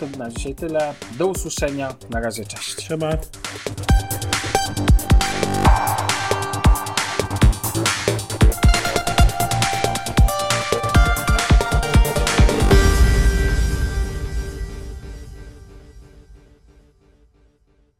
to 0.00 0.18
na 0.18 0.30
dzisiaj 0.30 0.54
tyle. 0.54 0.94
Do 1.18 1.26
usłyszenia, 1.26 1.94
na 2.10 2.20
razie, 2.20 2.44
cześć. 2.44 2.80
Siema. 2.80 3.10
you 5.76 6.05